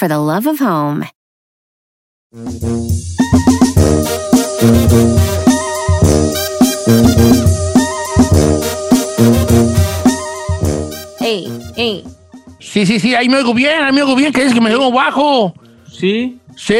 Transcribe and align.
for 0.00 0.08
the 0.08 0.18
love 0.18 0.46
of 0.46 0.58
home. 0.60 1.04
Ey, 11.20 11.46
ey. 11.76 12.04
Sí, 12.58 12.86
sí, 12.86 12.98
sí, 13.00 13.14
ahí 13.14 13.28
me 13.28 13.36
oigo 13.38 13.54
bien, 13.54 13.82
ahí 13.82 13.92
me 13.92 14.02
oigo 14.02 14.16
bien, 14.16 14.32
que 14.32 14.44
es 14.44 14.54
que 14.54 14.60
me 14.60 14.70
oigo 14.70 14.90
bajo. 14.92 15.54
Sí. 15.90 16.38
Sí. 16.56 16.74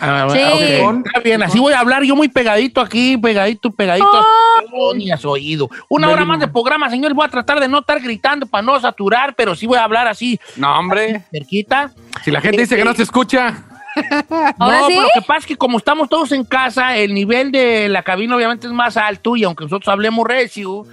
Ah, 0.00 0.28
Sí. 0.30 0.38
ok, 0.84 0.96
Está 1.06 1.20
bien, 1.20 1.42
así 1.42 1.58
voy 1.58 1.72
a 1.72 1.80
hablar 1.80 2.04
yo 2.04 2.14
muy 2.14 2.28
pegadito 2.28 2.80
aquí, 2.80 3.16
pegadito, 3.18 3.70
pegadito. 3.72 4.24
Oh, 4.72 4.94
ni 4.94 5.08
su 5.16 5.28
oído. 5.28 5.68
Una 5.88 6.08
hora 6.10 6.24
más 6.24 6.38
de 6.38 6.46
programa, 6.46 6.88
señores. 6.90 7.16
Voy 7.16 7.26
a 7.26 7.28
tratar 7.30 7.58
de 7.58 7.68
no 7.68 7.78
estar 7.80 8.00
gritando 8.00 8.46
para 8.46 8.62
no 8.62 8.78
saturar, 8.78 9.34
pero 9.34 9.54
sí 9.56 9.66
voy 9.66 9.78
a 9.78 9.84
hablar 9.84 10.06
así, 10.06 10.38
No, 10.56 10.78
hombre. 10.78 11.22
cerquita. 11.32 11.90
Si 12.24 12.30
la 12.30 12.40
gente 12.40 12.62
dice 12.62 12.76
que 12.76 12.84
no 12.84 12.94
se 12.94 13.02
escucha. 13.02 13.64
¿Ahora 14.58 14.80
no, 14.80 14.86
sí? 14.86 14.92
pero 14.94 15.02
lo 15.02 15.08
que 15.14 15.22
pasa 15.22 15.38
es 15.40 15.46
que 15.46 15.56
como 15.56 15.78
estamos 15.78 16.08
todos 16.08 16.32
en 16.32 16.44
casa, 16.44 16.96
el 16.96 17.14
nivel 17.14 17.50
de 17.50 17.88
la 17.88 18.02
cabina 18.02 18.36
obviamente 18.36 18.66
es 18.66 18.72
más 18.72 18.96
alto 18.96 19.36
y 19.36 19.44
aunque 19.44 19.64
nosotros 19.64 19.88
hablemos 19.88 20.26
recio, 20.26 20.84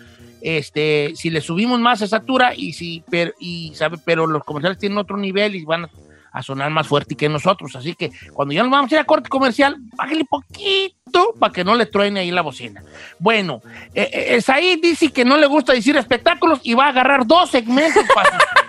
este, 0.42 1.14
si 1.16 1.30
le 1.30 1.42
subimos 1.42 1.80
más 1.80 2.00
se 2.00 2.08
satura 2.08 2.54
y 2.56 2.74
si, 2.74 3.04
pero, 3.10 3.32
y 3.40 3.74
sabe, 3.76 3.98
pero 4.04 4.28
los 4.28 4.44
comerciales 4.44 4.78
tienen 4.78 4.98
otro 4.98 5.18
nivel 5.18 5.56
y 5.56 5.66
van 5.66 5.86
a, 5.86 5.90
a 6.36 6.44
sonar 6.44 6.70
más 6.70 6.86
fuerte 6.86 7.16
que 7.16 7.30
nosotros. 7.30 7.76
Así 7.78 7.96
que 7.96 8.12
cuando 8.34 8.54
ya 8.54 8.62
nos 8.62 8.72
vamos 8.72 8.92
a 8.92 8.96
ir 8.96 9.02
a 9.02 9.06
corte 9.06 9.30
comercial, 9.30 9.78
bájale 9.96 10.26
poquito 10.26 11.34
para 11.40 11.54
que 11.54 11.64
no 11.64 11.76
le 11.76 11.86
truene 11.86 12.20
ahí 12.20 12.30
la 12.30 12.42
bocina. 12.42 12.84
Bueno, 13.20 13.62
eh, 13.94 14.10
eh, 14.12 14.42
Said 14.42 14.82
dice 14.82 15.14
que 15.14 15.24
no 15.24 15.38
le 15.38 15.48
gusta 15.48 15.72
decir 15.72 15.96
espectáculos 15.96 16.60
y 16.64 16.74
va 16.74 16.88
a 16.88 16.90
agarrar 16.90 17.26
dos 17.26 17.52
segmentos 17.52 18.04
para... 18.14 18.38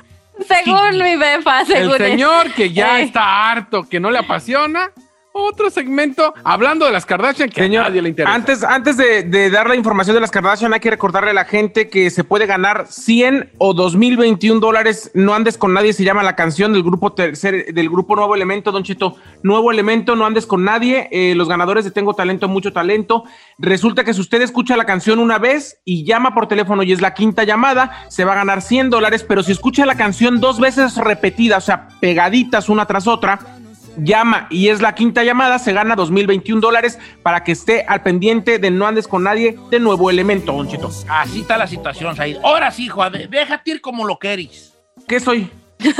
Según 0.47 0.99
mi 1.03 1.17
befa, 1.17 1.65
según 1.65 1.95
El 1.95 2.11
señor 2.11 2.53
que 2.53 2.73
ya 2.73 3.01
Eh. 3.01 3.05
está 3.05 3.51
harto, 3.51 3.85
que 3.89 4.01
no 4.01 4.11
le 4.11 4.19
apasiona. 4.19 4.91
Otro 5.39 5.69
segmento 5.69 6.33
hablando 6.45 6.87
de 6.87 6.93
las 6.93 7.05
Kardashian 7.05 7.51
que 7.51 7.61
Señor, 7.61 7.85
a 7.85 7.89
nadie 7.89 8.01
le 8.01 8.09
interesa. 8.09 8.35
antes, 8.35 8.65
antes 8.65 8.97
de, 8.97 9.23
de 9.23 9.51
dar 9.51 9.69
la 9.69 9.77
información 9.77 10.15
de 10.15 10.23
las 10.23 10.31
Kardashian, 10.31 10.73
hay 10.73 10.81
que 10.81 10.89
recordarle 10.89 11.33
a 11.33 11.35
la 11.35 11.45
gente 11.45 11.91
que 11.91 12.09
se 12.09 12.25
puede 12.25 12.47
ganar 12.47 12.87
100 12.89 13.51
o 13.59 13.75
2021 13.75 14.61
dólares. 14.61 15.11
No 15.13 15.35
andes 15.35 15.59
con 15.59 15.75
nadie, 15.75 15.93
se 15.93 16.05
llama 16.05 16.23
la 16.23 16.37
canción 16.37 16.73
del 16.73 16.83
grupo 16.83 17.13
tercer, 17.13 17.75
del 17.75 17.91
grupo 17.91 18.17
Nuevo 18.17 18.35
Elemento, 18.35 18.73
Don 18.73 18.83
Cheto. 18.83 19.17
Nuevo 19.43 19.71
Elemento, 19.71 20.17
no 20.17 20.25
andes 20.25 20.47
con 20.47 20.65
nadie. 20.65 21.09
Eh, 21.13 21.35
los 21.35 21.51
ganadores 21.51 21.85
de 21.85 21.91
Tengo 21.91 22.15
Talento, 22.15 22.49
Mucho 22.49 22.73
Talento. 22.73 23.25
Resulta 23.59 24.05
que 24.05 24.15
si 24.15 24.23
usted 24.23 24.41
escucha 24.41 24.75
la 24.75 24.87
canción 24.87 25.19
una 25.19 25.37
vez 25.37 25.83
y 25.85 26.05
llama 26.05 26.33
por 26.33 26.49
teléfono 26.49 26.83
y 26.83 26.93
es 26.93 27.03
la 27.03 27.13
quinta 27.13 27.45
llamada, 27.45 28.07
se 28.09 28.25
va 28.25 28.33
a 28.33 28.37
ganar 28.37 28.63
100 28.63 28.89
dólares. 28.89 29.23
Pero 29.23 29.43
si 29.43 29.53
escucha 29.53 29.85
la 29.85 29.99
canción 29.99 30.41
dos 30.41 30.59
veces 30.59 30.97
repetidas, 30.97 31.65
o 31.65 31.67
sea, 31.67 31.89
pegaditas 32.01 32.71
una 32.71 32.87
tras 32.87 33.07
otra, 33.07 33.56
llama 33.99 34.47
y 34.51 34.69
es 34.69 34.81
la 34.81 34.95
quinta 34.95 35.25
llamada, 35.25 35.59
se 35.59 35.73
gana 35.73 35.95
2021 35.97 36.61
dólares 36.61 36.99
para 37.23 37.43
que 37.45 37.53
esté 37.53 37.85
al 37.89 38.03
pendiente 38.03 38.59
de 38.59 38.71
No 38.71 38.87
Andes 38.87 39.09
con 39.09 39.23
Nadie 39.25 39.59
de 39.71 39.81
Nuevo 39.81 40.11
Elemento, 40.11 40.53
Don 40.53 40.69
Cheto. 40.69 40.91
Así 41.09 41.41
está 41.41 41.57
la 41.59 41.67
situación, 41.67 42.15
Said. 42.17 42.37
Ahora 42.43 42.71
sí, 42.71 42.85
hijo, 42.87 43.09
de- 43.11 43.27
déjate 43.29 43.71
ir 43.73 43.81
como 43.81 44.05
lo 44.07 44.19
querís. 44.19 44.73
¿Qué 45.09 45.21
soy? 45.21 45.51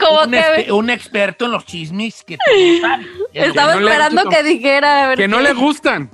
Como 0.00 0.20
un, 0.22 0.30
que 0.30 0.70
un 0.72 0.90
experto 0.90 1.46
en 1.46 1.50
los 1.52 1.64
chismes 1.64 2.22
que 2.22 2.36
sabes. 2.80 3.06
estaba 3.32 3.74
no 3.74 3.80
le- 3.80 3.90
esperando 3.90 4.28
que 4.28 4.42
dijera. 4.42 5.04
a 5.04 5.08
ver 5.08 5.18
que 5.18 5.28
no 5.28 5.40
le 5.40 5.52
gustan. 5.54 6.10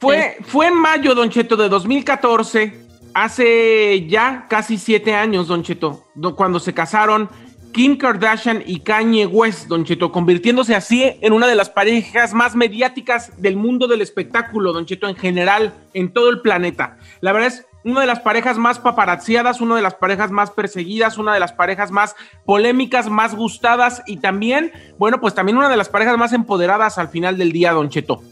Fue, 0.00 0.38
fue 0.46 0.68
en 0.68 0.74
mayo, 0.74 1.14
Don 1.14 1.28
Cheto, 1.28 1.56
de 1.56 1.68
2014, 1.68 2.72
hace 3.14 4.06
ya 4.08 4.46
casi 4.48 4.78
siete 4.78 5.14
años, 5.14 5.46
Don 5.48 5.62
Cheto, 5.62 6.06
do- 6.14 6.34
cuando 6.34 6.58
se 6.58 6.72
casaron 6.72 7.28
Kim 7.72 7.96
Kardashian 7.96 8.62
y 8.66 8.80
Kanye 8.80 9.26
West, 9.26 9.68
Don 9.68 9.84
Cheto, 9.84 10.10
convirtiéndose 10.10 10.74
así 10.74 11.04
en 11.20 11.32
una 11.32 11.46
de 11.46 11.54
las 11.54 11.70
parejas 11.70 12.34
más 12.34 12.56
mediáticas 12.56 13.40
del 13.40 13.56
mundo 13.56 13.86
del 13.86 14.00
espectáculo, 14.00 14.72
Don 14.72 14.86
Cheto, 14.86 15.08
en 15.08 15.16
general, 15.16 15.72
en 15.94 16.12
todo 16.12 16.30
el 16.30 16.40
planeta. 16.40 16.98
La 17.20 17.32
verdad 17.32 17.48
es 17.48 17.66
una 17.84 18.00
de 18.00 18.06
las 18.06 18.20
parejas 18.20 18.58
más 18.58 18.78
paparazziadas, 18.78 19.60
una 19.60 19.76
de 19.76 19.82
las 19.82 19.94
parejas 19.94 20.30
más 20.30 20.50
perseguidas, 20.50 21.18
una 21.18 21.32
de 21.32 21.40
las 21.40 21.52
parejas 21.52 21.90
más 21.90 22.14
polémicas, 22.44 23.08
más 23.08 23.34
gustadas 23.34 24.02
y 24.06 24.18
también, 24.18 24.72
bueno, 24.98 25.20
pues 25.20 25.34
también 25.34 25.56
una 25.56 25.68
de 25.68 25.76
las 25.76 25.88
parejas 25.88 26.18
más 26.18 26.32
empoderadas 26.32 26.98
al 26.98 27.08
final 27.08 27.38
del 27.38 27.52
día, 27.52 27.72
Don 27.72 27.88
Cheto. 27.88 28.22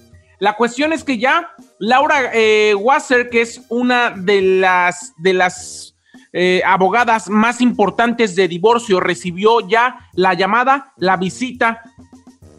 La 0.41 0.54
cuestión 0.54 0.93
es 0.93 1.03
que 1.03 1.19
ya 1.19 1.53
Laura 1.78 2.31
eh, 2.32 2.75
Wasser, 2.75 3.28
que 3.28 3.41
es 3.41 3.62
una 3.69 4.10
de 4.10 4.41
las, 4.43 5.12
de 5.16 5.32
las 5.32 5.88
eh, 6.33 6.62
abogadas 6.66 7.28
más 7.28 7.61
importantes 7.61 8.37
de 8.37 8.49
divorcio, 8.49 9.00
recibió 9.00 9.66
ya 9.66 10.09
la 10.15 10.34
llamada, 10.34 10.93
la 10.97 11.16
visita 11.16 11.83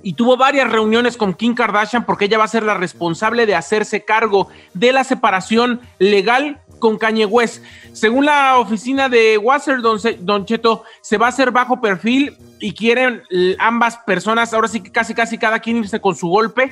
y 0.02 0.13
tuvo 0.13 0.38
varias 0.38 0.72
reuniones 0.72 1.18
con 1.18 1.34
Kim 1.34 1.53
Kardashian 1.53 2.06
porque 2.06 2.25
ella 2.25 2.38
va 2.38 2.46
a 2.46 2.50
ser 2.50 2.63
la 2.63 2.74
responsable 2.74 3.46
de 3.46 3.56
hacerse 3.56 4.06
cargo 4.06 4.47
de 4.74 4.91
la 4.91 5.03
separación 5.03 5.81
legal 6.00 6.62
con 6.80 6.97
Kanye 6.97 7.25
West. 7.25 7.63
Según 7.91 8.25
la 8.25 8.57
oficina 8.57 9.09
de 9.09 9.38
Wasser, 9.38 9.81
don, 9.81 10.46
Cheto, 10.46 10.84
se 11.01 11.18
va 11.18 11.25
a 11.25 11.30
hacer 11.30 11.51
bajo 11.51 11.81
perfil 11.81 12.38
y 12.59 12.74
quieren 12.74 13.22
eh, 13.30 13.56
ambas 13.59 13.97
personas, 13.97 14.53
ahora 14.53 14.69
sí 14.69 14.80
que 14.80 14.91
casi 14.91 15.13
casi 15.13 15.38
cada 15.38 15.59
quien 15.59 15.78
irse 15.78 16.00
con 16.00 16.16
su 16.16 16.28
golpe. 16.28 16.72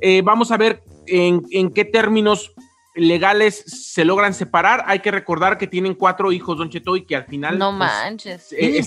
Eh, 0.00 0.22
vamos 0.24 0.50
a 0.50 0.56
ver 0.56 0.82
en 1.06 1.72
qué 1.72 1.84
términos 1.84 2.52
legales 2.94 3.64
se 3.66 4.04
logran 4.04 4.34
separar. 4.34 4.84
Hay 4.86 5.00
que 5.00 5.10
recordar 5.10 5.58
que 5.58 5.66
tienen 5.66 5.94
cuatro 5.94 6.32
hijos, 6.32 6.58
Don 6.58 6.70
Cheto, 6.70 6.96
y 6.96 7.04
que 7.04 7.16
al 7.16 7.24
final 7.24 7.58
No 7.58 7.68
pues, 7.70 7.78
manches. 7.78 8.52
eh, 8.52 8.56
¿Tienen 8.58 8.80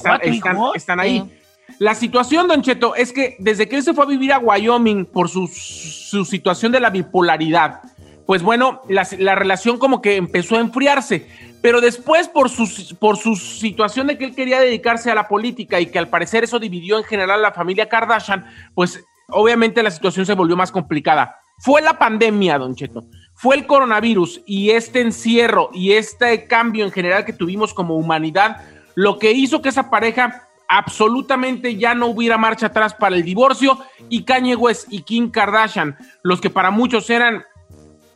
están, 0.75 0.99
ahí. 0.99 1.21
Sí. 1.21 1.31
La 1.79 1.95
situación, 1.95 2.47
Don 2.47 2.61
Cheto, 2.61 2.95
es 2.95 3.11
que 3.11 3.35
desde 3.39 3.67
que 3.67 3.77
él 3.77 3.83
se 3.83 3.93
fue 3.93 4.05
a 4.05 4.07
vivir 4.07 4.31
a 4.31 4.39
Wyoming 4.39 5.05
por 5.05 5.29
su, 5.29 5.47
su 5.47 6.23
situación 6.25 6.71
de 6.71 6.79
la 6.79 6.91
bipolaridad, 6.91 7.81
pues 8.25 8.41
bueno, 8.43 8.81
la, 8.87 9.07
la 9.19 9.35
relación 9.35 9.77
como 9.77 10.01
que 10.01 10.15
empezó 10.15 10.57
a 10.57 10.59
enfriarse. 10.59 11.27
Pero 11.61 11.81
después, 11.81 12.27
por 12.27 12.49
su, 12.51 12.95
por 12.99 13.17
su 13.17 13.35
situación 13.35 14.05
de 14.05 14.17
que 14.19 14.25
él 14.25 14.35
quería 14.35 14.59
dedicarse 14.59 15.09
a 15.09 15.15
la 15.15 15.27
política 15.27 15.79
y 15.79 15.87
que 15.87 15.97
al 15.97 16.09
parecer 16.09 16.43
eso 16.43 16.59
dividió 16.59 16.99
en 16.99 17.03
general 17.03 17.39
a 17.39 17.49
la 17.49 17.51
familia 17.53 17.89
Kardashian, 17.89 18.45
pues 18.75 19.03
obviamente 19.29 19.81
la 19.81 19.89
situación 19.89 20.27
se 20.27 20.33
volvió 20.35 20.55
más 20.55 20.71
complicada. 20.71 21.39
Fue 21.57 21.81
la 21.81 21.97
pandemia, 21.97 22.59
Don 22.59 22.75
Cheto. 22.75 23.05
Fue 23.35 23.55
el 23.55 23.67
coronavirus 23.67 24.41
y 24.45 24.71
este 24.71 25.01
encierro 25.01 25.69
y 25.73 25.91
este 25.91 26.47
cambio 26.47 26.85
en 26.85 26.91
general 26.91 27.25
que 27.25 27.33
tuvimos 27.33 27.73
como 27.73 27.95
humanidad 27.95 28.61
lo 28.95 29.19
que 29.19 29.31
hizo 29.33 29.61
que 29.61 29.69
esa 29.69 29.89
pareja 29.89 30.47
absolutamente 30.67 31.75
ya 31.75 31.93
no 31.93 32.07
hubiera 32.07 32.37
marcha 32.37 32.67
atrás 32.67 32.93
para 32.95 33.15
el 33.15 33.23
divorcio 33.23 33.77
y 34.09 34.23
Kanye 34.23 34.55
West 34.55 34.87
y 34.89 35.03
Kim 35.03 35.29
Kardashian, 35.29 35.97
los 36.23 36.41
que 36.41 36.49
para 36.49 36.71
muchos 36.71 37.09
eran 37.09 37.43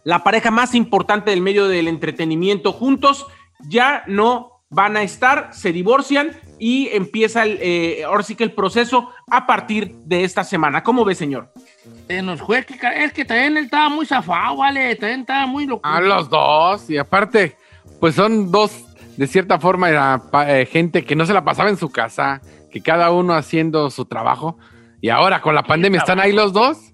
la 0.04 0.24
pareja 0.24 0.50
más 0.50 0.74
importante 0.74 1.30
del 1.30 1.42
medio 1.42 1.68
del 1.68 1.88
entretenimiento 1.88 2.72
juntos, 2.72 3.28
ya 3.68 4.04
no 4.08 4.64
van 4.70 4.98
a 4.98 5.04
estar, 5.04 5.50
se 5.54 5.72
divorcian 5.74 6.32
y 6.60 6.90
empieza 6.90 7.44
el, 7.44 7.58
eh, 7.62 8.04
ahora 8.06 8.22
sí 8.24 8.36
que 8.36 8.44
el 8.44 8.52
proceso 8.52 9.10
a 9.32 9.48
partir 9.48 9.94
de 10.06 10.24
esta 10.24 10.44
semana. 10.44 10.84
¿Cómo 10.84 11.06
ve, 11.06 11.16
señor? 11.16 11.52
Se 12.08 12.22
nos 12.22 12.42
fue, 12.42 12.66
que 12.66 12.78
ca- 12.78 12.94
es 12.96 13.14
que 13.14 13.24
también 13.26 13.58
él 13.58 13.64
estaba 13.66 13.90
muy 13.90 14.06
zafado, 14.06 14.58
vale, 14.58 14.96
también 14.96 15.22
estaba 15.22 15.46
muy 15.46 15.66
loco. 15.66 15.88
A 15.88 16.02
los 16.02 16.30
dos. 16.30 16.90
Y 16.90 16.98
aparte, 16.98 17.56
pues 18.00 18.16
son 18.16 18.52
dos, 18.52 18.86
de 19.18 19.26
cierta 19.28 19.60
forma, 19.60 19.90
era 19.90 20.22
eh, 20.48 20.68
gente 20.70 21.04
que 21.06 21.16
no 21.16 21.26
se 21.26 21.34
la 21.34 21.44
pasaba 21.46 21.70
en 21.70 21.78
su 21.78 21.90
casa, 21.90 22.42
que 22.72 22.82
cada 22.82 23.12
uno 23.12 23.34
haciendo 23.34 23.90
su 23.90 24.06
trabajo. 24.06 24.58
Y 25.02 25.10
ahora 25.10 25.42
con 25.42 25.56
la 25.56 25.64
pandemia 25.64 26.00
están 26.00 26.20
ahí 26.20 26.34
los 26.34 26.52
dos. 26.52 26.89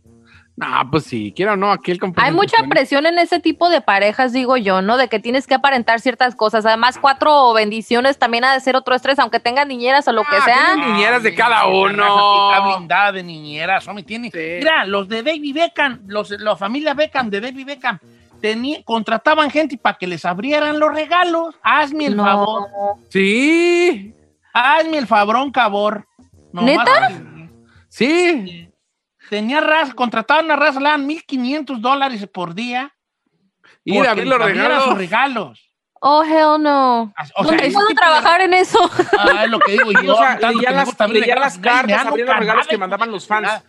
Ah, 0.62 0.86
pues 0.90 1.04
sí, 1.04 1.34
quiera 1.36 1.54
o 1.54 1.56
no, 1.58 1.70
aquí 1.70 1.92
el 1.92 2.00
Hay 2.16 2.32
mucha 2.32 2.56
presión 2.70 3.06
en 3.06 3.20
ese 3.20 3.42
tipo 3.42 3.68
de 3.68 3.82
parejas, 3.82 4.32
digo 4.32 4.56
yo, 4.56 4.82
¿no? 4.82 4.96
De 4.96 5.10
que 5.10 5.20
tienes 5.20 5.48
que 5.48 5.54
aparentar 5.54 6.00
ciertas 6.00 6.34
cosas. 6.34 6.66
Además, 6.66 6.98
cuatro 6.98 7.52
bendiciones 7.52 8.18
también 8.18 8.46
ha 8.46 8.54
de 8.54 8.62
ser 8.62 8.78
otro 8.78 8.96
estrés, 8.96 9.20
aunque 9.20 9.42
tengan 9.42 9.68
niñeras 9.68 10.08
o 10.08 10.14
lo 10.14 10.24
que 10.24 10.38
Ah, 10.38 10.46
sea. 10.46 10.66
tienen 10.76 10.94
niñeras 10.94 11.24
de 11.24 11.36
cada 11.36 11.58
esa 11.58 11.68
uno. 11.68 12.52
Está 12.52 12.68
blindada 12.68 13.12
de 13.12 13.24
niñeras, 13.24 13.86
hombre, 13.90 14.06
tiene. 14.06 14.32
Sí. 14.32 14.40
Mira, 14.60 14.86
los 14.86 15.10
de 15.10 15.24
David 15.24 15.56
Beckham, 15.56 16.00
los, 16.08 16.30
la 16.32 16.56
familia 16.56 16.94
Beckham, 16.94 17.30
de 17.30 17.42
David 17.42 17.66
Beckham, 17.66 18.00
tenía- 18.40 18.82
contrataban 18.86 19.50
gente 19.52 19.78
para 19.78 19.98
que 19.98 20.08
les 20.08 20.24
abrieran 20.24 20.80
los 20.80 20.94
regalos. 20.94 21.54
Hazme 21.64 22.06
el 22.06 22.16
No. 22.16 22.24
favor. 22.24 22.70
Sí, 23.10 24.14
Hazme 24.54 25.00
el 25.00 25.08
fabrón, 25.08 25.52
cabor. 25.52 26.08
¿Neta? 26.54 27.10
que- 27.10 27.50
sí. 27.90 28.70
Tenía 29.30 29.62
raza, 29.62 29.94
contrataban 29.94 30.50
a 30.52 30.56
raza, 30.56 30.80
le 30.80 30.90
dan 30.90 31.08
1.500 31.08 31.80
dólares 31.80 32.28
por 32.32 32.54
día. 32.54 32.94
Ir 33.84 34.06
a 34.08 34.12
abrir 34.12 34.28
los 34.28 34.40
regalos. 34.42 34.84
sus 34.84 34.98
regalos. 34.98 35.72
Oh, 36.02 36.24
hell 36.24 36.62
no. 36.62 37.04
O 37.36 37.44
sea, 37.44 37.56
¿Dónde 37.58 37.72
puedo 37.72 37.88
de- 37.88 37.96
trabajar 37.96 38.42
en 38.42 38.54
eso? 38.54 38.80
Ah, 39.18 39.46
es 39.46 39.50
lo 39.50 39.60
que 39.60 39.72
digo 39.72 39.92
yo. 40.04 40.14
O 40.14 40.18
sea, 40.18 40.38
tanto 40.38 40.60
leía 40.60 40.72
las, 40.72 41.02
abrir 41.02 41.22
leía 41.22 41.36
regalos, 41.36 41.44
las 41.56 41.58
cartas, 41.58 42.06
abría 42.06 42.26
los 42.26 42.36
regalos 42.38 42.68
que 42.68 42.78
mandaban 42.78 43.12
los 43.12 43.26
fans. 43.28 43.44
nada. 43.48 43.64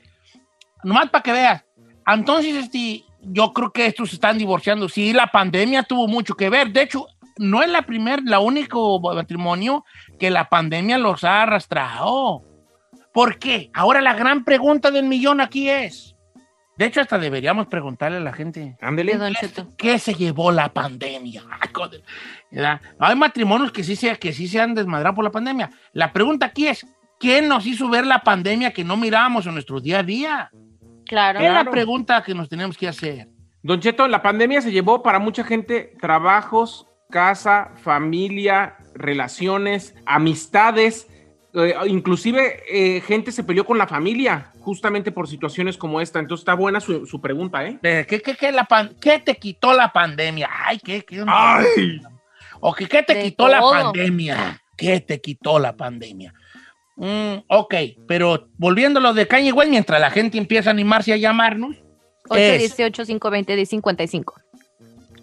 Nomás 0.83 1.09
para 1.11 1.23
que 1.23 1.33
veas. 1.33 1.65
Entonces, 2.07 2.55
este, 2.57 3.05
yo 3.21 3.53
creo 3.53 3.73
que 3.73 3.87
estos 3.87 4.11
se 4.11 4.17
están 4.17 4.37
divorciando. 4.39 4.89
Sí, 4.89 5.13
la 5.13 5.29
pandemia 5.29 5.83
tuvo 5.83 6.09
mucho 6.09 6.35
que 6.35 6.51
ver. 6.51 6.71
De 6.71 6.83
hecho, 6.83 7.07
no 7.39 7.63
es 7.63 7.69
la 7.71 7.83
primer, 7.83 8.21
la 8.25 8.39
único 8.39 9.01
matrimonio 9.01 9.85
que 10.19 10.31
la 10.31 10.49
pandemia 10.49 10.99
los 10.99 11.25
ha 11.25 11.43
arrastrado. 11.43 12.43
¿Por 13.17 13.39
qué? 13.39 13.71
Ahora 13.73 14.03
la 14.03 14.13
gran 14.13 14.45
pregunta 14.45 14.91
del 14.91 15.07
millón 15.07 15.41
aquí 15.41 15.71
es. 15.71 16.15
De 16.77 16.85
hecho, 16.85 17.01
hasta 17.01 17.19
deberíamos 17.19 17.67
preguntarle 17.67 18.19
a 18.19 18.21
la 18.21 18.35
gente. 18.35 18.77
Ándele. 18.79 19.13
De 19.13 19.19
Don 19.19 19.33
Cheto. 19.33 19.69
¿Qué 19.79 19.99
se 19.99 20.13
llevó 20.13 20.53
la 20.53 20.69
pandemia? 20.69 21.43
Hay 22.99 23.17
matrimonios 23.17 23.73
que 23.73 23.85
sí, 23.85 23.97
se, 23.97 24.19
que 24.19 24.35
sí 24.35 24.47
se 24.49 24.61
han 24.61 24.75
desmadrado 24.75 25.15
por 25.15 25.25
la 25.25 25.31
pandemia. 25.31 25.71
La 25.95 26.13
pregunta 26.13 26.45
aquí 26.45 26.67
es, 26.67 26.87
¿quién 27.19 27.49
nos 27.49 27.65
hizo 27.65 27.89
ver 27.89 28.05
la 28.05 28.21
pandemia 28.21 28.75
que 28.75 28.85
no 28.85 28.99
mirábamos 28.99 29.47
en 29.47 29.55
nuestro 29.55 29.81
día 29.81 30.01
a 30.01 30.03
día? 30.03 30.51
Claro. 31.07 31.41
Es 31.41 31.51
la 31.51 31.65
pregunta 31.71 32.23
que 32.23 32.35
nos 32.35 32.51
tenemos 32.51 32.77
que 32.77 32.87
hacer. 32.87 33.29
Don 33.63 33.81
Cheto, 33.81 34.07
la 34.09 34.21
pandemia 34.21 34.61
se 34.61 34.73
llevó 34.73 35.03
para 35.03 35.19
mucha 35.19 35.43
gente 35.43 35.95
trabajos, 36.03 36.87
casa, 37.09 37.71
familia, 37.77 38.77
relaciones, 38.95 39.95
amistades. 40.05 41.09
Eh, 41.57 41.75
inclusive 41.87 42.63
eh, 42.71 43.01
gente 43.01 43.33
se 43.33 43.43
peleó 43.45 43.65
con 43.65 43.79
la 43.79 43.87
familia 43.87 44.53
justamente 44.61 45.11
por 45.13 45.27
situaciones 45.29 45.77
como 45.77 46.01
esta. 46.01 46.19
Entonces 46.19 46.43
está 46.43 46.55
buena 46.55 46.81
su, 46.81 47.07
su 47.07 47.21
pregunta, 47.21 47.65
¿eh? 47.67 47.79
¿Qué, 47.83 48.21
qué, 48.23 48.37
qué 48.37 48.53
la 48.53 48.65
pan- 48.65 48.95
qué 49.01 49.19
te 49.19 49.37
quitó 49.37 49.73
la 49.73 49.93
pandemia? 49.93 50.49
Ay, 50.65 50.79
¿qué? 50.79 51.05
qué 51.05 51.25
¡Ay! 51.27 52.01
¿O 52.61 52.73
que, 52.75 52.87
qué 52.87 53.03
te 53.03 53.15
De 53.15 53.23
quitó 53.25 53.49
la 53.49 53.61
pandemia? 53.61 54.63
¿Qué 54.77 55.01
te 55.01 55.21
quitó 55.21 55.59
la 55.59 55.77
pandemia? 55.77 56.33
Mm, 56.97 57.37
ok, 57.49 57.75
pero 58.09 58.49
volviendo 58.57 59.01
a 59.01 59.03
lo 59.03 59.13
de 59.15 59.27
Kanye 59.29 59.53
West, 59.53 59.71
mientras 59.71 60.01
la 60.01 60.11
gente 60.11 60.39
empieza 60.39 60.71
a 60.71 60.73
animarse 60.73 61.13
a 61.13 61.17
llamarnos, 61.17 61.77
es- 62.31 62.77
818-520-1055. 62.79 64.33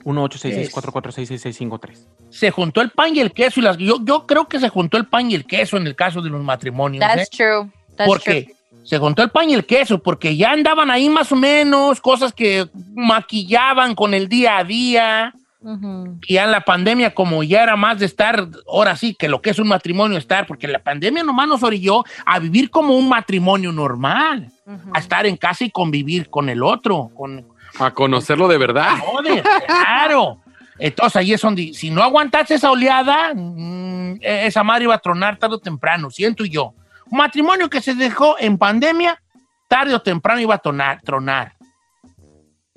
1-866-446-6653. 0.04 2.08
se 2.30 2.52
juntó 2.52 2.82
el 2.82 2.90
pan 2.90 3.16
y 3.16 3.20
el 3.20 3.32
queso. 3.32 3.60
Y 3.60 3.64
las, 3.64 3.78
yo, 3.78 3.98
yo 4.04 4.26
creo 4.26 4.48
que 4.48 4.60
se 4.60 4.70
juntó 4.70 4.98
el 4.98 5.06
pan 5.06 5.32
y 5.32 5.36
el 5.36 5.46
queso 5.46 5.78
en 5.78 5.88
el 5.88 5.96
caso 5.96 6.22
de 6.22 6.30
los 6.30 6.44
matrimonios. 6.44 7.02
That's 7.02 7.24
¿eh? 7.24 7.28
true. 7.32 7.72
That's 7.96 8.08
Porque 8.08 8.54
se 8.84 8.98
juntó 8.98 9.24
el 9.24 9.30
pan 9.30 9.50
y 9.50 9.54
el 9.54 9.66
queso, 9.66 10.00
porque 10.00 10.36
ya 10.36 10.52
andaban 10.52 10.92
ahí 10.92 11.10
más 11.10 11.32
o 11.32 11.36
menos, 11.36 12.02
cosas 12.02 12.34
que 12.34 12.68
maquillaban 12.94 13.96
con 13.96 14.14
el 14.14 14.28
día 14.28 14.58
a 14.58 14.64
día. 14.64 15.34
true. 15.62 16.20
Y 16.28 16.34
ya 16.34 16.44
en 16.44 16.52
la 16.52 16.62
pandemia, 16.62 17.14
como 17.14 17.44
ya 17.44 17.64
era 17.64 17.78
más 17.78 18.00
de 18.00 18.06
estar, 18.06 18.50
ahora 18.68 18.98
sí, 18.98 19.16
que 19.18 19.30
lo 19.30 19.42
que 19.42 19.52
es 19.52 19.60
un 19.60 19.70
matrimonio 19.70 20.18
estar, 20.18 20.46
porque 20.46 20.68
la 20.68 20.80
pandemia 20.80 21.24
nomás 21.24 21.48
nos 21.48 21.64
orilló 21.64 22.04
a 22.26 22.40
vivir 22.40 22.70
como 22.70 22.98
un 22.98 23.08
matrimonio 23.08 23.72
normal, 23.72 24.52
a 24.94 25.00
estar 25.00 25.26
en 25.26 25.38
casa 25.38 25.64
y 25.64 25.72
convivir 25.72 26.30
con 26.30 26.50
el 26.50 26.64
otro, 26.64 27.12
con, 27.16 27.53
A 27.80 27.92
conocerlo 27.92 28.48
de 28.48 28.58
verdad. 28.58 28.98
Joder, 29.00 29.44
claro. 29.66 30.42
Entonces 30.80 31.16
ahí 31.16 31.34
es 31.34 31.42
donde, 31.42 31.74
si 31.74 31.90
no 31.90 32.04
aguantaste 32.04 32.56
esa 32.56 32.72
oleada, 32.72 33.34
mm, 33.34 34.20
esa 34.22 34.64
madre 34.64 34.86
iba 34.86 34.96
a 34.96 35.00
tronar 35.00 35.38
tarde 35.38 35.56
o 35.56 35.60
temprano, 35.60 36.10
siento 36.10 36.46
yo. 36.46 36.74
Matrimonio 37.12 37.70
que 37.70 37.82
se 37.82 37.94
dejó 37.96 38.36
en 38.40 38.58
pandemia, 38.58 39.22
tarde 39.68 39.94
o 39.94 40.02
temprano 40.02 40.42
iba 40.42 40.56
a 40.56 40.60
tronar. 40.60 41.02
tronar. 41.02 41.56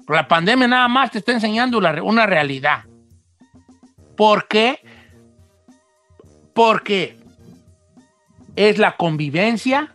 La 0.08 0.28
pandemia 0.28 0.68
nada 0.68 0.88
más 0.88 1.10
te 1.10 1.18
está 1.18 1.32
enseñando 1.32 1.80
la 1.80 2.02
una 2.02 2.26
realidad. 2.26 2.84
¿Por 4.16 4.46
qué? 4.46 4.80
Porque 6.54 7.18
es 8.54 8.78
la 8.78 8.96
convivencia, 8.96 9.94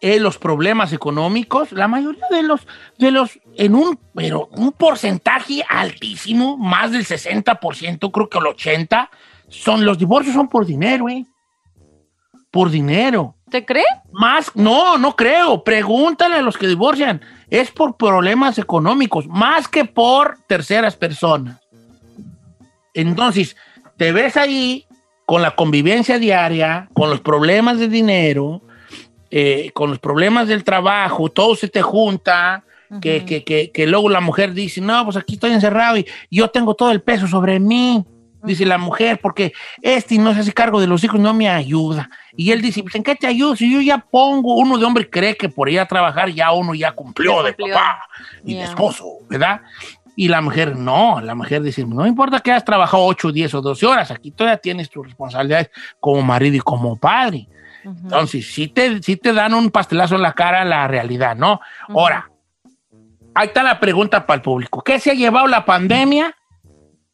es 0.00 0.20
los 0.20 0.38
problemas 0.38 0.92
económicos, 0.92 1.72
la 1.72 1.88
mayoría 1.88 2.26
de 2.30 2.42
los, 2.42 2.66
de 2.98 3.10
los, 3.10 3.38
en 3.56 3.74
un, 3.74 3.98
pero 4.14 4.48
un 4.52 4.72
porcentaje 4.72 5.64
altísimo, 5.68 6.56
más 6.56 6.92
del 6.92 7.04
60%, 7.04 8.10
creo 8.10 8.28
que 8.28 8.38
el 8.38 8.44
80%, 8.44 9.08
son, 9.48 9.84
los 9.84 9.98
divorcios 9.98 10.34
son 10.34 10.48
por 10.48 10.66
dinero, 10.66 11.08
¿eh? 11.08 11.24
Por 12.50 12.70
dinero. 12.70 13.36
¿Te 13.50 13.64
cree? 13.64 13.84
Más, 14.10 14.50
no, 14.54 14.98
no 14.98 15.14
creo. 15.14 15.62
Pregúntale 15.62 16.36
a 16.36 16.42
los 16.42 16.56
que 16.56 16.66
divorcian. 16.66 17.20
Es 17.50 17.70
por 17.70 17.96
problemas 17.96 18.58
económicos, 18.58 19.26
más 19.28 19.68
que 19.68 19.84
por 19.84 20.38
terceras 20.48 20.96
personas. 20.96 21.60
Entonces, 22.94 23.56
te 23.96 24.12
ves 24.12 24.36
ahí 24.36 24.86
con 25.26 25.42
la 25.42 25.54
convivencia 25.54 26.18
diaria, 26.18 26.88
con 26.94 27.10
los 27.10 27.20
problemas 27.20 27.78
de 27.78 27.88
dinero, 27.88 28.62
eh, 29.30 29.70
con 29.74 29.90
los 29.90 29.98
problemas 29.98 30.48
del 30.48 30.64
trabajo, 30.64 31.28
todo 31.28 31.56
se 31.56 31.68
te 31.68 31.82
junta, 31.82 32.64
que, 33.00 33.24
que, 33.24 33.44
que, 33.44 33.70
que 33.72 33.86
luego 33.86 34.08
la 34.10 34.20
mujer 34.20 34.52
dice, 34.54 34.80
no, 34.80 35.04
pues 35.04 35.16
aquí 35.16 35.34
estoy 35.34 35.52
encerrado 35.52 35.96
y 35.98 36.06
yo 36.30 36.48
tengo 36.50 36.74
todo 36.74 36.90
el 36.90 37.00
peso 37.02 37.26
sobre 37.26 37.58
mí. 37.60 38.04
Dice 38.42 38.66
la 38.66 38.76
mujer, 38.76 39.20
porque 39.22 39.54
este 39.80 40.18
no 40.18 40.34
se 40.34 40.40
hace 40.40 40.52
cargo 40.52 40.78
de 40.78 40.86
los 40.86 41.02
hijos, 41.02 41.18
no 41.18 41.32
me 41.32 41.48
ayuda. 41.48 42.10
Y 42.36 42.50
él 42.50 42.60
dice, 42.60 42.82
pues 42.82 42.94
¿en 42.94 43.02
qué 43.02 43.14
te 43.14 43.26
ayudo? 43.26 43.56
Si 43.56 43.72
yo 43.72 43.80
ya 43.80 43.96
pongo, 43.96 44.56
uno 44.56 44.76
de 44.76 44.84
hombre 44.84 45.08
cree 45.08 45.34
que 45.34 45.48
por 45.48 45.70
ir 45.70 45.80
a 45.80 45.86
trabajar 45.86 46.28
ya 46.28 46.52
uno 46.52 46.74
ya 46.74 46.92
cumplió, 46.92 47.42
de 47.42 47.54
cumplió. 47.54 47.74
papá 47.74 48.02
y 48.44 48.52
de 48.52 48.58
Ya. 48.60 48.64
esposo, 48.66 49.06
¿verdad? 49.30 49.62
Y 50.14 50.28
la 50.28 50.42
mujer, 50.42 50.76
no, 50.76 51.22
la 51.22 51.34
mujer 51.34 51.62
dice, 51.62 51.86
no 51.86 52.06
importa 52.06 52.38
que 52.40 52.50
hayas 52.52 52.66
trabajado 52.66 53.04
8, 53.06 53.32
10 53.32 53.54
o 53.54 53.60
12 53.62 53.86
horas, 53.86 54.10
aquí 54.10 54.30
todavía 54.30 54.58
tienes 54.58 54.90
tus 54.90 55.06
responsabilidades 55.06 55.70
como 55.98 56.20
marido 56.20 56.56
y 56.56 56.60
como 56.60 56.96
padre. 56.96 57.48
Ujú. 57.82 57.96
Entonces, 58.02 58.46
sí 58.52 58.68
te, 58.68 59.02
sí 59.02 59.16
te 59.16 59.32
dan 59.32 59.54
un 59.54 59.70
pastelazo 59.70 60.16
en 60.16 60.22
la 60.22 60.34
cara 60.34 60.66
la 60.66 60.86
realidad, 60.86 61.34
¿no? 61.34 61.60
Ahora, 61.88 62.30
ahí 63.34 63.46
está 63.48 63.62
la 63.62 63.78
pregunta 63.80 64.24
para 64.26 64.36
el 64.36 64.42
público. 64.42 64.82
¿Qué 64.82 64.98
se 64.98 65.10
ha 65.10 65.14
llevado 65.14 65.46
la 65.46 65.64
pandemia? 65.64 66.34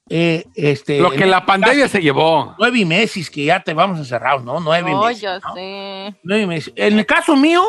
Eh, 0.09 0.45
este, 0.57 0.99
Lo 1.00 1.11
que 1.12 1.23
en 1.23 1.31
la 1.31 1.47
pandemia 1.47 1.87
se 1.89 2.00
llevó. 2.03 2.55
Nueve 2.59 2.85
meses 2.85 3.31
que 3.31 3.45
ya 3.45 3.61
te 3.61 3.73
vamos 3.75 3.99
encerrados, 3.99 4.43
¿no? 4.45 4.59
Nueve 4.59 4.93
Oh, 4.95 5.07
meses. 5.07 5.23
ya 5.23 5.39
¿no? 5.39 5.55
sé. 5.55 6.15
Nueve 6.25 6.47
meses. 6.47 6.73
En 6.77 6.99
el 6.99 7.07
caso 7.07 7.37
mío, 7.37 7.62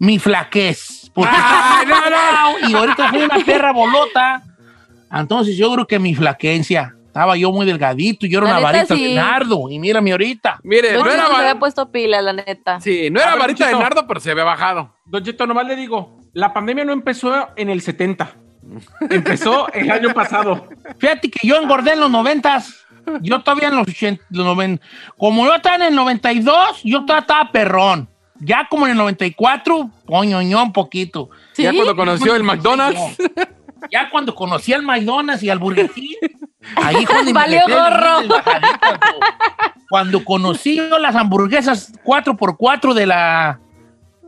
mi 0.00 0.18
flaquez. 0.18 1.10
Porque 1.14 1.30
no, 1.86 2.10
no. 2.10 2.68
y 2.68 2.74
ahorita 2.74 3.10
soy 3.10 3.22
una 3.22 3.38
perra 3.44 3.72
bolota. 3.72 4.42
Entonces 5.12 5.56
yo 5.56 5.72
creo 5.74 5.86
que 5.86 5.98
mi 6.00 6.14
flaquencia. 6.14 6.96
Estaba 7.14 7.36
yo 7.36 7.52
muy 7.52 7.64
delgadito 7.64 8.26
y 8.26 8.28
yo 8.28 8.40
era 8.40 8.48
La 8.48 8.58
una 8.58 8.72
neta, 8.72 8.78
varita 8.78 8.94
sí. 8.96 9.04
de 9.04 9.14
nardo. 9.14 9.70
Y 9.70 9.78
mírame 9.78 10.10
ahorita. 10.10 10.58
Mire, 10.64 10.94
Don 10.94 11.06
no 11.06 11.12
era, 11.12 11.28
se 11.28 11.32
había 11.36 11.58
puesto 11.60 11.92
pila, 11.92 12.20
la 12.20 12.32
neta. 12.32 12.80
sí, 12.80 13.08
no 13.08 13.20
era 13.20 13.30
ver, 13.30 13.38
varita 13.38 13.66
de 13.66 13.70
Chito. 13.70 13.82
nardo, 13.84 14.06
pero 14.08 14.18
se 14.18 14.32
había 14.32 14.42
bajado. 14.42 14.96
Don 15.04 15.22
Cheto, 15.22 15.46
nomás 15.46 15.64
le 15.68 15.76
digo, 15.76 16.18
la 16.32 16.52
pandemia 16.52 16.84
no 16.84 16.92
empezó 16.92 17.50
en 17.54 17.70
el 17.70 17.82
70. 17.82 18.34
Empezó 19.10 19.72
el 19.72 19.90
año 19.92 20.12
pasado. 20.12 20.68
Fíjate 20.98 21.30
que 21.30 21.46
yo 21.46 21.56
engordé 21.56 21.92
en 21.92 22.00
los 22.00 22.10
noventas. 22.10 22.84
Yo 23.20 23.40
todavía 23.42 23.68
en 23.68 23.76
los 23.76 23.86
80, 23.86 24.24
los 24.30 24.44
noven- 24.46 24.80
Como 25.16 25.44
yo 25.44 25.54
estaba 25.54 25.76
en 25.76 25.82
el 25.82 25.94
92, 25.94 26.80
yo 26.82 27.02
todavía 27.04 27.20
estaba 27.20 27.52
perrón. 27.52 28.08
Ya 28.40 28.66
como 28.68 28.86
en 28.86 28.92
el 28.92 28.98
94, 28.98 29.88
coñoñó 30.06 30.62
un 30.64 30.72
poquito. 30.72 31.28
¿Sí? 31.52 31.62
Ya 31.62 31.72
cuando 31.72 31.94
conoció 31.94 32.34
el 32.34 32.42
McDonald's. 32.42 32.98
Ya 33.92 34.08
cuando 34.10 34.34
conocí 34.34 34.72
al 34.72 34.82
McDonald's 34.82 35.42
y 35.42 35.50
al 35.50 35.58
Burger 35.58 35.90
King, 35.90 36.14
ahí 36.76 37.06
me 37.24 37.32
Valió 37.32 37.62
gorro. 37.68 38.34
Cuando 39.88 40.24
conocí 40.24 40.76
yo 40.76 40.98
las 40.98 41.14
hamburguesas 41.14 41.92
4x4 42.04 42.94
de 42.94 43.06
la 43.06 43.60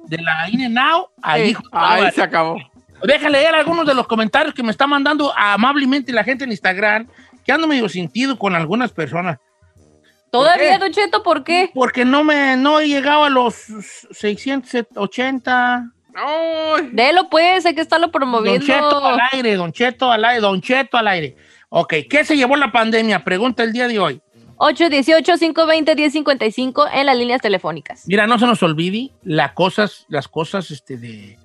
de 0.05 0.19
la 0.19 0.49
In-N-Out, 0.49 1.09
ahí, 1.21 1.55
Sí, 1.55 1.62
ahí 1.73 2.11
se 2.12 2.23
acabó. 2.23 2.59
Déjale 3.02 3.40
leer 3.40 3.55
algunos 3.55 3.87
de 3.87 3.95
los 3.95 4.07
comentarios 4.07 4.55
que 4.55 4.62
me 4.62 4.71
está 4.71 4.87
mandando 4.87 5.33
amablemente 5.37 6.12
la 6.12 6.25
gente 6.25 6.45
en 6.45 6.50
Instagram, 6.50 7.09
que 7.45 7.52
ando 7.52 7.66
medio 7.66 7.88
sentido 7.88 8.38
con 8.38 8.55
algunas 8.55 8.93
personas. 8.93 9.38
¿Todavía? 10.31 10.78
Don 10.78 10.93
Cheto, 10.93 11.23
por 11.23 11.45
qué? 11.45 11.71
Porque 11.75 12.05
no 12.05 12.25
me 12.25 12.57
no 12.57 12.81
he 12.81 12.88
llegado 12.88 13.25
a 13.25 13.31
los 13.31 13.55
680. 14.11 15.93
Ay. 16.14 16.88
Délo 16.93 17.28
pues, 17.28 17.66
hay 17.66 17.75
que 17.75 17.81
estarlo 17.81 18.07
Don 18.07 18.12
promoviendo. 18.12 18.66
Cheto 18.66 19.05
al 19.05 19.21
aire, 19.33 19.55
Don 19.55 19.73
Cheto 19.73 20.11
al 20.11 20.25
aire, 20.25 20.40
Don 20.40 20.61
Cheto 20.61 20.97
al 20.97 21.09
aire. 21.09 21.37
Ok, 21.68 21.94
¿qué 22.08 22.25
se 22.25 22.37
llevó 22.37 22.56
la 22.56 22.73
pandemia? 22.73 23.25
Pregunta 23.25 23.62
el 23.62 23.73
día 23.73 23.88
de 23.88 23.99
hoy. 23.99 24.20
818-520-1055 24.56 26.88
en 26.92 27.06
las 27.06 27.16
líneas 27.16 27.40
telefónicas. 27.40 28.04
Mira, 28.06 28.26
no 28.26 28.38
se 28.38 28.46
nos 28.46 28.62
olvide 28.62 29.12
las 29.23 29.52
cosas, 29.52 30.06
las 30.08 30.28
cosas 30.28 30.70
este, 30.70 30.96
de 30.96 31.38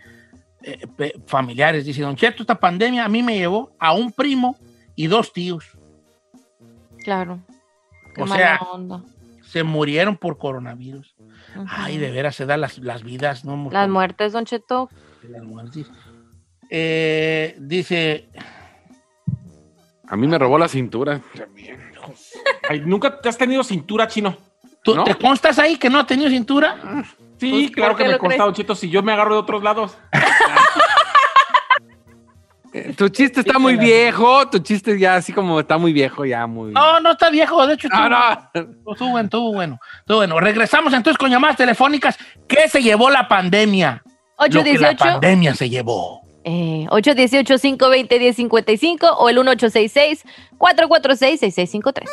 eh, 0.64 0.80
familiares. 1.26 1.86
Dice, 1.86 2.04
Don 2.04 2.16
Cheto, 2.16 2.44
esta 2.44 2.60
pandemia 2.60 3.06
a 3.06 3.10
mí 3.10 3.24
me 3.24 3.38
llevó 3.38 3.72
a 3.80 3.94
un 3.94 4.12
primo 4.12 4.58
y 4.96 5.08
dos 5.08 5.34
tíos. 5.34 5.78
Claro. 7.04 7.40
Qué 8.16 8.22
O 8.22 8.26
mala 8.26 8.58
sea, 8.58 8.60
onda. 8.72 9.04
Se 9.44 9.64
murieron 9.64 10.16
por 10.16 10.38
coronavirus. 10.38 11.16
Ay, 11.68 11.98
de 11.98 12.12
veras 12.12 12.36
se 12.36 12.46
dan 12.46 12.62
las, 12.62 12.78
las 12.78 13.04
vidas, 13.04 13.44
¿no? 13.44 13.70
Las 13.72 13.90
muertes, 13.90 14.32
Don 14.32 14.46
Cheto. 14.46 14.90
Las 15.28 15.44
muertes. 15.44 15.88
Eh, 16.70 17.58
dice, 17.60 18.30
A 20.12 20.16
mí 20.18 20.28
me 20.28 20.38
robó 20.38 20.58
la 20.60 20.68
cintura. 20.68 21.20
Ay, 22.70 22.82
¿Nunca 22.86 23.20
te 23.20 23.30
has 23.30 23.38
tenido 23.38 23.64
cintura, 23.64 24.08
chino? 24.08 24.36
¿tú, 24.84 24.94
¿No? 24.96 25.04
¿te 25.06 25.16
constas 25.16 25.58
ahí 25.58 25.78
que 25.78 25.90
no 25.90 26.00
ha 26.00 26.06
tenido 26.06 26.30
cintura? 26.30 26.76
Sí, 27.40 27.50
Pues, 27.50 27.72
claro 27.72 27.94
¿por 27.94 27.98
que 28.00 28.04
me 28.08 28.12
lo 28.14 28.20
consta? 28.20 28.44
Don 28.44 28.54
Cheto, 28.54 28.76
si 28.76 28.90
yo 28.90 29.02
me 29.02 29.14
agarro 29.14 29.34
de 29.36 29.40
otros 29.40 29.64
lados. 29.64 29.98
Eh, 32.74 32.94
Tu 32.98 33.10
chiste 33.10 33.42
está 33.42 33.60
muy 33.60 33.76
viejo. 33.76 34.48
Tu 34.48 34.60
chiste 34.60 34.98
ya 34.98 35.16
así 35.16 35.34
como 35.34 35.60
está 35.60 35.78
muy 35.78 35.92
viejo, 35.92 36.24
ya 36.24 36.48
muy. 36.48 36.72
No, 36.72 37.02
no 37.02 37.12
está 37.12 37.30
viejo, 37.30 37.68
de 37.68 37.74
hecho. 37.74 37.90
No, 37.90 37.98
estuvo- 38.06 38.64
no. 38.86 38.92
Estuvo 38.94 39.10
bueno, 39.12 39.26
estuvo 39.26 39.54
bueno, 39.54 39.80
estuvo 40.00 40.18
bueno. 40.20 40.40
Regresamos 40.40 40.94
entonces 40.94 41.18
con 41.18 41.30
llamadas 41.30 41.58
telefónicas. 41.58 42.18
¿Qué 42.48 42.70
se 42.70 42.82
llevó 42.82 43.10
la 43.10 43.28
pandemia? 43.28 44.02
Lo 44.50 44.64
que 44.64 44.78
la 44.80 44.92
818 44.92 44.98
pandemia 44.98 45.54
se 45.54 45.70
llevó. 45.70 46.21
Eh, 46.44 46.88
818-520-1055 46.90 49.16
o 49.18 49.30
el 49.30 49.38
1866-446-6653. 49.38 52.10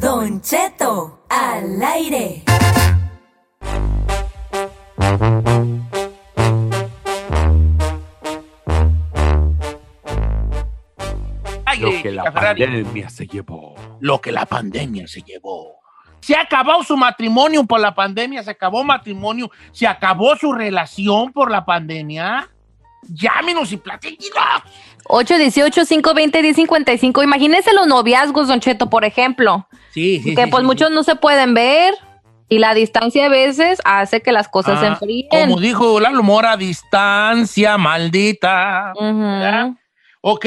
Don 0.00 0.40
Cheto, 0.40 1.20
al 1.28 1.82
aire. 1.82 2.42
Lo 11.84 12.02
que 12.02 12.10
la 12.12 12.24
Ferrari. 12.32 12.64
pandemia 12.64 13.08
se 13.10 13.26
llevó. 13.26 13.74
Lo 14.00 14.20
que 14.20 14.32
la 14.32 14.46
pandemia 14.46 15.06
se 15.06 15.22
llevó. 15.22 15.74
Se 16.20 16.36
acabó 16.36 16.82
su 16.84 16.96
matrimonio 16.96 17.64
por 17.64 17.80
la 17.80 17.94
pandemia, 17.94 18.42
se 18.42 18.50
acabó 18.50 18.82
matrimonio, 18.82 19.50
se 19.72 19.86
acabó 19.86 20.34
su 20.36 20.52
relación 20.52 21.32
por 21.32 21.50
la 21.50 21.64
pandemia. 21.64 22.48
Llámenos 23.02 23.70
y 23.72 23.76
platíquenos. 23.76 24.62
818-520-1055. 25.04 27.22
Imagínense 27.22 27.72
los 27.72 27.86
noviazgos, 27.86 28.48
Don 28.48 28.60
Cheto, 28.60 28.88
por 28.90 29.04
ejemplo. 29.04 29.68
Sí, 29.90 30.20
sí. 30.22 30.34
que 30.34 30.44
sí, 30.44 30.50
pues 30.50 30.62
sí, 30.62 30.66
muchos 30.66 30.90
no 30.90 31.02
se 31.02 31.16
pueden 31.16 31.54
ver 31.54 31.94
y 32.48 32.58
la 32.58 32.74
distancia 32.74 33.26
a 33.26 33.28
veces 33.28 33.80
hace 33.84 34.20
que 34.22 34.32
las 34.32 34.48
cosas 34.48 34.80
se 34.80 34.86
Ah, 34.86 34.90
enfríen. 34.90 35.28
Como 35.30 35.60
dijo 35.60 36.00
Lalo 36.00 36.22
Mora, 36.22 36.56
distancia 36.56 37.78
maldita. 37.78 38.92
Ujú. 38.96 39.18
¿verdad? 39.20 39.70
Ok, 40.20 40.46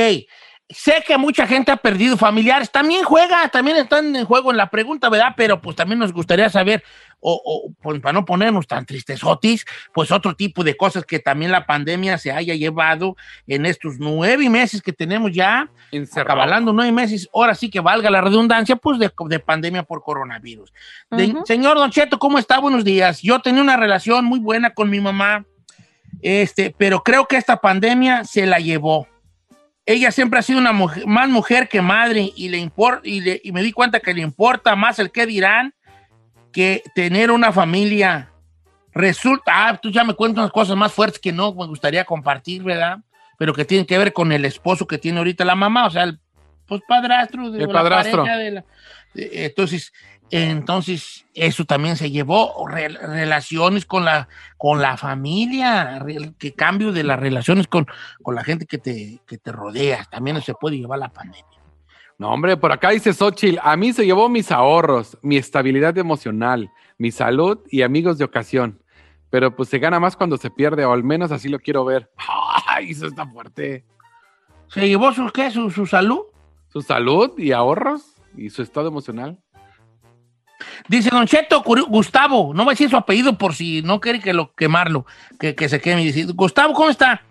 sé 0.69 1.03
que 1.07 1.17
mucha 1.17 1.47
gente 1.47 1.71
ha 1.71 1.77
perdido 1.77 2.17
familiares, 2.17 2.69
también 2.69 3.03
juega, 3.03 3.47
también 3.47 3.77
están 3.77 4.15
en 4.15 4.25
juego 4.25 4.51
en 4.51 4.57
la 4.57 4.69
pregunta, 4.69 5.09
¿verdad? 5.09 5.33
Pero 5.37 5.61
pues 5.61 5.75
también 5.77 5.99
nos 5.99 6.11
gustaría 6.11 6.49
saber, 6.49 6.83
o, 7.21 7.41
o, 7.43 7.73
pues, 7.81 8.01
para 8.01 8.13
no 8.13 8.25
ponernos 8.25 8.67
tan 8.67 8.85
tristesotis, 8.85 9.65
pues 9.93 10.11
otro 10.11 10.35
tipo 10.35 10.65
de 10.65 10.75
cosas 10.75 11.05
que 11.05 11.19
también 11.19 11.51
la 11.51 11.65
pandemia 11.65 12.17
se 12.17 12.33
haya 12.33 12.53
llevado 12.53 13.15
en 13.47 13.65
estos 13.65 13.95
nueve 13.97 14.49
meses 14.49 14.81
que 14.81 14.91
tenemos 14.91 15.31
ya, 15.31 15.69
Encerrado. 15.91 16.31
acabalando 16.33 16.73
nueve 16.73 16.91
meses, 16.91 17.29
ahora 17.33 17.55
sí 17.55 17.69
que 17.69 17.79
valga 17.79 18.09
la 18.09 18.19
redundancia, 18.19 18.75
pues 18.75 18.99
de, 18.99 19.09
de 19.29 19.39
pandemia 19.39 19.83
por 19.83 20.03
coronavirus. 20.03 20.73
De-. 21.11 21.33
Señor 21.45 21.77
Don 21.77 21.91
Cheto, 21.91 22.19
¿cómo 22.19 22.39
está? 22.39 22.59
Buenos 22.59 22.83
días. 22.83 23.21
Yo 23.21 23.39
tenía 23.39 23.61
una 23.61 23.77
relación 23.77 24.25
muy 24.25 24.39
buena 24.39 24.73
con 24.73 24.89
mi 24.89 24.99
mamá, 24.99 25.45
este, 26.21 26.75
pero 26.77 27.03
creo 27.03 27.25
que 27.25 27.37
esta 27.37 27.61
pandemia 27.61 28.25
se 28.25 28.45
la 28.45 28.59
llevó. 28.59 29.07
Ella 29.89 30.11
siempre 30.11 30.37
ha 30.37 30.41
sido 30.43 30.59
una 30.59 30.73
mujer, 30.73 31.07
más 31.07 31.29
mujer 31.29 31.69
que 31.69 31.81
madre 31.81 32.31
y, 32.35 32.49
le 32.49 32.59
impor- 32.59 32.99
y, 33.03 33.21
le- 33.21 33.41
y 33.43 33.51
me 33.53 33.63
di 33.63 33.71
cuenta 33.71 34.01
que 34.01 34.13
le 34.13 34.21
importa 34.21 34.75
más 34.75 34.99
el 34.99 35.11
qué 35.11 35.25
dirán 35.25 35.73
que 36.51 36.83
tener 36.93 37.31
una 37.31 37.51
familia. 37.53 38.29
Resulta, 38.93 39.67
ah, 39.69 39.77
tú 39.77 39.89
ya 39.89 40.03
me 40.03 40.13
cuentas 40.13 40.39
unas 40.43 40.51
cosas 40.51 40.75
más 40.75 40.91
fuertes 40.91 41.19
que 41.19 41.31
no 41.31 41.53
me 41.53 41.67
gustaría 41.67 42.03
compartir, 42.03 42.63
¿verdad? 42.63 42.97
Pero 43.37 43.53
que 43.53 43.63
tienen 43.63 43.85
que 43.85 43.97
ver 43.97 44.11
con 44.11 44.31
el 44.31 44.43
esposo 44.43 44.85
que 44.87 44.97
tiene 44.97 45.19
ahorita 45.19 45.45
la 45.45 45.55
mamá, 45.55 45.85
o 45.85 45.89
sea, 45.89 46.03
el 46.03 46.19
pues, 46.67 46.81
padrastro. 46.87 47.49
de 47.51 47.61
El 47.63 47.67
la 47.67 47.73
padrastro. 47.73 48.23
de 48.23 48.51
la- 48.51 48.65
de- 49.13 49.45
entonces, 49.45 49.93
entonces, 50.29 51.25
eso 51.33 51.65
también 51.65 51.95
se 51.95 52.11
llevó 52.11 52.67
re- 52.67 52.89
relaciones 52.89 53.85
con 53.85 54.03
la, 54.05 54.27
con 54.57 54.81
la 54.81 54.97
familia, 54.97 55.99
re- 55.99 56.33
que 56.37 56.53
cambio 56.53 56.91
de 56.91 57.03
las 57.03 57.19
relaciones 57.19 57.67
con, 57.67 57.87
con 58.21 58.35
la 58.35 58.43
gente 58.43 58.65
que 58.65 58.77
te, 58.77 59.19
que 59.25 59.37
te 59.37 59.51
rodea, 59.51 60.05
también 60.11 60.41
se 60.41 60.53
puede 60.53 60.77
llevar 60.77 60.99
la 60.99 61.09
pandemia. 61.09 61.45
No, 62.17 62.31
hombre, 62.31 62.57
por 62.57 62.71
acá 62.71 62.89
dice 62.89 63.13
Xochitl, 63.13 63.59
a 63.61 63.77
mí 63.77 63.93
se 63.93 64.05
llevó 64.05 64.27
mis 64.27 64.51
ahorros, 64.51 65.17
mi 65.21 65.37
estabilidad 65.37 65.97
emocional, 65.97 66.71
mi 66.97 67.11
salud 67.11 67.59
y 67.69 67.83
amigos 67.83 68.17
de 68.17 68.25
ocasión. 68.25 68.81
Pero 69.29 69.55
pues 69.55 69.69
se 69.69 69.77
gana 69.77 69.99
más 69.99 70.15
cuando 70.15 70.37
se 70.37 70.49
pierde, 70.49 70.83
o 70.85 70.93
al 70.93 71.03
menos 71.03 71.31
así 71.31 71.47
lo 71.49 71.59
quiero 71.59 71.85
ver. 71.85 72.09
Ay, 72.67 72.91
eso 72.91 73.07
está 73.07 73.27
fuerte. 73.27 73.85
¿Se 74.67 74.87
llevó 74.87 75.13
su, 75.13 75.29
qué, 75.31 75.51
su, 75.51 75.69
su 75.69 75.85
salud? 75.85 76.21
Su 76.69 76.81
salud 76.81 77.37
y 77.37 77.51
ahorros 77.51 78.15
y 78.35 78.49
su 78.49 78.61
estado 78.61 78.87
emocional. 78.87 79.37
Dice 80.87 81.09
Don 81.09 81.27
Cheto 81.27 81.61
Gustavo, 81.61 82.53
no 82.53 82.63
voy 82.63 82.71
a 82.71 82.73
decir 82.73 82.89
su 82.89 82.97
apellido 82.97 83.37
por 83.37 83.55
si 83.55 83.81
no 83.81 83.99
quiere 83.99 84.19
que 84.19 84.33
lo 84.33 84.53
quemarlo, 84.53 85.05
que, 85.39 85.55
que 85.55 85.69
se 85.69 85.81
queme. 85.81 86.03
Dice, 86.03 86.25
Gustavo, 86.25 86.73
¿cómo 86.73 86.89
está? 86.89 87.21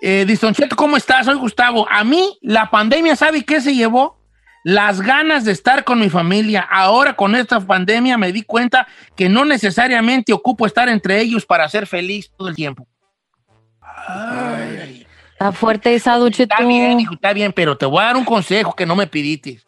Eh, 0.00 0.24
dice 0.26 0.46
Don 0.46 0.54
Cheto, 0.54 0.76
¿cómo 0.76 0.96
está? 0.96 1.22
Soy 1.24 1.36
Gustavo. 1.36 1.86
A 1.90 2.04
mí, 2.04 2.38
la 2.40 2.70
pandemia, 2.70 3.16
¿sabe 3.16 3.44
qué 3.44 3.60
se 3.60 3.74
llevó? 3.74 4.18
Las 4.64 5.00
ganas 5.00 5.44
de 5.44 5.52
estar 5.52 5.84
con 5.84 6.00
mi 6.00 6.10
familia. 6.10 6.60
Ahora 6.60 7.14
con 7.14 7.34
esta 7.34 7.60
pandemia 7.60 8.18
me 8.18 8.32
di 8.32 8.42
cuenta 8.42 8.86
que 9.16 9.28
no 9.28 9.44
necesariamente 9.44 10.32
ocupo 10.32 10.66
estar 10.66 10.88
entre 10.88 11.20
ellos 11.20 11.46
para 11.46 11.68
ser 11.68 11.86
feliz 11.86 12.30
todo 12.36 12.48
el 12.48 12.54
tiempo. 12.54 12.86
Ay, 14.06 14.78
ay. 14.82 15.06
Está 15.32 15.52
fuerte 15.52 15.94
esa, 15.94 16.16
Don 16.16 16.32
Cheto. 16.32 16.52
Está 16.52 16.66
bien, 16.66 16.98
hijo, 16.98 17.14
está 17.14 17.32
bien, 17.32 17.52
pero 17.52 17.76
te 17.76 17.86
voy 17.86 18.02
a 18.02 18.06
dar 18.06 18.16
un 18.16 18.24
consejo 18.24 18.74
que 18.74 18.84
no 18.84 18.96
me 18.96 19.06
pidiste. 19.06 19.60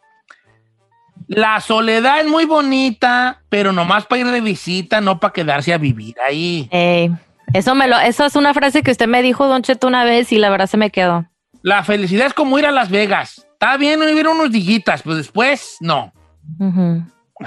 La 1.31 1.61
soledad 1.61 2.19
es 2.19 2.27
muy 2.27 2.43
bonita, 2.43 3.41
pero 3.47 3.71
nomás 3.71 4.05
para 4.05 4.19
ir 4.19 4.27
de 4.27 4.41
visita, 4.41 4.99
no 4.99 5.17
para 5.21 5.31
quedarse 5.31 5.73
a 5.73 5.77
vivir 5.77 6.17
ahí. 6.19 6.67
Ey, 6.71 7.09
eso, 7.53 7.73
me 7.73 7.87
lo, 7.87 7.97
eso 7.99 8.25
es 8.25 8.35
una 8.35 8.53
frase 8.53 8.83
que 8.83 8.91
usted 8.91 9.07
me 9.07 9.21
dijo, 9.21 9.47
Don 9.47 9.61
Cheto, 9.61 9.87
una 9.87 10.03
vez 10.03 10.33
y 10.33 10.37
la 10.37 10.49
verdad 10.49 10.67
se 10.67 10.75
me 10.75 10.89
quedó. 10.89 11.25
La 11.61 11.85
felicidad 11.85 12.27
es 12.27 12.33
como 12.33 12.59
ir 12.59 12.65
a 12.65 12.71
Las 12.71 12.89
Vegas. 12.89 13.47
Está 13.53 13.77
bien 13.77 14.01
vivir 14.01 14.27
unos 14.27 14.51
dillitas, 14.51 15.03
pero 15.03 15.15
después 15.15 15.77
no. 15.79 16.11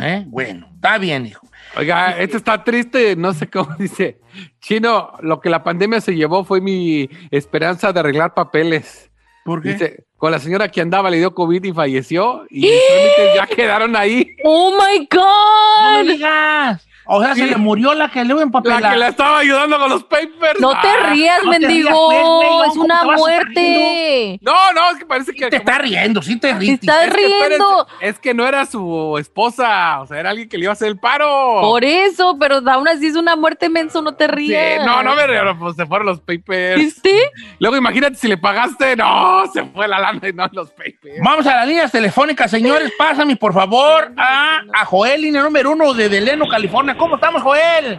¿Eh? 0.01 0.25
Bueno, 0.29 0.71
está 0.77 0.97
bien, 0.97 1.27
hijo. 1.27 1.47
Oiga, 1.77 2.19
este 2.19 2.39
está 2.39 2.65
triste, 2.65 3.17
no 3.17 3.35
sé 3.35 3.51
cómo 3.51 3.75
dice. 3.79 4.19
Chino, 4.61 5.13
lo 5.21 5.43
que 5.43 5.51
la 5.51 5.63
pandemia 5.63 6.01
se 6.01 6.15
llevó 6.15 6.43
fue 6.43 6.63
mi 6.63 7.11
esperanza 7.31 7.93
de 7.93 8.01
arreglar 8.01 8.33
papeles. 8.33 9.11
¿Por 9.45 9.61
Dice, 9.61 10.07
con 10.25 10.31
la 10.33 10.39
señora 10.39 10.71
que 10.71 10.81
andaba 10.81 11.11
le 11.11 11.19
dio 11.19 11.35
COVID 11.35 11.63
y 11.63 11.73
falleció 11.75 12.47
y 12.49 12.63
ya 13.37 13.47
quedaron 13.47 13.95
ahí. 13.95 14.35
¡Oh, 14.43 14.71
my 14.71 15.07
No 15.13 15.21
God! 15.21 16.03
me 16.07 16.13
digas. 16.15 16.89
O 17.07 17.23
sea, 17.23 17.35
se 17.35 17.45
Sí. 17.45 17.51
le 17.51 17.57
murió 17.57 17.93
la 17.95 18.11
que 18.11 18.25
le 18.25 18.31
iba 18.31 18.41
a 18.41 18.45
empapelar. 18.45 18.81
La 18.83 18.91
que 18.93 18.97
la 18.97 19.09
estaba 19.09 19.39
ayudando 19.39 19.79
con 19.79 19.91
los 19.91 20.05
papers. 20.05 20.59
No 20.61 20.71
te 20.81 20.89
Ah. 20.89 21.11
rías, 21.13 21.39
no 21.45 21.53
te 21.53 21.59
mendigo. 21.59 22.11
rías, 22.11 22.23
pues, 22.25 22.69
es 22.69 22.69
¿cómo 22.71 22.85
una 22.85 23.01
te 23.01 23.07
muerte. 23.07 24.39
No, 24.43 24.73
no, 24.73 24.91
es 24.93 24.99
que 24.99 25.07
parece 25.07 25.33
que... 25.33 25.45
Sí 25.45 25.51
te 25.51 25.57
está 25.57 25.79
riendo, 25.79 26.23
sí 26.23 26.39
te 26.39 26.53
ríes. 26.55 26.81
está 26.81 27.05
Es 27.05 27.13
que, 27.15 27.23
espérense, 27.25 27.49
riendo. 27.49 27.87
es 28.01 28.19
que 28.19 28.35
no 28.35 28.47
era 28.47 28.65
su 28.67 29.17
esposa, 29.19 30.01
o 30.01 30.07
sea, 30.07 30.19
era 30.21 30.31
alguien 30.31 30.49
que 30.49 30.57
le 30.59 30.65
iba 30.65 30.73
a 30.73 30.75
hacer 30.75 30.89
el 30.89 30.99
paro. 30.99 31.59
Por 31.61 31.85
eso, 31.85 32.37
pero 32.39 32.61
aún 32.67 32.89
así 32.89 33.07
es 33.07 33.17
una 33.17 33.37
muerte 33.37 33.69
menso, 33.69 34.01
no 34.03 34.15
te 34.15 34.25
Sí, 34.27 34.31
rías. 34.33 34.85
no, 34.87 35.03
no 35.03 35.15
me 35.15 35.27
río, 35.27 35.57
pues 35.59 35.77
se 35.77 35.87
fueron 35.87 36.07
los 36.07 36.21
papers. 36.21 36.77
¿Viste? 36.81 37.31
Luego 37.59 37.77
imagínate 37.77 38.17
si 38.17 38.29
le 38.29 38.37
pagaste, 38.39 38.97
no, 38.97 39.45
se 39.53 39.63
fue 39.65 39.87
la 39.89 39.99
lana 39.99 40.27
y 40.29 40.33
no 40.33 40.47
los 40.53 40.71
papers. 40.71 41.19
Vamos 41.23 41.47
a 41.47 41.57
las 41.57 41.67
líneas 41.69 41.93
telefónicas, 41.93 42.51
señores. 42.51 42.93
Pásame, 42.97 43.37
por 43.37 43.53
favor, 43.53 44.13
a, 44.17 44.61
a 44.73 44.85
Joel, 44.87 45.21
línea 45.23 45.43
número 45.43 45.73
uno 45.73 45.93
de 45.95 46.09
Deleno, 46.09 46.47
California. 46.49 46.94
¿Cómo 46.99 47.17
estamos, 47.17 47.43
Joel? 47.43 47.99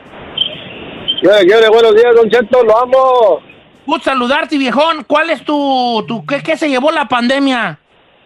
¿Qué 1.21 1.45
quiere? 1.45 1.69
Buenos 1.69 1.95
días, 1.95 2.15
Don 2.15 2.29
Cheto, 2.29 2.63
lo 2.63 2.77
amo. 2.77 3.39
Gusto 3.85 4.09
saludarte, 4.09 4.57
viejón. 4.57 5.03
¿Cuál 5.05 5.29
es 5.29 5.43
tu, 5.43 6.03
tu 6.07 6.25
qué, 6.25 6.41
qué 6.41 6.57
se 6.57 6.69
llevó 6.69 6.91
la 6.91 7.05
pandemia? 7.07 7.79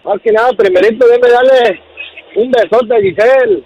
Más 0.05 0.15
que 0.23 0.31
nada, 0.31 0.49
primerito 0.53 1.05
debe 1.07 1.29
darle 1.29 1.81
un 2.35 2.51
besote 2.51 2.95
a 2.95 2.99
Giselle. 3.01 3.63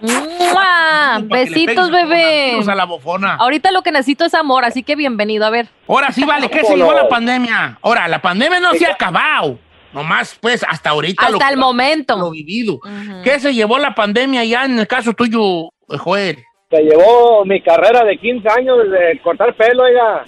¡Mua! 0.00 1.18
Besitos, 1.24 1.90
bebé. 1.90 2.60
A 2.68 2.74
la 2.74 2.84
bofona. 2.84 3.34
Ahorita 3.34 3.72
lo 3.72 3.82
que 3.82 3.90
necesito 3.90 4.24
es 4.24 4.34
amor, 4.34 4.64
así 4.64 4.82
que 4.84 4.94
bienvenido. 4.94 5.44
A 5.44 5.50
ver. 5.50 5.68
Ahora 5.88 6.12
sí, 6.12 6.24
vale, 6.24 6.48
¿qué 6.48 6.62
se 6.62 6.76
llevó 6.76 6.92
la 6.92 7.08
pandemia? 7.08 7.78
Ahora, 7.82 8.06
la 8.06 8.22
pandemia 8.22 8.60
no 8.60 8.72
se 8.74 8.86
ha 8.86 8.92
acabado. 8.92 9.58
Nomás, 9.92 10.36
pues, 10.40 10.64
hasta 10.68 10.90
ahorita. 10.90 11.24
Hasta 11.26 11.46
lo- 11.46 11.50
el 11.50 11.56
momento. 11.56 12.16
Lo 12.16 12.30
vivido. 12.30 12.78
¿Qué 13.24 13.40
se 13.40 13.52
llevó 13.54 13.78
la 13.78 13.94
pandemia 13.94 14.44
ya 14.44 14.64
en 14.66 14.78
el 14.78 14.86
caso 14.86 15.14
tuyo, 15.14 15.70
Joel? 15.96 16.44
Se 16.70 16.82
llevó 16.82 17.44
mi 17.46 17.62
carrera 17.62 18.04
de 18.04 18.18
15 18.18 18.48
años 18.50 18.76
de 18.90 19.18
cortar 19.22 19.54
pelo, 19.54 19.84
oiga. 19.84 20.24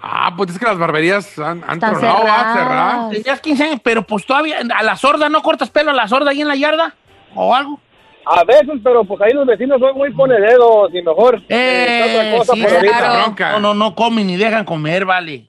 Ah, 0.00 0.32
pues 0.36 0.50
es 0.50 0.58
que 0.58 0.64
las 0.64 0.78
barberías 0.78 1.38
han, 1.38 1.62
han 1.66 1.80
tronado, 1.80 2.18
cerradas. 2.18 2.56
cerrar. 2.56 3.10
Tenías 3.10 3.40
15 3.40 3.64
años, 3.64 3.80
pero 3.82 4.02
pues 4.02 4.24
todavía 4.24 4.58
a 4.74 4.82
la 4.82 4.96
sorda 4.96 5.28
no 5.28 5.42
cortas 5.42 5.70
pelo 5.70 5.90
a 5.90 5.94
la 5.94 6.06
sorda 6.08 6.30
ahí 6.30 6.40
en 6.40 6.48
la 6.48 6.54
yarda 6.56 6.94
o 7.34 7.54
algo. 7.54 7.80
A 8.24 8.44
veces, 8.44 8.78
pero 8.84 9.04
pues 9.04 9.20
ahí 9.22 9.32
los 9.32 9.46
vecinos 9.46 9.80
son 9.80 9.96
muy 9.96 10.12
ponededos 10.12 10.90
y 10.94 11.02
mejor. 11.02 11.42
Eh, 11.48 12.00
está 12.04 12.20
otra 12.20 12.38
cosa 12.38 12.52
sí, 12.54 12.62
por 12.62 12.72
ahorita. 12.74 12.98
claro. 12.98 13.22
bronca. 13.22 13.52
No, 13.52 13.60
no, 13.60 13.74
no 13.74 13.94
comen 13.94 14.26
ni 14.26 14.36
dejan 14.36 14.64
comer, 14.64 15.04
vale. 15.04 15.46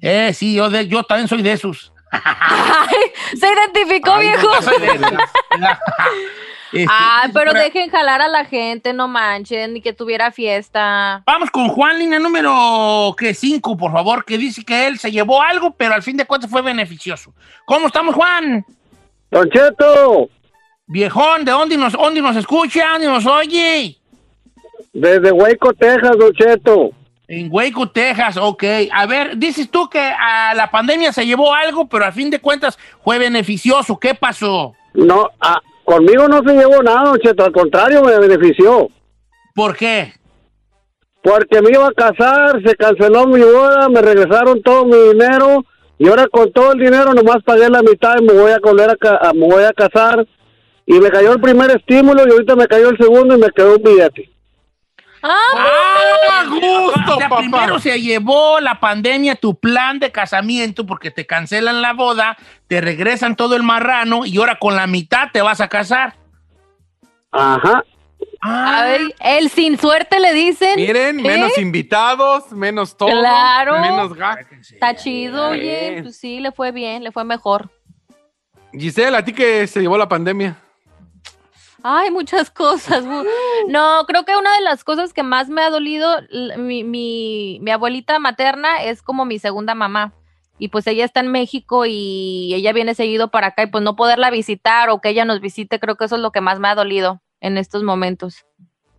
Eh, 0.00 0.32
sí, 0.34 0.54
yo, 0.56 0.68
de- 0.68 0.88
yo 0.88 1.04
también 1.04 1.28
soy 1.28 1.42
de 1.42 1.52
esos. 1.52 1.92
Ay, 2.10 3.12
se 3.38 3.46
identificó, 3.52 4.12
Ay, 4.14 4.28
viejo. 4.28 4.62
Soy 4.62 4.80
de 4.80 4.86
esos. 4.86 5.02
Este, 5.12 5.16
Ay, 6.72 7.30
pero 7.32 7.50
ahora, 7.50 7.62
dejen 7.62 7.90
jalar 7.90 8.20
a 8.22 8.28
la 8.28 8.44
gente, 8.44 8.92
no 8.92 9.08
manchen, 9.08 9.74
ni 9.74 9.80
que 9.80 9.92
tuviera 9.92 10.30
fiesta. 10.30 11.22
Vamos 11.26 11.50
con 11.50 11.68
Juan, 11.68 11.98
línea 11.98 12.18
número 12.18 13.14
que 13.18 13.34
5, 13.34 13.76
por 13.76 13.92
favor, 13.92 14.24
que 14.24 14.38
dice 14.38 14.64
que 14.64 14.86
él 14.86 14.98
se 14.98 15.10
llevó 15.10 15.42
algo, 15.42 15.72
pero 15.72 15.94
al 15.94 16.02
fin 16.02 16.16
de 16.16 16.24
cuentas 16.24 16.50
fue 16.50 16.62
beneficioso. 16.62 17.34
¿Cómo 17.66 17.88
estamos, 17.88 18.14
Juan? 18.14 18.64
Don 19.30 19.48
Cheto, 19.50 20.28
Viejón, 20.86 21.44
¿de 21.44 21.52
dónde 21.52 21.76
nos, 21.76 21.92
dónde 21.92 22.20
nos 22.20 22.36
escucha? 22.36 22.90
¿Dónde 22.92 23.06
nos 23.06 23.26
oye? 23.26 23.98
desde 24.92 25.32
Hueco, 25.32 25.72
Texas, 25.72 26.16
Don 26.18 26.32
Cheto. 26.32 26.90
En 27.28 27.48
Waco, 27.50 27.88
Texas, 27.88 28.36
ok. 28.36 28.62
A 28.92 29.06
ver, 29.06 29.38
dices 29.38 29.70
tú 29.70 29.88
que 29.88 30.00
a 30.00 30.52
la 30.54 30.70
pandemia 30.70 31.12
se 31.12 31.24
llevó 31.24 31.54
algo, 31.54 31.88
pero 31.88 32.04
al 32.04 32.12
fin 32.12 32.28
de 32.28 32.40
cuentas 32.40 32.78
fue 33.02 33.18
beneficioso. 33.18 33.98
¿Qué 33.98 34.14
pasó? 34.14 34.74
No, 34.92 35.30
ah, 35.40 35.60
conmigo 35.84 36.28
no 36.28 36.38
se 36.46 36.54
llevó 36.54 36.82
nada, 36.82 37.04
Don 37.10 37.18
Cheto, 37.18 37.44
al 37.44 37.52
contrario, 37.52 38.02
me 38.02 38.18
benefició. 38.18 38.88
¿Por 39.54 39.76
qué? 39.76 40.12
Porque 41.22 41.62
me 41.62 41.70
iba 41.70 41.86
a 41.86 41.92
casar, 41.92 42.60
se 42.64 42.74
canceló 42.74 43.26
mi 43.26 43.40
boda, 43.42 43.88
me 43.88 44.02
regresaron 44.02 44.60
todo 44.62 44.84
mi 44.84 44.96
dinero 45.12 45.64
y 45.98 46.08
ahora 46.08 46.26
con 46.26 46.50
todo 46.52 46.72
el 46.72 46.80
dinero 46.80 47.14
nomás 47.14 47.42
pagué 47.44 47.68
la 47.68 47.80
mitad 47.82 48.16
y 48.20 48.24
me 48.24 48.32
voy 48.32 48.50
a 48.50 48.58
volver 48.60 48.90
a, 48.90 48.96
ca- 48.96 49.18
a- 49.22 49.32
me 49.32 49.46
voy 49.46 49.62
a 49.62 49.72
casar 49.72 50.26
y 50.84 50.94
me 50.98 51.10
cayó 51.10 51.32
el 51.32 51.40
primer 51.40 51.70
estímulo 51.70 52.26
y 52.26 52.30
ahorita 52.32 52.56
me 52.56 52.66
cayó 52.66 52.88
el 52.88 52.96
segundo 52.98 53.36
y 53.36 53.38
me 53.38 53.50
quedó 53.50 53.76
un 53.76 53.82
billete. 53.84 54.31
Ah, 55.22 55.36
¡Ah, 56.30 56.44
gusto, 56.48 57.14
O 57.14 57.18
sea, 57.18 57.28
papá! 57.28 57.38
primero 57.42 57.78
se 57.78 58.00
llevó 58.00 58.58
la 58.60 58.80
pandemia 58.80 59.36
tu 59.36 59.54
plan 59.58 59.98
de 60.00 60.10
casamiento 60.10 60.84
porque 60.84 61.10
te 61.10 61.26
cancelan 61.26 61.80
la 61.80 61.92
boda, 61.92 62.36
te 62.66 62.80
regresan 62.80 63.36
todo 63.36 63.54
el 63.56 63.62
marrano 63.62 64.26
y 64.26 64.36
ahora 64.38 64.58
con 64.58 64.74
la 64.74 64.86
mitad 64.86 65.28
te 65.32 65.40
vas 65.40 65.60
a 65.60 65.68
casar. 65.68 66.14
Ajá. 67.30 67.84
Ah, 68.44 68.82
ay, 68.96 69.14
el 69.20 69.48
sin 69.50 69.78
suerte 69.78 70.18
le 70.18 70.32
dicen. 70.32 70.74
Miren, 70.74 71.20
¿Eh? 71.20 71.22
menos 71.22 71.56
invitados, 71.58 72.50
menos 72.50 72.96
todo. 72.96 73.08
Claro. 73.08 73.78
Menos 73.80 74.10
ga- 74.16 74.44
Está 74.60 74.96
chido, 74.96 75.50
oye. 75.50 76.00
Pues 76.02 76.16
sí, 76.16 76.40
le 76.40 76.50
fue 76.50 76.72
bien, 76.72 77.04
le 77.04 77.12
fue 77.12 77.22
mejor. 77.22 77.70
Giselle, 78.72 79.16
¿a 79.16 79.24
ti 79.24 79.32
que 79.32 79.66
se 79.68 79.80
llevó 79.80 79.96
la 79.96 80.08
pandemia? 80.08 80.56
Ay, 81.82 82.10
muchas 82.10 82.50
cosas. 82.50 83.04
No, 83.68 84.04
creo 84.06 84.24
que 84.24 84.36
una 84.36 84.52
de 84.54 84.60
las 84.62 84.82
cosas 84.82 85.12
que 85.12 85.22
más 85.22 85.48
me 85.48 85.62
ha 85.62 85.70
dolido, 85.70 86.16
mi, 86.58 86.82
mi, 86.84 87.58
mi 87.62 87.70
abuelita 87.70 88.18
materna 88.18 88.82
es 88.82 89.02
como 89.02 89.24
mi 89.24 89.38
segunda 89.38 89.74
mamá. 89.74 90.12
Y 90.58 90.68
pues 90.68 90.86
ella 90.86 91.04
está 91.04 91.20
en 91.20 91.28
México 91.28 91.86
y 91.86 92.52
ella 92.54 92.72
viene 92.72 92.94
seguido 92.94 93.30
para 93.30 93.48
acá 93.48 93.64
y 93.64 93.66
pues 93.66 93.82
no 93.82 93.96
poderla 93.96 94.30
visitar 94.30 94.90
o 94.90 95.00
que 95.00 95.08
ella 95.10 95.24
nos 95.24 95.40
visite, 95.40 95.80
creo 95.80 95.96
que 95.96 96.04
eso 96.04 96.16
es 96.16 96.22
lo 96.22 96.30
que 96.32 96.40
más 96.40 96.58
me 96.60 96.68
ha 96.68 96.74
dolido 96.74 97.20
en 97.40 97.56
estos 97.58 97.82
momentos. 97.82 98.44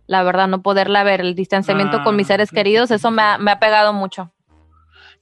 La 0.06 0.22
verdad, 0.22 0.48
no 0.48 0.62
poderla 0.62 1.04
ver, 1.04 1.20
el 1.20 1.34
distanciamiento 1.34 2.02
con 2.02 2.16
mis 2.16 2.26
Ah, 2.26 2.34
seres 2.34 2.48
sí, 2.50 2.54
queridos, 2.54 2.90
eso 2.90 3.10
me 3.10 3.22
ha, 3.22 3.38
me 3.38 3.50
ha 3.50 3.58
pegado 3.58 3.92
mucho. 3.92 4.30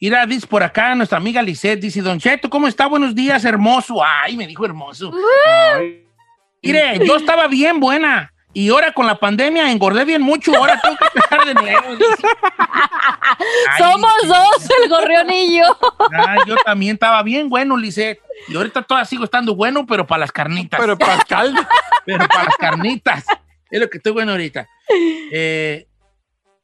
Mira, 0.00 0.26
dice 0.26 0.46
por 0.48 0.64
acá 0.64 0.94
nuestra 0.96 1.18
amiga 1.18 1.42
Lisette, 1.42 1.80
dice, 1.80 2.02
Don 2.02 2.18
Cheto, 2.18 2.50
¿cómo 2.50 2.66
está? 2.66 2.86
Buenos 2.86 3.14
días, 3.14 3.44
hermoso. 3.44 4.02
Ay, 4.04 4.36
me 4.36 4.48
dijo 4.48 4.64
hermoso. 4.64 5.12
Ay. 5.76 6.01
Mire, 6.62 7.04
yo 7.04 7.16
estaba 7.16 7.48
bien 7.48 7.80
buena. 7.80 8.32
Y 8.54 8.68
ahora 8.68 8.92
con 8.92 9.06
la 9.06 9.18
pandemia 9.18 9.70
engordé 9.70 10.04
bien 10.04 10.20
mucho. 10.20 10.54
Ahora 10.54 10.78
tengo 10.80 10.96
que 10.96 11.06
empezar 11.06 11.44
de 11.46 11.54
nuevo. 11.54 11.88
Ay, 13.70 13.78
Somos 13.78 14.12
dos, 14.26 14.68
el 14.82 14.90
gorrión 14.90 15.30
y 15.30 15.58
yo. 15.58 15.78
Ay, 16.12 16.40
yo 16.46 16.56
también 16.64 16.94
estaba 16.94 17.22
bien 17.22 17.48
bueno, 17.48 17.76
Lisette. 17.76 18.20
Y 18.48 18.56
ahorita 18.56 18.82
todavía 18.82 19.06
sigo 19.06 19.24
estando 19.24 19.54
bueno, 19.54 19.86
pero 19.86 20.06
para 20.06 20.20
las 20.20 20.32
carnitas. 20.32 20.78
Pero 20.78 20.98
Pascal, 20.98 21.54
pero 22.04 22.28
para 22.28 22.44
las 22.44 22.56
carnitas. 22.56 23.24
Es 23.70 23.80
lo 23.80 23.88
que 23.88 23.96
estoy 23.96 24.12
bueno 24.12 24.32
ahorita. 24.32 24.68
Eh, 25.32 25.86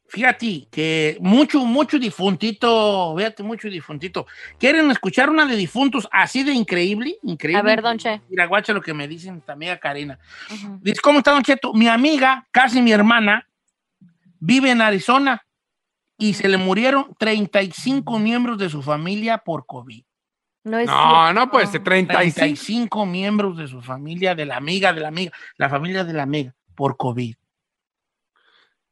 fíjate 0.09 0.68
que 0.71 1.16
mucho, 1.21 1.64
mucho 1.64 1.99
difuntito, 1.99 3.14
fíjate, 3.16 3.42
mucho 3.42 3.68
difuntito. 3.68 4.27
¿Quieren 4.59 4.90
escuchar 4.90 5.31
una 5.31 5.47
de 5.47 5.57
difuntos 5.57 6.09
así 6.11 6.42
de 6.42 6.53
increíble? 6.53 7.16
Increíble. 7.23 7.61
A 7.61 7.62
ver, 7.62 7.83
don 7.83 7.99
Che. 7.99 8.21
Mira, 8.29 8.47
guacha 8.47 8.73
lo 8.73 8.81
que 8.81 8.94
me 8.94 9.07
dicen 9.07 9.40
tu 9.40 9.53
amiga 9.53 9.79
Karina. 9.79 10.18
Ujú. 10.53 10.79
Dice, 10.83 11.01
¿cómo 11.03 11.18
está, 11.18 11.33
don 11.33 11.42
Cheto? 11.42 11.73
Mi 11.75 11.88
amiga, 11.88 12.47
casi 12.51 12.83
mi 12.83 12.92
hermana, 12.92 13.47
vive 14.40 14.71
en 14.71 14.81
Arizona 14.81 15.44
y 16.16 16.35
se 16.35 16.49
le 16.49 16.57
murieron 16.57 17.14
35 17.18 18.18
miembros 18.18 18.59
de 18.59 18.68
su 18.68 18.83
familia 18.83 19.38
por 19.38 19.66
COVID. 19.66 20.03
No 20.64 20.79
es 20.79 20.87
no, 20.87 21.33
no, 21.33 21.51
pues 21.51 21.71
35. 21.71 22.40
35 22.40 23.07
miembros 23.07 23.57
de 23.57 23.68
su 23.68 23.81
familia, 23.81 24.35
de 24.35 24.44
la 24.44 24.57
amiga, 24.57 24.92
de 24.92 25.01
la 25.01 25.09
amiga, 25.09 25.33
la 25.57 25.68
familia 25.68 26.05
de 26.05 26.12
la 26.12 26.25
amiga, 26.25 26.55
por 26.75 26.97
COVID. 26.97 27.37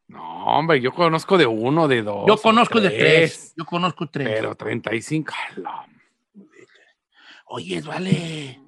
No, 0.08 0.46
hombre, 0.46 0.80
yo 0.80 0.92
conozco 0.92 1.36
de 1.36 1.46
uno, 1.46 1.88
de 1.88 2.02
dos. 2.02 2.24
Yo 2.28 2.36
conozco 2.36 2.80
de 2.80 2.90
tres. 2.90 3.52
Yo 3.56 3.64
conozco 3.64 4.08
tres. 4.08 4.28
Pero 4.28 4.54
35. 4.54 5.32
ala. 5.56 5.86
Oye, 7.46 7.80
vale. 7.80 8.60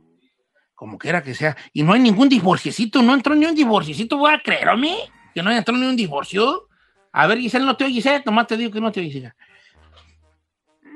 Como 0.74 0.98
quiera 0.98 1.22
que 1.22 1.34
sea. 1.34 1.56
Y 1.72 1.82
no 1.82 1.92
hay 1.92 2.00
ningún 2.00 2.28
divorciecito. 2.28 3.02
No 3.02 3.14
entró 3.14 3.34
ni 3.34 3.46
un 3.46 3.54
divorciecito. 3.54 4.16
¿Voy 4.16 4.32
a 4.32 4.40
creer 4.40 4.68
a 4.68 4.76
mí? 4.76 4.96
Que 5.34 5.42
no 5.42 5.50
entró 5.50 5.76
ni 5.76 5.86
un 5.86 5.96
divorcio. 5.96 6.68
A 7.12 7.26
ver, 7.26 7.38
Giselle, 7.38 7.64
no 7.64 7.76
te 7.76 7.84
oyes, 7.84 8.04
¿eh? 8.06 8.22
Nomás 8.24 8.46
te 8.46 8.56
digo 8.56 8.70
que 8.70 8.80
no 8.80 8.92
te 8.92 9.00
oyes. 9.00 9.14
hija. 9.16 9.36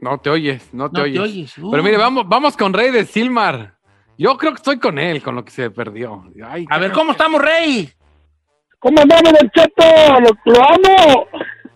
No 0.01 0.19
te 0.19 0.31
oyes, 0.31 0.73
no 0.75 0.91
te 0.91 0.99
No 0.99 1.05
oyes. 1.05 1.15
te 1.15 1.21
oyes. 1.21 1.59
Uh. 1.59 1.71
Pero 1.71 1.83
mire, 1.83 1.97
vamos, 1.97 2.29
vamos 2.29 2.57
con 2.57 2.73
Rey 2.73 2.91
de 2.91 3.05
Silmar. 3.07 3.79
Yo 4.19 4.37
creo 4.37 4.53
que 4.53 4.57
estoy 4.57 4.79
con 4.79 4.99
él, 4.99 5.23
con 5.23 5.35
lo 5.37 5.45
que 5.45 5.51
se 5.53 5.71
perdió. 5.71 6.25
Ay, 6.45 6.67
A 6.71 6.79
ver, 6.79 6.93
¿cómo 6.93 7.13
estamos, 7.13 7.41
Rey? 7.41 7.89
¿Cómo 8.83 9.01
andamos, 9.01 9.33
Don 9.33 9.51
Cheto? 9.51 10.21
Lo, 10.21 10.53
lo 10.53 10.63
amo. 10.63 11.29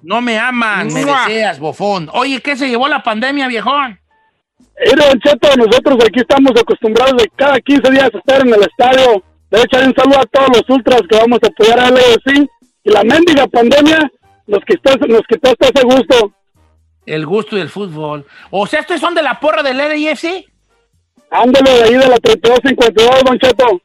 No 0.02 0.20
me 0.20 0.38
aman, 0.38 0.92
me 0.92 1.04
¡Mua! 1.04 1.26
deseas, 1.26 1.58
bofón. 1.60 2.08
Oye, 2.12 2.40
¿qué 2.40 2.56
se 2.56 2.68
llevó 2.68 2.88
la 2.88 3.02
pandemia, 3.02 3.46
viejón? 3.46 3.98
Mire, 4.84 5.06
Don 5.08 5.20
Cheto, 5.20 5.48
nosotros 5.56 5.98
aquí 6.04 6.20
estamos 6.20 6.50
acostumbrados 6.60 7.16
de 7.22 7.30
cada 7.36 7.60
15 7.60 7.90
días 7.92 8.10
estar 8.12 8.40
en 8.40 8.54
el 8.54 8.60
estadio. 8.60 9.22
De 9.50 9.62
hecho, 9.62 9.78
un 9.78 9.94
saludo 9.94 10.20
a 10.20 10.26
todos 10.26 10.48
los 10.48 10.68
ultras 10.68 11.02
que 11.08 11.16
vamos 11.16 11.38
a 11.42 11.46
apoyar 11.46 11.78
a 11.78 11.90
LFC. 11.90 12.48
Y 12.82 12.90
la 12.90 13.04
mendiga 13.04 13.46
pandemia 13.46 14.10
nos 14.48 14.60
quitó, 14.64 14.96
nos 15.06 15.22
quitó 15.28 15.50
hasta 15.50 15.66
ese 15.66 15.84
gusto. 15.84 16.32
El 17.04 17.24
gusto 17.24 17.54
del 17.54 17.68
fútbol. 17.68 18.26
O 18.50 18.66
sea, 18.66 18.80
¿estos 18.80 19.00
son 19.00 19.14
de 19.14 19.22
la 19.22 19.38
porra 19.38 19.62
del 19.62 19.76
LAFC? 19.76 20.44
Ándale 21.30 21.70
de 21.70 21.82
ahí 21.84 21.94
de 21.94 22.08
la 22.08 22.16
3252, 22.18 23.24
Don 23.24 23.38
Cheto. 23.38 23.80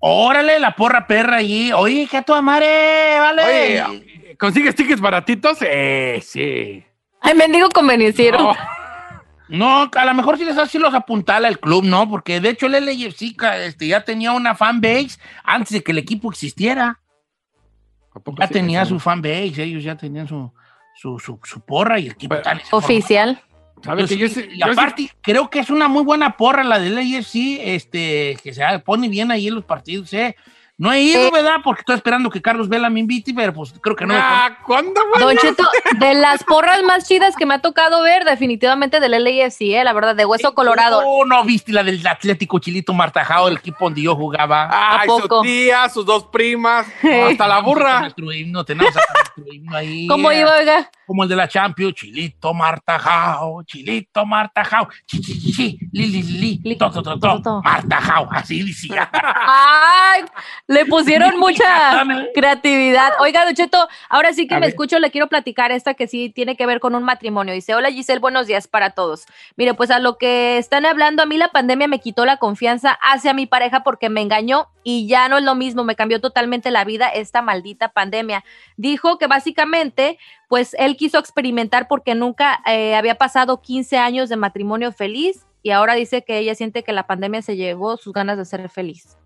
Órale, 0.00 0.58
la 0.60 0.74
porra 0.76 1.06
perra 1.06 1.36
allí. 1.38 1.72
Oye, 1.72 2.06
que 2.10 2.18
a 2.18 2.22
tu 2.22 2.32
madre, 2.42 3.18
vale. 3.18 3.42
Oye, 3.82 4.36
¿consigues 4.38 4.74
tickets 4.74 5.00
baratitos? 5.00 5.58
Eh, 5.62 6.20
sí. 6.24 6.84
Ay, 7.20 7.34
mendigo 7.34 7.68
convenciero. 7.70 8.38
No. 8.38 8.54
No, 9.50 9.90
a 9.96 10.04
lo 10.04 10.12
mejor 10.14 10.36
sí 10.36 10.44
les 10.44 10.58
así 10.58 10.78
los 10.78 10.92
apuntala 10.92 11.48
el 11.48 11.58
club, 11.58 11.82
¿no? 11.82 12.08
Porque 12.08 12.38
de 12.38 12.50
hecho 12.50 12.66
el 12.66 12.72
LAFC 12.84 13.34
ca- 13.34 13.56
este, 13.64 13.86
ya 13.88 14.04
tenía 14.04 14.32
una 14.32 14.54
fanbase 14.54 15.18
antes 15.42 15.70
de 15.72 15.82
que 15.82 15.92
el 15.92 15.98
equipo 15.98 16.30
existiera. 16.30 17.00
¿A 18.14 18.20
poco 18.20 18.36
Ya 18.40 18.46
sí? 18.46 18.52
tenía 18.52 18.84
Sí. 18.84 18.90
su 18.90 19.00
fanbase, 19.00 19.62
ellos 19.62 19.82
ya 19.82 19.96
tenían 19.96 20.28
su, 20.28 20.52
su, 20.94 21.18
su, 21.18 21.40
su 21.44 21.60
porra 21.62 21.98
y 21.98 22.06
el 22.06 22.12
equipo 22.12 22.34
Pero- 22.34 22.42
tal. 22.42 22.62
Oficial. 22.72 23.40
¿Sabes 23.84 24.08
Yo 24.10 24.16
que 24.16 24.20
yo 24.22 24.28
sí- 24.28 24.34
sé- 24.34 24.48
y 24.52 24.58
yo 24.58 24.66
sé- 24.66 24.72
aparte, 24.72 25.10
creo 25.20 25.48
que 25.50 25.60
es 25.60 25.70
una 25.70 25.88
muy 25.88 26.02
buena 26.04 26.36
porra 26.36 26.64
la 26.64 26.78
del 26.78 26.98
AFC, 26.98 27.74
este, 27.74 28.36
que 28.42 28.52
se 28.52 28.62
pone 28.84 29.08
bien 29.08 29.30
ahí 29.30 29.48
en 29.48 29.54
los 29.54 29.64
partidos, 29.64 30.12
¿eh? 30.12 30.36
No 30.80 30.92
he 30.92 31.02
ido, 31.02 31.20
Eh. 31.26 31.30
¿verdad? 31.32 31.56
Porque 31.64 31.80
estoy 31.80 31.96
esperando 31.96 32.30
que 32.30 32.40
Carlos 32.40 32.68
Vela 32.68 32.88
me 32.88 33.00
invite, 33.00 33.34
pero 33.34 33.52
pues 33.52 33.74
creo 33.82 33.96
que 33.96 34.06
no. 34.06 34.14
me 34.14 34.20
Ah, 34.22 34.58
¿cuándo, 34.64 35.00
güey? 35.10 35.20
Don 35.20 35.36
Cheto, 35.36 35.68
de 35.98 36.14
las 36.14 36.44
porras 36.44 36.82
más 36.84 37.08
chidas 37.08 37.34
que 37.36 37.46
me 37.46 37.54
ha 37.54 37.58
tocado 37.60 38.00
ver, 38.02 38.24
definitivamente 38.24 39.00
del 39.00 39.10
LAFC, 39.24 39.60
eh, 39.74 39.82
la 39.82 39.92
verdad, 39.92 40.14
de 40.14 40.24
hueso 40.24 40.54
colorado. 40.54 41.02
Oh, 41.04 41.24
no 41.24 41.42
viste 41.42 41.72
la 41.72 41.82
del 41.82 42.06
Atlético 42.06 42.60
Chilito 42.60 42.92
Martajao, 42.94 43.48
el 43.48 43.56
equipo 43.56 43.86
donde 43.86 44.02
yo 44.02 44.14
jugaba. 44.14 44.68
Ay, 44.70 45.08
¿A 45.08 45.12
su 45.12 45.20
poco? 45.22 45.42
tía, 45.42 45.88
sus 45.88 46.06
dos 46.06 46.26
primas, 46.26 46.86
hasta 47.28 47.48
la 47.48 47.58
burra. 47.60 48.00
Nuestro 48.00 48.32
himno, 48.32 48.64
tenemos 48.64 48.96
acá 48.96 49.04
nuestro 49.34 49.52
himno 49.52 49.76
ahí. 49.76 50.06
¿Cómo 50.06 50.30
iba, 50.30 50.54
oiga? 50.58 50.88
Como 51.08 51.24
el 51.24 51.28
de 51.28 51.34
la 51.36 51.48
Champions, 51.48 51.94
Chilito 51.94 52.54
Martajao, 52.54 53.62
Chilito 53.64 54.24
Martajao, 54.26 54.88
chi, 55.06 55.20
chi, 55.20 55.40
chi, 55.40 55.52
chi, 55.52 55.78
li, 55.92 56.06
li, 56.06 56.22
li, 56.22 56.60
Li- 56.62 56.76
to, 56.76 56.88
to, 56.90 57.02
to, 57.02 57.18
to, 57.18 57.28
to, 57.36 57.42
to. 57.42 57.62
Martajao, 57.64 58.28
así 58.30 58.62
decía. 58.62 59.10
Ay, 59.12 60.22
le 60.68 60.84
pusieron 60.84 61.38
mucha 61.40 62.04
creatividad. 62.34 63.12
Oiga, 63.20 63.44
Don 63.46 63.54
Cheto, 63.54 63.88
ahora 64.08 64.34
sí 64.34 64.46
que 64.46 64.54
A 64.54 64.58
me 64.58 64.66
ver. 64.66 64.70
escucho, 64.70 64.98
le 64.98 65.10
quiero 65.10 65.26
platicar 65.26 65.72
esta 65.72 65.94
que 65.94 66.06
sí 66.06 66.28
tiene 66.28 66.56
que 66.56 66.66
ver 66.66 66.78
con 66.78 66.94
un 66.94 67.02
matrimonio. 67.02 67.54
Dice, 67.54 67.74
hola 67.74 67.90
Giselle, 67.90 68.20
buenos 68.20 68.46
días 68.46 68.68
para 68.68 68.90
todos. 68.90 69.24
Mire, 69.56 69.72
pues 69.74 69.90
a 69.90 69.98
lo 69.98 70.18
que 70.18 70.58
están 70.58 70.84
hablando, 70.84 71.22
a 71.22 71.26
mí 71.26 71.38
la 71.38 71.48
pandemia 71.48 71.88
me 71.88 72.00
quitó 72.00 72.26
la 72.26 72.36
confianza 72.36 72.98
hacia 73.02 73.32
mi 73.32 73.46
pareja 73.46 73.82
porque 73.82 74.10
me 74.10 74.20
engañó 74.20 74.68
y 74.84 75.08
ya 75.08 75.28
no 75.28 75.38
es 75.38 75.44
lo 75.44 75.54
mismo, 75.54 75.84
me 75.84 75.96
cambió 75.96 76.20
totalmente 76.20 76.70
la 76.70 76.84
vida 76.84 77.08
esta 77.08 77.40
maldita 77.40 77.88
pandemia. 77.88 78.44
Dijo 78.76 79.16
que 79.16 79.26
básicamente, 79.26 80.18
pues 80.48 80.74
él 80.78 80.96
quiso 80.96 81.18
experimentar 81.18 81.88
porque 81.88 82.14
nunca 82.14 82.60
eh, 82.66 82.94
había 82.94 83.16
pasado 83.16 83.62
15 83.62 83.96
años 83.96 84.28
de 84.28 84.36
matrimonio 84.36 84.92
feliz 84.92 85.46
y 85.62 85.70
ahora 85.70 85.94
dice 85.94 86.24
que 86.24 86.38
ella 86.38 86.54
siente 86.54 86.84
que 86.84 86.92
la 86.92 87.06
pandemia 87.06 87.42
se 87.42 87.56
llevó 87.56 87.96
sus 87.96 88.12
ganas 88.12 88.36
de 88.36 88.44
ser 88.44 88.68
feliz. 88.68 89.17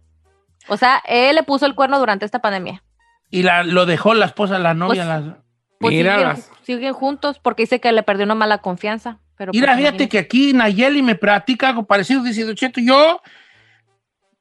O 0.68 0.77
sea, 0.77 1.03
él 1.07 1.35
le 1.37 1.42
puso 1.42 1.66
el 1.66 1.75
cuerno 1.75 1.98
durante 1.98 2.25
esta 2.25 2.40
pandemia. 2.40 2.83
Y 3.31 3.42
la, 3.42 3.62
lo 3.62 3.87
dejó 3.87 4.14
la 4.14 4.27
esposa, 4.27 4.59
la 4.59 4.75
novia. 4.75 5.05
Pues, 5.05 5.25
la- 5.25 5.38
Pues 5.79 5.94
Mira 5.94 6.12
siguen, 6.14 6.29
las- 6.29 6.51
siguen 6.62 6.92
juntos 6.92 7.38
porque 7.40 7.62
dice 7.64 7.81
que 7.81 7.90
le 7.92 8.03
perdió 8.05 8.25
una 8.25 8.35
mala 8.37 8.59
confianza. 8.59 9.18
Pero 9.37 9.51
Mira, 9.53 9.68
pues, 9.68 9.79
fíjate 9.79 9.94
imagínate. 10.05 10.09
que 10.09 10.18
aquí 10.18 10.53
Nayeli 10.53 11.03
me 11.03 11.14
platica 11.16 11.68
algo 11.70 11.85
parecido. 11.87 12.22
Dice, 12.22 12.55
Cheto, 12.55 12.81
yo 12.81 13.20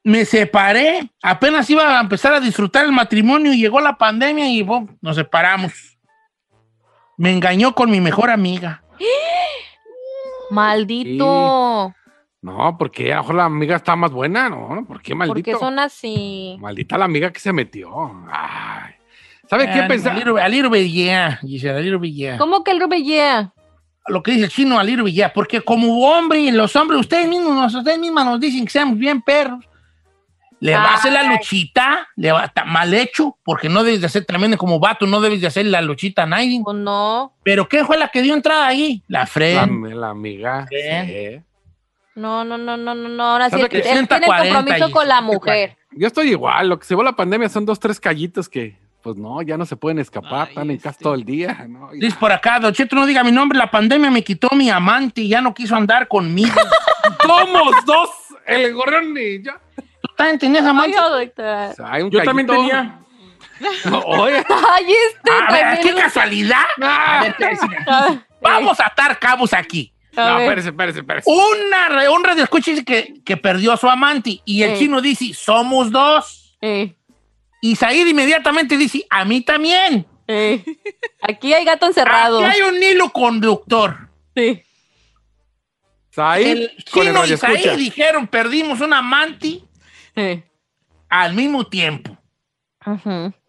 me 0.03 0.25
separé, 0.25 1.09
apenas 1.23 1.67
iba 1.69 1.97
a 1.97 2.01
empezar 2.01 2.33
a 2.33 2.39
disfrutar 2.39 2.85
el 2.85 2.91
matrimonio 2.91 3.53
y 3.53 3.59
llegó 3.59 3.79
la 3.81 3.97
pandemia 3.97 4.47
y 4.49 4.61
bom, 4.61 4.87
nos 5.01 5.15
separamos. 5.15 5.97
Me 7.17 7.31
engañó 7.31 7.73
con 7.73 7.89
mi 7.89 7.99
mejor 8.01 8.29
amiga. 8.29 8.83
Maldito. 10.51 11.93
No, 12.41 12.75
porque 12.77 13.13
a 13.13 13.17
lo 13.17 13.21
mejor 13.21 13.35
la 13.35 13.45
amiga 13.45 13.75
está 13.75 13.95
más 13.95 14.11
buena, 14.11 14.49
¿no? 14.49 14.83
¿Por 14.87 15.01
qué 15.01 15.13
maldito? 15.13 15.51
Porque 15.51 15.55
son 15.63 15.77
así. 15.77 16.57
Maldita 16.59 16.97
la 16.97 17.05
amiga 17.05 17.31
que 17.31 17.39
se 17.39 17.53
metió. 17.53 17.89
Ay. 18.31 18.93
¿Sabe 19.47 19.65
qué 19.65 19.81
Ah, 19.81 19.87
pensar? 19.87 20.13
A 20.13 20.15
little, 20.17 20.41
a 20.41 20.47
little 20.49 20.69
bit, 20.69 20.91
yeah, 20.91 21.37
Giselle, 21.41 21.77
a 21.77 21.81
little 21.81 21.99
bit, 21.99 22.15
yeah. 22.15 22.37
¿Cómo 22.37 22.63
que 22.63 22.73
Rubellea? 22.79 23.53
Lo 24.07 24.23
que 24.23 24.31
dice 24.31 24.45
el 24.45 24.49
chino, 24.49 24.79
a 24.79 24.83
little 24.83 25.03
bit, 25.03 25.13
yeah, 25.13 25.31
porque 25.33 25.61
como 25.61 25.99
hombre, 26.07 26.51
los 26.51 26.75
hombres, 26.75 26.99
ustedes 27.01 27.27
mismos, 27.27 27.53
nos- 27.53 27.75
ustedes 27.75 27.99
mismas 27.99 28.25
nos 28.25 28.39
dicen 28.39 28.63
que 28.65 28.71
seamos 28.71 28.97
bien 28.97 29.21
perros. 29.21 29.63
Le 30.61 30.73
va 30.75 30.91
a 30.91 30.93
hacer 30.95 31.11
la 31.11 31.23
luchita, 31.23 32.07
le 32.15 32.31
va 32.31 32.45
está 32.45 32.65
mal 32.65 32.93
hecho, 32.93 33.35
porque 33.43 33.67
no 33.67 33.83
debes 33.83 33.99
de 34.01 34.05
hacer 34.05 34.25
tremendo 34.25 34.57
como 34.57 34.79
vato, 34.79 35.05
no 35.07 35.19
debes 35.19 35.41
de 35.41 35.47
hacer 35.47 35.65
la 35.65 35.81
luchita 35.81 36.23
a 36.23 36.25
nadie. 36.27 36.61
Pues 36.63 36.77
no, 36.77 37.33
Pero 37.43 37.67
¿qué 37.67 37.83
fue 37.83 37.97
la 37.97 38.09
que 38.09 38.21
dio 38.21 38.33
entrada 38.35 38.67
ahí? 38.67 39.03
La 39.07 39.21
La, 39.21 39.25
Fred. 39.27 39.57
la 39.93 40.09
amiga. 40.09 40.67
Sí. 40.69 41.41
No, 42.15 42.43
no, 42.43 42.57
no, 42.57 42.77
no, 42.77 42.95
no, 42.95 43.09
no. 43.09 43.23
Ahora 43.23 43.45
sí, 43.45 43.51
¿Sabe 43.51 43.63
él, 43.63 43.75
él 43.77 43.81
tiene 43.83 43.99
el 43.99 44.07
140 44.07 44.53
compromiso 44.55 44.89
y- 44.89 44.91
con 44.91 45.07
la 45.07 45.21
mujer. 45.21 45.77
Yo 45.91 46.07
estoy 46.07 46.29
igual. 46.31 46.69
Lo 46.69 46.79
que 46.79 46.85
se 46.85 46.95
va 46.95 47.03
la 47.03 47.15
pandemia 47.15 47.49
son 47.49 47.65
dos, 47.65 47.79
tres 47.79 47.99
callitos 47.99 48.47
que, 48.47 48.77
pues 49.01 49.15
no, 49.17 49.41
ya 49.41 49.57
no 49.57 49.65
se 49.65 49.75
pueden 49.75 49.99
escapar. 49.99 50.43
Ay, 50.43 50.49
están 50.49 50.71
en 50.71 50.77
casa 50.77 50.89
este. 50.91 51.03
todo 51.03 51.15
el 51.15 51.25
día. 51.25 51.65
¿no? 51.67 51.89
Dice 51.93 52.15
por 52.19 52.31
acá, 52.31 52.59
Don 52.59 52.73
Cheto, 52.73 52.95
no 52.95 53.05
diga 53.05 53.23
mi 53.23 53.31
nombre, 53.31 53.57
la 53.57 53.69
pandemia 53.69 54.09
me 54.11 54.23
quitó 54.23 54.49
mi 54.55 54.69
amante 54.69 55.21
y 55.21 55.27
ya 55.29 55.41
no 55.41 55.53
quiso 55.53 55.75
andar 55.75 56.07
conmigo. 56.07 56.55
Somos 57.25 57.85
dos. 57.85 58.09
El 58.45 58.73
gorrión 58.73 59.15
y 59.17 59.43
yo. 59.43 59.51
¿Tú 59.75 60.13
también 60.15 60.39
tenías 60.39 60.65
amante? 60.65 60.97
O 60.99 61.73
sea, 61.73 61.91
hay 61.91 62.03
un 62.03 62.09
Yo 62.11 62.23
también 62.23 62.47
tenía. 62.47 62.99
No, 63.85 63.99
oye. 63.99 64.37
Ay, 64.49 64.85
este. 65.09 65.31
A 65.31 65.51
ver, 65.51 65.79
qué 65.81 65.93
casualidad. 65.93 66.63
A 66.81 67.19
ver, 67.21 67.31
espérese. 67.31 67.67
Ah, 67.87 68.15
Vamos 68.41 68.79
a 68.79 68.87
atar 68.87 69.19
cabos 69.19 69.53
aquí. 69.53 69.93
A 70.15 70.29
No, 70.29 70.35
ver. 70.35 70.43
espérese, 70.43 70.69
espérese, 70.69 70.99
espérese. 70.99 71.29
Una, 71.29 71.89
re- 71.89 72.09
un 72.09 72.23
radio 72.23 72.43
escucha 72.43 72.71
dice 72.71 72.83
que, 72.85 73.13
que 73.23 73.37
perdió 73.37 73.71
a 73.71 73.77
su 73.77 73.89
amante 73.89 74.41
y 74.45 74.63
el 74.63 74.77
chino 74.77 75.01
dice, 75.01 75.33
somos 75.33 75.91
dos. 75.91 76.57
Eh, 76.61 76.95
Y 77.61 77.75
Said 77.75 78.07
inmediatamente 78.07 78.77
dice, 78.77 79.05
a 79.09 79.23
mí 79.25 79.41
también. 79.41 80.05
eh. 80.27 80.63
Aquí 81.21 81.53
hay 81.53 81.63
gato 81.65 81.85
encerrado. 81.85 82.45
Aquí 82.45 82.55
hay 82.57 82.61
un 82.69 82.81
hilo 82.81 83.09
conductor. 83.11 84.09
Sí. 84.35 84.61
Said, 86.09 86.45
el 86.57 86.71
con 86.91 87.07
el 87.07 87.13
chino 87.13 87.25
y 87.25 87.37
Said 87.37 87.77
dijeron, 87.77 88.27
perdimos 88.27 88.81
un 88.81 88.93
amante 88.93 89.61
Eh. 90.15 90.43
al 91.09 91.33
mismo 91.33 91.65
tiempo. 91.67 92.17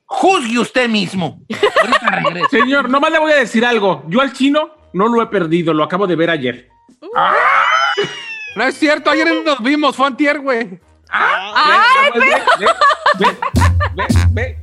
Juzgue 0.05 0.59
usted 0.59 0.89
mismo. 0.89 1.41
Señor, 2.51 2.89
nomás 2.91 3.11
le 3.11 3.19
voy 3.19 3.33
a 3.33 3.37
decir 3.37 3.65
algo. 3.65 4.05
Yo 4.09 4.21
al 4.21 4.33
chino 4.33 4.71
no 4.93 5.09
lo 5.09 5.23
he 5.23 5.27
perdido, 5.27 5.73
lo 5.75 5.85
acabo 5.85 6.07
de 6.07 6.17
ver 6.17 6.31
ayer. 6.31 6.69
No 8.57 8.65
es 8.65 8.77
cierto, 8.79 9.11
ayer 9.11 9.29
nos 9.45 9.63
vimos, 9.63 9.97
fue 9.97 10.07
antier, 10.07 10.41
güey. 10.41 10.79
¡Ay, 11.09 12.11
Ve, 12.15 12.21
ve, 12.59 13.27
ve, 13.95 14.07
ve, 14.33 14.59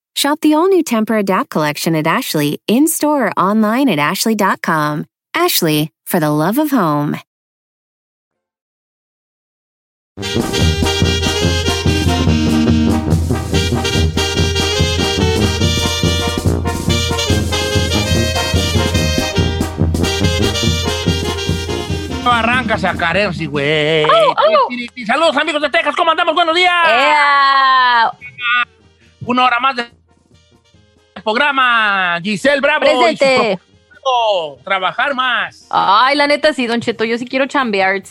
Shop 0.15 0.39
the 0.41 0.53
all 0.53 0.67
new 0.67 0.83
Temper 0.83 1.17
Adapt 1.17 1.49
collection 1.49 1.95
at 1.95 2.05
Ashley 2.05 2.61
in 2.67 2.87
store 2.87 3.27
or 3.27 3.31
online 3.37 3.89
at 3.89 3.99
ashley.com. 3.99 5.05
Ashley, 5.33 5.91
for 6.05 6.19
the 6.19 6.29
love 6.29 6.57
of 6.57 6.69
home. 6.71 7.15
No 22.23 22.31
arrancas 22.31 22.83
a 22.83 22.93
caer, 22.95 23.33
sí, 23.33 23.47
güey. 23.47 24.05
Oh, 24.05 24.35
Saludos, 25.07 25.37
amigos 25.37 25.61
de 25.61 25.69
Texas. 25.69 25.95
¿Cómo 25.95 26.11
andamos? 26.11 26.35
Buenos 26.35 26.55
días. 26.55 26.71
¡Ea! 26.87 28.11
Una 29.25 29.45
hora 29.45 29.59
más 29.59 29.75
de 29.75 30.00
programa. 31.21 32.19
Giselle 32.21 32.61
Bravo. 32.61 32.85
y 32.85 32.89
su 32.89 32.99
Presente. 32.99 33.59
Trabajar 34.63 35.13
más. 35.13 35.67
Ay, 35.69 36.15
la 36.15 36.27
neta 36.27 36.53
sí, 36.53 36.67
Don 36.67 36.81
Cheto, 36.81 37.03
yo 37.03 37.17
sí 37.17 37.25
quiero 37.25 37.45
chambear. 37.45 38.01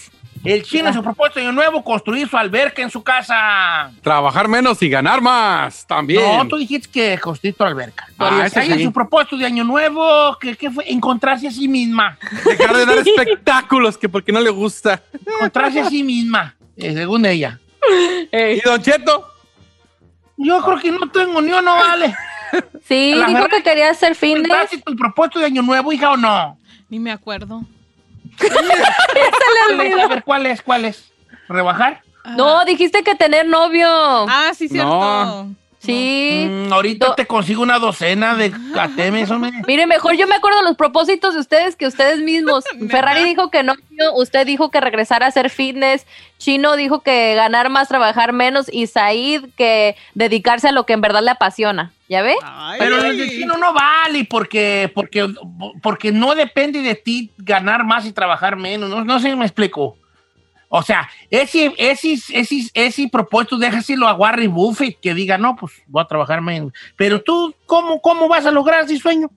El 0.43 0.63
chino 0.63 0.89
en 0.89 0.95
su 0.95 1.03
propósito 1.03 1.39
de 1.39 1.47
año 1.47 1.53
nuevo, 1.53 1.85
construir 1.85 2.27
su 2.27 2.37
alberca 2.37 2.81
en 2.81 2.91
su 2.91 3.03
casa. 3.03 3.93
Trabajar 4.03 4.49
menos 4.49 4.81
y 4.83 4.89
ganar 4.89 5.21
más 5.21 5.87
también. 5.87 6.23
No, 6.23 6.49
tú 6.49 6.57
dijiste 6.57 6.89
que 6.89 7.19
construir 7.19 7.55
tu 7.55 7.65
alberca. 7.65 8.07
Ah, 8.19 8.45
ese 8.47 8.61
ahí 8.61 8.73
en 8.73 8.79
sí. 8.79 8.85
su 8.85 8.93
propósito 8.93 9.37
de 9.37 9.45
año 9.45 9.65
nuevo, 9.65 10.39
¿qué, 10.41 10.57
qué 10.57 10.71
fue? 10.71 10.91
Encontrarse 10.91 11.47
a 11.49 11.51
sí 11.51 11.69
misma. 11.69 12.17
Dejar 12.45 12.75
de 12.75 12.87
dar 12.87 12.99
espectáculos 13.07 13.99
que 13.99 14.09
porque 14.09 14.33
no 14.33 14.41
le 14.41 14.51
gusta. 14.51 15.03
Encontrarse 15.13 15.81
a 15.81 15.91
sí 15.91 16.03
misma, 16.03 16.57
eh, 16.75 16.95
según 16.95 17.27
ella. 17.27 17.61
¿Y 18.33 18.61
Don 18.63 18.81
Cheto? 18.81 19.27
Yo 20.39 20.63
creo 20.63 20.81
que 20.81 20.91
no 20.91 21.11
tengo 21.11 21.43
ni 21.43 21.53
uno, 21.53 21.75
vale. 21.75 22.17
Sí, 22.87 23.15
La 23.17 23.27
dijo 23.27 23.41
verdad- 23.43 23.57
que 23.57 23.63
quería 23.63 23.91
hacer 23.91 24.15
fitness. 24.15 24.45
¿Encontraste 24.45 24.79
tu 24.79 24.97
propósito 24.97 25.39
de 25.41 25.47
año 25.47 25.63
nuevo, 25.63 25.93
hija, 25.93 26.13
o 26.13 26.17
no? 26.17 26.59
Ni 26.89 26.99
me 26.99 27.11
acuerdo. 27.13 27.63
A 30.03 30.07
ver, 30.09 30.23
¿cuál 30.25 30.47
es? 30.47 30.63
¿Cuál 30.63 30.85
es? 30.87 31.13
¿Rebajar? 31.49 32.03
No, 32.37 32.65
dijiste 32.65 33.03
que 33.03 33.15
tener 33.15 33.47
novio. 33.47 33.87
Ah, 33.89 34.53
sí, 34.57 34.69
cierto. 34.69 34.89
No. 34.91 35.55
Sí. 35.81 36.47
Mm, 36.47 36.73
ahorita 36.73 37.07
Do- 37.07 37.15
te 37.15 37.27
consigo 37.27 37.63
una 37.63 37.79
docena 37.79 38.35
de 38.35 38.53
catemes, 38.75 39.31
hombre. 39.31 39.51
Mire, 39.67 39.87
mejor 39.87 40.15
yo 40.15 40.27
me 40.27 40.35
acuerdo 40.35 40.59
de 40.59 40.65
los 40.65 40.77
propósitos 40.77 41.33
de 41.33 41.41
ustedes 41.41 41.75
que 41.75 41.87
ustedes 41.87 42.21
mismos. 42.21 42.65
Ferrari 42.91 43.25
dijo 43.25 43.51
que 43.51 43.63
no, 43.63 43.73
usted 44.15 44.47
dijo 44.47 44.71
que 44.71 44.79
regresar 44.81 45.23
a 45.23 45.29
hacer 45.29 45.49
fitness, 45.49 46.07
Chino 46.37 46.77
dijo 46.77 47.01
que 47.01 47.35
ganar 47.35 47.71
más, 47.71 47.89
trabajar 47.89 48.35
menos, 48.35 48.67
y 48.71 48.87
Said 48.89 49.47
que 49.57 49.97
dedicarse 50.15 50.69
a 50.69 50.73
lo 50.73 50.85
que 50.85 50.93
en 50.93 51.01
verdad 51.01 51.23
le 51.23 51.31
apasiona. 51.31 51.93
¿Ya 52.11 52.23
ve? 52.23 52.35
Ay, 52.43 52.77
Pero 52.79 53.03
el 53.05 53.17
de 53.17 53.29
chino 53.29 53.57
no 53.57 53.73
vale 53.73 54.25
porque, 54.25 54.91
porque, 54.95 55.33
porque 55.81 56.11
no 56.13 56.35
depende 56.35 56.83
de 56.83 56.97
ti 56.97 57.31
ganar 57.39 57.85
más 57.85 58.05
y 58.05 58.13
trabajar 58.13 58.57
menos. 58.57 58.91
No, 58.91 59.05
no 59.05 59.21
sé 59.21 59.31
si 59.31 59.37
me 59.37 59.45
explico. 59.47 59.97
O 60.73 60.83
sea, 60.83 61.09
ese, 61.31 61.75
ese, 61.79 62.13
ese, 62.33 62.71
ese 62.75 63.09
propósito 63.09 63.59
déjaselo 63.59 64.07
a 64.07 64.15
Warren 64.15 64.55
Buffett 64.55 65.01
que 65.01 65.15
diga, 65.15 65.37
no, 65.37 65.57
pues 65.57 65.73
voy 65.89 66.01
a 66.01 66.07
trabajar 66.07 66.41
menos. 66.41 66.73
Pero 66.97 67.21
tú, 67.21 67.53
¿cómo, 67.67 68.01
cómo 68.01 68.29
vas 68.29 68.47
a 68.47 68.53
lograr 68.53 68.85
ese 68.85 68.97
sueño? 68.99 69.29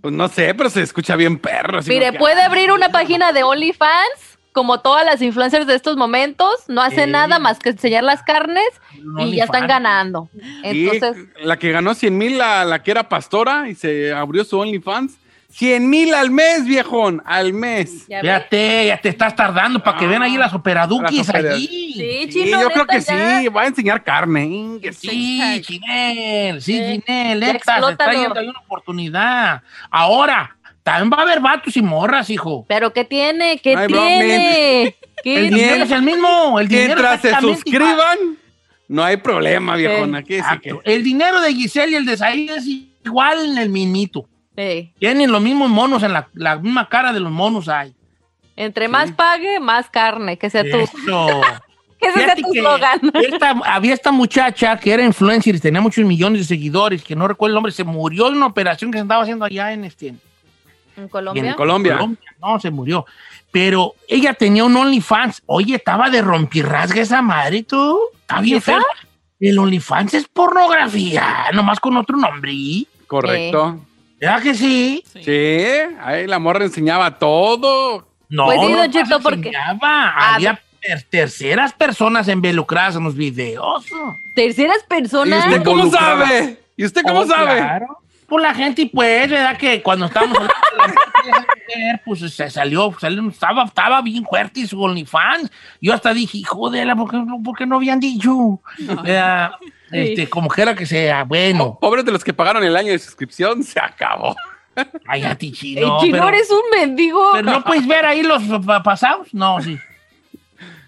Pues 0.00 0.12
no 0.12 0.26
sé, 0.28 0.52
pero 0.52 0.68
se 0.68 0.82
escucha 0.82 1.14
bien 1.14 1.38
perro. 1.38 1.78
así 1.78 1.90
Mire, 1.90 2.10
que- 2.10 2.18
puede 2.18 2.42
abrir 2.42 2.72
una 2.72 2.88
página 2.88 3.32
de 3.32 3.44
OnlyFans, 3.44 4.38
como 4.52 4.80
todas 4.80 5.04
las 5.06 5.22
influencers 5.22 5.66
de 5.68 5.74
estos 5.76 5.96
momentos, 5.96 6.50
no 6.68 6.82
hace 6.82 7.04
Sí. 7.04 7.10
nada 7.10 7.38
más 7.38 7.58
que 7.60 7.70
enseñar 7.70 8.02
las 8.04 8.22
carnes 8.24 8.64
No, 9.00 9.24
y 9.26 9.36
ya 9.36 9.44
están 9.44 9.60
fan. 9.62 9.68
ganando. 9.68 10.28
Y 10.72 10.88
Entonces, 10.88 11.24
la 11.42 11.56
que 11.56 11.70
ganó 11.72 11.94
100 11.94 12.18
mil, 12.18 12.36
la, 12.38 12.64
la 12.64 12.82
que 12.82 12.90
era 12.90 13.08
pastora 13.08 13.68
y 13.68 13.74
se 13.76 14.12
abrió 14.12 14.44
su 14.44 14.58
OnlyFans. 14.58 15.18
100 15.56 15.88
mil 15.88 16.12
al 16.14 16.30
mes, 16.32 16.64
viejón, 16.64 17.22
al 17.24 17.52
mes. 17.52 18.08
¿ya? 18.08 18.20
Fíjate, 18.20 18.86
ya 18.88 19.00
te 19.00 19.08
estás 19.08 19.36
tardando 19.36 19.80
para 19.82 19.96
que 19.98 20.06
vean 20.08 20.22
ahí 20.24 20.36
las 20.36 20.52
operaduquis 20.52 21.18
Las 21.18 21.28
opera- 21.28 21.54
allí. 21.54 21.66
Sí, 21.66 21.92
Sí, 21.94 22.28
Chino, 22.30 22.60
yo 22.60 22.70
creo 22.70 22.84
neta, 22.84 22.94
que 22.98 23.00
ya. 23.00 23.40
sí, 23.40 23.48
va 23.48 23.62
a 23.62 23.66
enseñar 23.68 24.02
carne. 24.02 24.44
ingue 24.46 24.92
sí. 24.92 25.08
Sí, 25.08 25.62
Chinel, 25.62 26.60
sí, 26.60 26.72
Sí. 26.72 27.02
Chinel, 27.06 27.40
Ya 27.40 27.46
neta, 27.46 27.52
se 27.52 27.56
está 27.58 27.72
explótalo. 27.78 28.20
yendo 28.20 28.40
ahí 28.40 28.48
una 28.48 28.58
oportunidad. 28.58 29.62
Ahora, 29.90 30.56
también 30.82 31.10
va 31.12 31.18
a 31.18 31.22
haber 31.22 31.38
vatos 31.40 31.76
y 31.76 31.82
morras, 31.82 32.28
hijo. 32.30 32.64
Pero 32.68 32.92
¿qué 32.92 33.04
tiene? 33.04 33.58
¿Qué 33.58 33.76
Ay, 33.76 33.86
tiene? 33.86 34.96
¿Qué 35.22 35.36
El 35.46 35.50
dinero 35.54 35.84
es 35.84 35.90
el 35.92 36.02
mismo, 36.02 36.58
el 36.58 36.66
dinero 36.66 36.94
Mientras 36.96 37.20
se 37.20 37.28
exactamente 37.28 37.70
igual. 37.70 37.82
suscriban, 37.96 38.18
no 38.88 39.04
hay 39.04 39.16
problema, 39.18 39.76
viejón. 39.76 40.16
Aquí 40.16 40.32
sí 40.34 40.38
Exacto. 40.40 40.80
que... 40.84 40.92
El 40.94 41.04
dinero 41.04 41.40
de 41.40 41.54
Giselle 41.54 41.92
y 41.92 41.94
el 41.94 42.04
de 42.04 42.16
Said 42.16 42.50
es 42.50 42.66
igual 43.04 43.52
en 43.52 43.58
el 43.58 43.68
mismito. 43.70 44.26
Sí. 44.56 44.92
Tienen 44.98 45.32
los 45.32 45.42
mismos 45.42 45.68
monos, 45.70 46.02
en 46.02 46.12
la, 46.12 46.28
la 46.34 46.56
misma 46.56 46.88
cara 46.88 47.12
de 47.12 47.20
los 47.20 47.32
monos 47.32 47.68
hay. 47.68 47.94
Entre 48.56 48.86
más 48.86 49.10
pague, 49.12 49.58
más 49.58 49.90
carne, 49.90 50.38
que 50.38 50.48
sea. 50.50 50.62
Eso. 50.62 51.40
Que 52.00 52.10
ese 52.10 52.24
sea 52.24 52.34
tu 52.36 52.52
slogan. 52.52 53.00
esta- 53.14 53.50
había 53.64 53.94
esta 53.94 54.12
muchacha 54.12 54.76
que 54.76 54.92
era 54.92 55.02
influencer 55.02 55.54
y 55.54 55.60
tenía 55.60 55.80
muchos 55.80 56.04
millones 56.04 56.40
de 56.40 56.44
seguidores, 56.44 57.02
que 57.02 57.16
no 57.16 57.26
recuerdo 57.26 57.52
el 57.52 57.54
nombre, 57.54 57.72
se 57.72 57.82
murió 57.82 58.26
de 58.30 58.36
una 58.36 58.46
operación 58.46 58.90
que 58.90 58.98
se 58.98 59.02
andaba 59.02 59.22
haciendo 59.22 59.46
allá 59.46 59.72
en 59.72 59.84
este. 59.84 60.12
En 60.98 61.08
Colombia. 61.08 61.48
en 61.50 61.54
Colombia. 61.54 61.98
No, 62.42 62.60
se 62.60 62.70
murió. 62.70 63.06
Pero 63.50 63.94
ella 64.06 64.34
tenía 64.34 64.64
un 64.64 64.76
OnlyFans. 64.76 65.42
Oye, 65.46 65.76
estaba 65.76 66.10
de 66.10 66.20
rompirrasga 66.20 67.00
esa 67.00 67.22
madre, 67.22 67.62
tú. 67.62 67.98
Está 68.20 68.40
bien 68.40 68.60
fea. 68.60 68.82
El 69.40 69.58
OnlyFans 69.58 70.12
es 70.14 70.28
pornografía, 70.28 71.46
nomás 71.54 71.80
con 71.80 71.96
otro 71.96 72.16
nombre. 72.18 72.52
Correcto. 73.06 73.80
¿Verdad 74.20 74.42
que 74.42 74.54
sí? 74.54 75.04
Sí, 75.22 75.66
ahí 76.02 76.26
la 76.26 76.38
morra 76.38 76.64
enseñaba 76.64 77.18
todo. 77.18 78.06
No, 78.28 78.46
Pues 78.46 78.60
sí, 78.60 78.68
no 78.72 78.78
Don 78.78 78.90
Cheto, 78.90 79.08
más 79.10 79.22
porque- 79.22 79.48
enseñaba. 79.48 79.78
Ah, 79.82 80.34
Había 80.36 80.60
ter- 80.80 81.02
terceras 81.02 81.72
personas 81.72 82.28
involucradas 82.28 82.96
en 82.96 83.04
los 83.04 83.14
videos. 83.14 83.84
Terceras 84.34 84.78
¿Y 84.84 84.88
personas. 84.88 85.46
usted 85.46 85.62
cómo 85.64 85.84
Involucrada. 85.84 86.26
sabe? 86.26 86.60
¿Y 86.76 86.84
usted 86.84 87.02
cómo 87.02 87.20
Oh, 87.20 87.26
sabe? 87.26 87.56
Claro. 87.58 87.98
Por 88.28 88.40
la 88.40 88.54
gente, 88.54 88.82
y 88.82 88.86
pues, 88.86 89.28
¿verdad? 89.30 89.56
Que 89.58 89.82
cuando 89.82 90.06
estábamos 90.06 90.38
hablando 90.38 90.54
de 90.54 91.30
la 91.30 91.38
mujer, 91.40 92.02
pues 92.06 92.20
se 92.34 92.50
salió, 92.50 92.92
salió- 92.98 93.28
estaba, 93.28 93.64
estaba 93.64 94.00
bien 94.00 94.24
fuerte 94.24 94.66
su 94.66 94.82
OnlyFans. 94.82 95.50
Yo 95.80 95.92
hasta 95.92 96.14
dije, 96.14 96.42
joder, 96.42 96.88
¿por 96.96 97.10
qué, 97.10 97.16
no- 97.18 97.42
por 97.42 97.56
qué 97.56 97.66
no 97.66 97.76
habían 97.76 98.00
dicho? 98.00 98.60
¿Verdad? 98.78 99.52
Este, 99.94 100.28
como 100.28 100.48
que 100.48 100.62
era 100.62 100.74
que 100.74 100.86
sea, 100.86 101.24
bueno, 101.24 101.78
Pobres 101.80 102.04
de 102.04 102.12
los 102.12 102.22
que 102.24 102.32
pagaron 102.32 102.62
el 102.64 102.76
año 102.76 102.92
de 102.92 102.98
suscripción, 102.98 103.62
se 103.64 103.78
acabó. 103.80 104.34
ay, 105.06 105.22
a 105.22 105.34
ti 105.36 105.52
chino. 105.52 105.98
Chino, 106.00 106.12
pero, 106.18 106.28
eres 106.28 106.50
un 106.50 106.62
mendigo. 106.78 107.30
pero 107.32 107.50
no 107.50 107.64
puedes 107.64 107.86
ver 107.86 108.04
ahí 108.06 108.22
los 108.22 108.42
pa- 108.66 108.82
pasados. 108.82 109.32
No, 109.32 109.60
sí. 109.60 109.78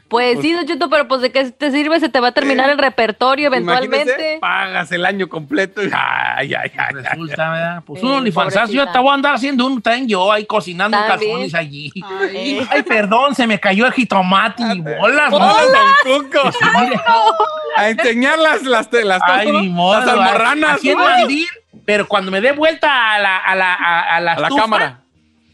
Pues 0.09 0.39
sí, 0.41 0.53
Don 0.53 0.65
Cheto, 0.65 0.89
pero 0.89 1.09
pues 1.09 1.21
de 1.21 1.33
qué 1.33 1.51
te 1.51 1.73
sirve, 1.73 1.99
se 1.99 2.09
te 2.09 2.21
va 2.21 2.29
a 2.29 2.33
terminar 2.33 2.71
el 2.71 2.79
repertorio 2.79 3.49
eventualmente. 3.49 4.13
Imagínese, 4.13 4.39
pagas 4.41 4.93
el 4.93 5.05
año 5.05 5.29
completo 5.29 5.83
y 5.83 5.91
ay, 5.93 6.55
ay, 6.55 6.55
ay, 6.55 6.71
ay. 6.79 6.95
Resulta, 6.95 7.51
¿verdad? 7.51 7.83
Pues 7.85 8.01
Sí, 8.01 8.07
un 8.07 8.13
OnlyFans, 8.13 8.71
yo 8.71 8.89
te 8.93 8.99
voy 9.01 9.11
a 9.11 9.15
andar 9.15 9.35
haciendo 9.35 9.67
un 9.67 9.83
tren 9.83 10.07
yo 10.07 10.31
ahí 10.31 10.47
cocinando 10.47 10.97
calzones 10.97 11.55
allí. 11.55 11.93
Ay. 12.05 12.65
Ay, 12.71 12.83
perdón, 12.85 13.35
se 13.35 13.47
me 13.49 13.59
cayó 13.59 13.85
el 13.87 13.93
jitomate 13.93 14.63
y 14.63 14.81
bolas. 14.81 15.31
¿no? 15.31 15.37
¡Hola, 15.39 15.81
Don 16.05 16.23
Cuco! 16.31 16.51
A 17.77 17.89
enseñar 17.91 18.39
las, 18.39 18.63
las, 18.63 18.89
las, 18.93 19.21
Ay, 19.27 19.51
ni 19.51 19.69
modo. 19.69 19.99
las 20.01 20.09
almorranas. 20.09 20.85
En 20.85 20.97
mandil, 20.99 21.49
pero 21.85 22.07
cuando 22.07 22.31
me 22.31 22.41
dé 22.41 22.53
vuelta 22.53 23.15
a 23.15 23.19
la, 23.19 23.37
a 23.39 23.55
la, 23.55 23.75
a, 23.75 24.01
a 24.17 24.21
la, 24.21 24.33
a 24.35 24.41
la 24.41 24.49
cámara. 24.51 25.01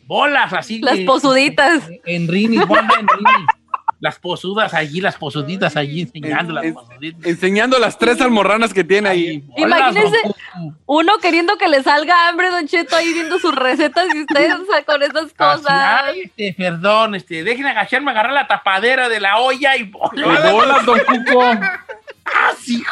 bolas 0.07 0.53
así. 0.53 0.81
Las 0.81 0.99
posuditas. 1.01 1.83
En 2.05 2.29
Rini, 2.29 2.59
Wanda 2.59 2.95
en 3.01 3.09
Rini. 3.09 3.47
Las 4.03 4.19
posudas 4.19 4.75
allí, 4.75 5.01
las 5.01 5.15
posuditas 5.15 5.77
allí, 5.77 6.01
enseñando 6.01 6.53
las 6.53 6.73
posuditas. 6.73 7.25
Enseñando 7.25 7.79
las 7.79 7.97
tres 7.99 8.21
almorranas 8.21 8.75
que 8.75 8.83
tiene 8.83 9.09
ahí. 9.09 9.43
Cuco. 9.43 10.37
uno 10.87 11.19
queriendo 11.19 11.57
que 11.57 11.69
le 11.69 11.85
salga 11.85 12.29
hambre, 12.29 12.51
Don 12.51 12.67
Cheto, 12.67 12.97
ahí 12.97 13.13
viendo 13.13 13.39
sus 13.39 13.55
recetas 13.55 14.13
y 14.13 14.23
ustedes 14.23 14.55
o 14.55 14.65
sea, 14.65 14.83
con 14.83 15.01
esas 15.05 15.33
cosas. 15.33 16.03
ay, 16.05 16.23
este, 16.23 16.53
perdón, 16.53 17.15
este, 17.15 17.45
dejen 17.45 17.65
agacharme, 17.67 18.11
agarrar 18.11 18.33
la 18.33 18.49
tapadera 18.49 19.09
de 19.09 19.21
la 19.21 19.39
olla 19.39 19.77
y 19.77 19.85
bolas. 19.85 20.53
¡Hola, 20.53 20.81
Don 20.85 20.99
Cuco! 20.99 21.45
Y 22.67 22.83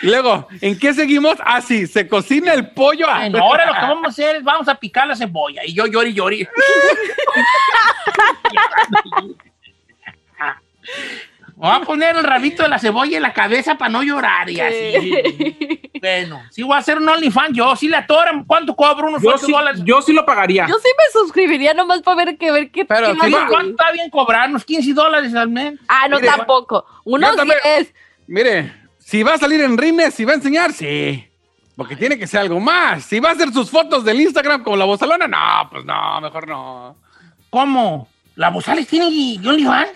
luego, 0.06 0.48
¿en 0.62 0.78
qué 0.78 0.94
seguimos? 0.94 1.36
Ah, 1.44 1.60
sí, 1.60 1.86
se 1.86 2.08
cocina 2.08 2.54
el 2.54 2.70
pollo. 2.70 3.04
Ah, 3.06 3.18
Bueno, 3.28 3.44
ahora 3.44 3.66
lo 3.66 3.74
que 3.74 3.80
vamos 3.80 4.04
a 4.06 4.08
hacer 4.08 4.36
es 4.36 4.42
vamos 4.42 4.66
a 4.66 4.76
picar 4.76 5.06
la 5.06 5.14
cebolla. 5.14 5.60
Y 5.66 5.74
yo 5.74 5.86
llori, 5.86 6.14
llori. 6.14 6.48
Voy 11.56 11.70
a 11.70 11.80
poner 11.80 12.16
el 12.16 12.24
rabito 12.24 12.64
de 12.64 12.68
la 12.68 12.78
cebolla 12.80 13.16
en 13.16 13.22
la 13.22 13.32
cabeza 13.32 13.76
para 13.78 13.88
no 13.88 14.02
llorar 14.02 14.50
y 14.50 14.58
así. 14.60 15.90
Bueno, 16.00 16.42
si 16.50 16.62
voy 16.62 16.74
a 16.74 16.78
hacer 16.78 16.98
un 16.98 17.08
OnlyFans, 17.08 17.56
yo 17.56 17.74
sí 17.76 17.88
la 17.88 17.98
atoran. 17.98 18.44
¿Cuánto 18.44 18.74
cobro? 18.74 19.08
Unos 19.08 19.22
Yo 19.22 19.30
8 19.30 19.46
sí, 19.46 19.52
dólares. 19.52 19.80
yo 19.84 20.02
sí 20.02 20.12
lo 20.12 20.26
pagaría. 20.26 20.66
Yo 20.68 20.74
sí 20.78 20.88
me 20.98 21.20
suscribiría 21.20 21.72
nomás 21.72 22.02
para 22.02 22.24
ver 22.24 22.36
qué 22.36 22.50
ver 22.50 22.70
qué. 22.70 22.84
Pero 22.84 23.12
qué. 23.14 23.30
¿Cuánto 23.48 23.70
está 23.70 23.92
bien 23.92 24.10
cobrar? 24.10 24.50
¿Unos 24.50 24.64
15 24.64 24.92
dólares 24.92 25.34
al 25.34 25.48
mes? 25.48 25.78
Ah, 25.88 26.08
no, 26.08 26.16
Mire, 26.16 26.28
tampoco. 26.28 26.84
Unos 27.04 27.30
yo 27.30 27.36
también- 27.36 27.58
10. 27.64 27.94
Mire, 28.26 28.72
si 28.98 29.22
va 29.22 29.34
a 29.34 29.38
salir 29.38 29.60
en 29.60 29.78
rines, 29.78 30.12
si 30.12 30.24
va 30.24 30.32
a 30.32 30.36
enseñar, 30.36 30.72
sí. 30.72 31.24
Porque 31.76 31.94
tiene 31.96 32.18
que 32.18 32.26
ser 32.26 32.40
algo 32.40 32.58
más. 32.60 33.04
Si 33.04 33.20
va 33.20 33.30
a 33.30 33.32
hacer 33.32 33.52
sus 33.52 33.70
fotos 33.70 34.04
del 34.04 34.20
Instagram 34.20 34.62
como 34.62 34.76
la 34.76 34.84
bozalona, 34.84 35.26
no, 35.28 35.68
pues 35.70 35.84
no, 35.84 36.20
mejor 36.20 36.48
no. 36.48 36.96
¿Cómo? 37.48 38.08
¿La 38.34 38.50
Bozales 38.50 38.86
tiene 38.88 39.06
OnlyFans? 39.06 39.90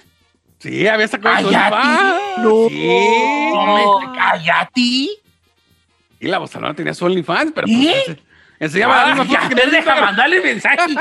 Sí, 0.58 0.86
había 0.88 1.06
sacado 1.08 1.38
su 1.46 1.50
Cállate. 1.52 1.76
OnlyFans. 1.76 2.38
No. 2.38 2.68
Sí. 2.68 3.50
No 3.54 3.98
me 4.00 4.16
cállate. 4.18 4.80
Y 4.80 6.26
la 6.26 6.38
bozalona 6.38 6.74
tenía 6.74 6.94
su 6.94 7.04
OnlyFans, 7.04 7.52
pero 7.54 7.68
¿Y? 7.68 7.86
pues, 7.86 8.08
ense- 8.08 8.20
enseñaba 8.58 9.14
la 9.14 9.22
en 9.22 9.58
el 9.58 9.70
deja 9.70 10.00
mandarle 10.00 10.40
mensaje. 10.40 10.94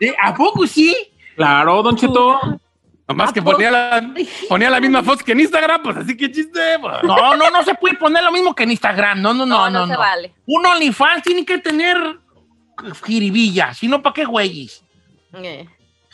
Eh, 0.00 0.14
¿A 0.22 0.34
poco 0.34 0.66
sí? 0.66 0.94
Claro, 1.36 1.82
Don 1.82 1.96
Cheto. 1.96 2.38
Nomás 3.08 3.32
que 3.32 3.40
ponía 3.40 3.70
la, 3.70 4.12
ponía 4.50 4.68
la 4.68 4.80
misma 4.80 5.02
foto 5.02 5.24
que 5.24 5.32
en 5.32 5.40
Instagram, 5.40 5.82
pues 5.82 5.96
así 5.96 6.14
que 6.14 6.30
chiste. 6.30 6.60
pues. 6.78 7.02
No, 7.04 7.34
no, 7.36 7.48
no 7.48 7.62
se 7.64 7.74
puede 7.74 7.94
poner 7.96 8.22
lo 8.22 8.30
mismo 8.30 8.54
que 8.54 8.64
en 8.64 8.72
Instagram. 8.72 9.22
No, 9.22 9.32
no, 9.32 9.46
no, 9.46 9.70
no. 9.70 9.86
no 9.86 9.86
se 9.86 9.96
vale. 9.96 10.34
Un 10.44 10.66
OnlyFans 10.66 11.22
tiene 11.22 11.46
que 11.46 11.56
tener 11.56 11.96
jiribilla. 13.06 13.72
Si 13.72 13.88
no, 13.88 14.02
¿para 14.02 14.12
qué 14.12 14.24
güeyes? 14.26 14.84
Eh. 15.42 15.66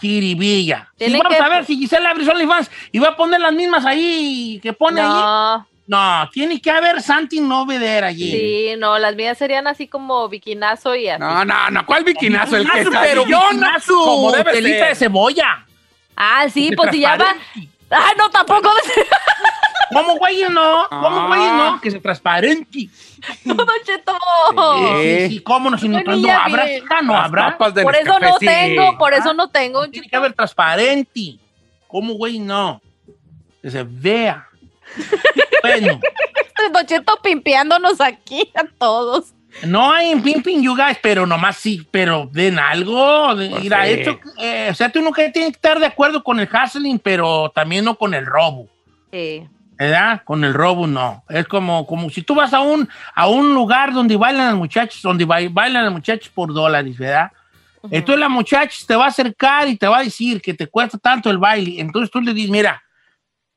Jiribilla. 0.08 0.88
Tiene 0.96 1.18
vamos 1.18 1.36
que- 1.36 1.42
a 1.42 1.48
ver 1.48 1.64
si 1.64 1.76
Gisela 1.76 2.10
abre 2.10 2.24
su 2.24 2.30
OnlyFans 2.30 2.70
y 2.92 2.98
va 2.98 3.08
a 3.08 3.16
poner 3.16 3.40
las 3.40 3.52
mismas 3.52 3.84
ahí 3.84 4.58
que 4.62 4.72
pone 4.72 5.00
ahí. 5.00 5.08
No, 5.08 5.66
No, 5.86 6.30
tiene 6.32 6.60
que 6.62 6.70
haber 6.70 7.02
Santi 7.02 7.40
Novedera 7.40 8.06
allí. 8.06 8.30
sí, 8.30 8.74
no, 8.78 8.98
las 8.98 9.14
mías 9.16 9.36
serían 9.36 9.66
así 9.66 9.86
como 9.86 10.28
bikinazo 10.28 10.94
y 10.96 11.08
así. 11.08 11.20
No, 11.20 11.44
no, 11.44 11.70
no, 11.70 11.84
¿cuál 11.84 12.04
bikinazo? 12.04 12.56
El 12.56 12.66
pero 13.02 13.24
bikinazo, 13.26 13.94
como 14.04 14.32
debe 14.32 14.52
telita 14.52 14.78
ser. 14.78 14.88
de 14.88 14.94
cebolla. 14.94 15.66
Ah, 16.16 16.46
sí, 16.48 16.70
pues 16.76 16.90
si 16.92 17.00
ya 17.00 17.16
va. 17.16 17.34
Ah, 17.90 18.12
no, 18.16 18.30
tampoco. 18.30 18.70
¿Cómo 19.92 20.16
güey 20.16 20.42
no? 20.50 20.86
¿Cómo 20.88 21.20
Ah. 21.20 21.26
güey 21.28 21.40
no? 21.40 21.80
Que 21.80 21.90
se 21.90 22.00
transparente. 22.00 22.88
no, 23.44 23.54
Don 23.54 23.66
Cheto. 23.84 24.12
Sí, 25.02 25.28
sí, 25.28 25.40
¿cómo 25.40 25.70
no? 25.70 25.78
Si 25.78 25.88
no, 25.88 26.00
no 26.02 26.12
habrá, 26.32 26.66
no 27.02 27.16
habrá. 27.16 27.56
Por 27.58 27.94
eso 27.96 28.18
no 28.18 28.36
tengo, 28.38 28.98
por 28.98 29.14
eso 29.14 29.30
Ah, 29.30 29.34
no 29.34 29.48
tengo. 29.48 29.88
Tiene 29.88 30.08
que 30.08 30.16
haber 30.16 30.32
transparente. 30.34 31.38
¿Cómo, 31.88 32.14
güey? 32.14 32.38
No. 32.38 32.80
Que 33.62 33.70
se 33.70 33.82
vea. 33.84 34.48
bueno, 35.62 36.00
Don 36.72 36.86
Cheto 36.86 37.18
pimpeándonos 37.22 38.00
aquí 38.00 38.50
a 38.54 38.64
todos. 38.78 39.32
no 39.64 39.92
hay 39.92 40.10
en 40.10 40.22
Pimping 40.22 40.62
You 40.62 40.74
Guys, 40.76 40.98
pero 41.02 41.26
nomás 41.26 41.56
sí, 41.56 41.86
pero 41.90 42.28
den 42.32 42.58
algo. 42.58 43.34
de- 43.34 43.48
Pues 43.50 43.62
mira, 43.62 43.84
sí. 43.86 43.90
esto, 43.92 44.18
eh, 44.38 44.68
o 44.70 44.74
sea, 44.74 44.90
tú 44.90 45.00
nunca 45.00 45.30
tienes 45.32 45.52
que 45.52 45.56
estar 45.56 45.78
de 45.78 45.86
acuerdo 45.86 46.22
con 46.24 46.40
el 46.40 46.48
hustling, 46.48 46.98
pero 46.98 47.50
también 47.54 47.84
no 47.84 47.94
con 47.96 48.12
el 48.14 48.26
robo. 48.26 48.68
Sí. 49.12 49.46
¿Verdad? 49.84 50.22
Con 50.24 50.44
el 50.44 50.54
robo 50.54 50.86
no. 50.86 51.22
Es 51.28 51.46
como, 51.46 51.86
como 51.86 52.08
si 52.08 52.22
tú 52.22 52.34
vas 52.34 52.54
a 52.54 52.60
un, 52.60 52.88
a 53.14 53.26
un 53.28 53.52
lugar 53.52 53.92
donde 53.92 54.16
bailan 54.16 54.46
las 54.46 54.54
muchachas, 54.54 55.02
donde 55.02 55.24
ba- 55.26 55.38
bailan 55.50 55.84
las 55.84 55.92
muchachas 55.92 56.28
por 56.30 56.52
dólares, 56.54 56.96
¿verdad? 56.96 57.30
Entonces 57.90 58.18
la 58.18 58.30
muchacha 58.30 58.74
te 58.86 58.96
va 58.96 59.04
a 59.04 59.08
acercar 59.08 59.68
y 59.68 59.76
te 59.76 59.86
va 59.86 59.98
a 59.98 60.02
decir 60.04 60.40
que 60.40 60.54
te 60.54 60.66
cuesta 60.66 60.96
tanto 60.96 61.28
el 61.30 61.36
baile. 61.36 61.80
Entonces 61.80 62.10
tú 62.10 62.18
le 62.22 62.32
dices, 62.32 62.50
mira, 62.50 62.82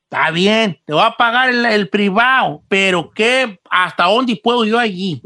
está 0.04 0.32
bien, 0.32 0.78
te 0.86 0.92
voy 0.92 1.04
a 1.04 1.12
pagar 1.12 1.50
el, 1.50 1.66
el 1.66 1.88
privado, 1.88 2.62
pero 2.68 3.10
¿qué, 3.12 3.58
¿hasta 3.70 4.04
dónde 4.04 4.36
puedo 4.44 4.66
yo 4.66 4.78
allí? 4.78 5.22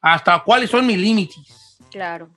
¿Hasta 0.00 0.38
cuáles 0.38 0.70
son 0.70 0.86
mis 0.86 0.98
límites? 0.98 1.78
Claro. 1.90 2.28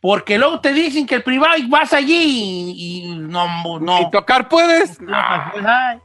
Porque 0.00 0.38
luego 0.38 0.60
te 0.60 0.72
dicen 0.72 1.04
que 1.06 1.16
el 1.16 1.22
privado 1.24 1.56
y 1.56 1.66
vas 1.66 1.92
allí 1.92 2.72
y, 2.76 2.98
y 3.08 3.18
no, 3.18 3.80
no. 3.80 4.02
¿Y 4.02 4.10
tocar 4.12 4.48
puedes? 4.48 5.00
no, 5.00 5.16
pues, 5.52 5.64
ay. 5.66 5.98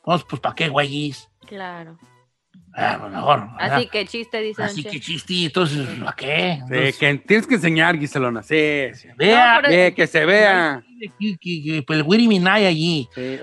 Entonces, 0.00 0.26
pues, 0.28 0.40
¿para 0.40 0.54
qué, 0.54 0.68
güeyes? 0.68 1.28
Claro. 1.46 1.98
Ah, 2.74 2.96
pues, 3.00 3.12
mejor. 3.12 3.40
¿verdad? 3.56 3.76
Así 3.76 3.86
que 3.88 4.06
chiste, 4.06 4.40
dice 4.40 4.62
Así 4.62 4.82
que 4.82 4.90
Cheto. 4.90 5.04
chistitos, 5.04 5.72
¿a 6.06 6.12
qué? 6.14 6.54
Sí, 6.56 6.62
Entonces, 6.62 6.96
que 6.98 7.14
tienes 7.26 7.46
que 7.46 7.54
enseñar, 7.56 7.98
Giselona. 7.98 8.42
Sí, 8.42 8.88
sí. 8.94 9.08
vea, 9.16 9.56
No, 9.56 9.60
pero- 9.62 9.76
Ve, 9.76 9.94
que 9.94 10.06
se 10.06 10.24
vea. 10.24 10.82
que- 11.18 11.36
que- 11.40 11.62
que- 11.62 11.82
pues, 11.86 11.98
el 11.98 12.04
Willy 12.06 12.28
Minay 12.28 12.66
allí. 12.66 13.08
Sí. 13.14 13.38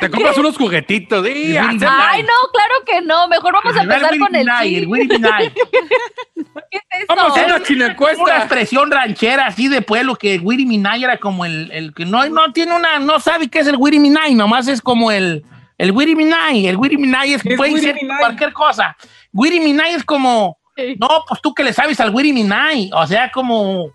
Te 0.00 0.10
compras 0.10 0.36
unos 0.36 0.56
juguetitos. 0.56 1.24
Sí, 1.24 1.56
Ay, 1.56 1.76
no, 1.76 2.32
claro 2.52 2.74
que 2.84 3.00
no. 3.02 3.28
Mejor 3.28 3.52
vamos 3.52 3.76
a 3.76 3.82
empezar 3.82 4.18
con 4.18 4.34
el 4.34 4.40
Minay, 4.44 4.68
el 4.68 4.74
chiste. 4.80 4.86
Willy 4.88 5.08
Minay. 5.08 5.52
¿Qué 6.70 6.78
es 6.78 6.82
eso? 6.90 7.06
Vamos 7.08 7.24
a 7.24 7.28
hacer 7.32 7.44
una 7.46 7.56
Una 7.56 7.64
chinecuesta. 7.64 8.36
expresión 8.38 8.90
ranchera 8.90 9.46
así 9.46 9.68
de 9.68 9.80
pueblo 9.80 10.16
que 10.16 10.34
el 10.34 10.40
Willy 10.40 10.66
Minay 10.66 11.04
era 11.04 11.18
como 11.18 11.44
el, 11.44 11.70
el 11.70 11.94
que 11.94 12.04
no, 12.04 12.28
no 12.28 12.52
tiene 12.52 12.74
una, 12.74 12.98
no 12.98 13.20
sabe 13.20 13.48
qué 13.48 13.60
es 13.60 13.68
el 13.68 13.76
Willy 13.78 14.00
Minay, 14.00 14.34
nomás 14.34 14.66
es 14.66 14.80
como 14.82 15.12
el, 15.12 15.44
el 15.78 15.90
Willy 15.92 16.14
Minay. 16.14 16.66
El 16.66 16.76
Willy 16.76 16.96
Minay 16.96 17.34
es, 17.34 17.42
¿Qué 17.42 17.50
es 17.50 17.56
puede 17.56 17.78
ser 17.80 17.94
Minay? 17.94 18.18
cualquier 18.18 18.52
cosa. 18.52 18.96
Willy 19.32 19.60
Minay 19.60 19.94
es 19.94 20.04
como, 20.04 20.58
Sí. 20.76 20.96
no, 20.98 21.24
pues 21.28 21.40
tú 21.40 21.54
que 21.54 21.62
le 21.64 21.72
sabes 21.72 21.98
al 22.00 22.14
Willy 22.14 22.32
Minay, 22.32 22.90
o 22.92 23.06
sea, 23.06 23.30
como, 23.30 23.92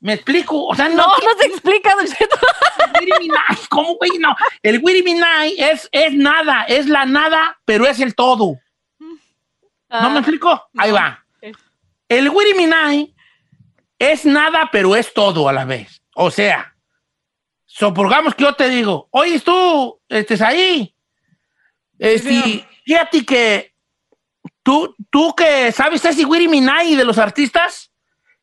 me 0.00 0.14
explico, 0.14 0.66
o 0.66 0.74
sea, 0.74 0.88
no, 0.88 0.96
No, 0.96 1.06
no 1.06 1.34
se 1.38 1.46
explica, 1.46 1.94
Don 1.96 2.06
Cheto. 2.06 2.36
Willy 3.00 3.12
Minay, 3.20 3.56
¿cómo 3.68 3.94
güey? 3.96 4.10
No, 4.18 4.34
el 4.62 4.80
Willy 4.82 5.02
Minay 5.02 5.54
es, 5.58 5.88
es 5.92 6.12
nada, 6.14 6.64
es 6.64 6.86
la 6.86 7.04
nada, 7.06 7.58
pero 7.64 7.86
es 7.86 8.00
el 8.00 8.14
todo. 8.14 8.56
¿No 8.98 10.10
me 10.10 10.16
Ah, 10.18 10.20
explico? 10.20 10.62
Ahí 10.78 10.92
va. 10.92 11.24
El 12.08 12.28
Willy 12.30 12.54
Minay 12.54 13.14
es 13.98 14.24
nada, 14.24 14.68
pero 14.72 14.94
es 14.96 15.12
todo 15.12 15.48
a 15.48 15.52
la 15.52 15.64
vez. 15.64 16.00
O 16.14 16.30
sea, 16.30 16.74
supongamos 17.72 18.34
que 18.34 18.44
yo 18.44 18.52
te 18.54 18.68
digo, 18.68 19.08
oye, 19.10 19.38
tú, 19.40 20.00
estés 20.08 20.42
ahí. 20.42 20.94
Este, 21.98 22.66
fíjate 22.84 23.24
que 23.24 23.74
tú, 24.62 24.94
tú 25.10 25.34
que 25.36 25.70
sabes 25.70 26.04
ese 26.04 26.24
Willy 26.24 26.48
Minay 26.48 26.96
de 26.96 27.04
los 27.04 27.18
artistas, 27.18 27.92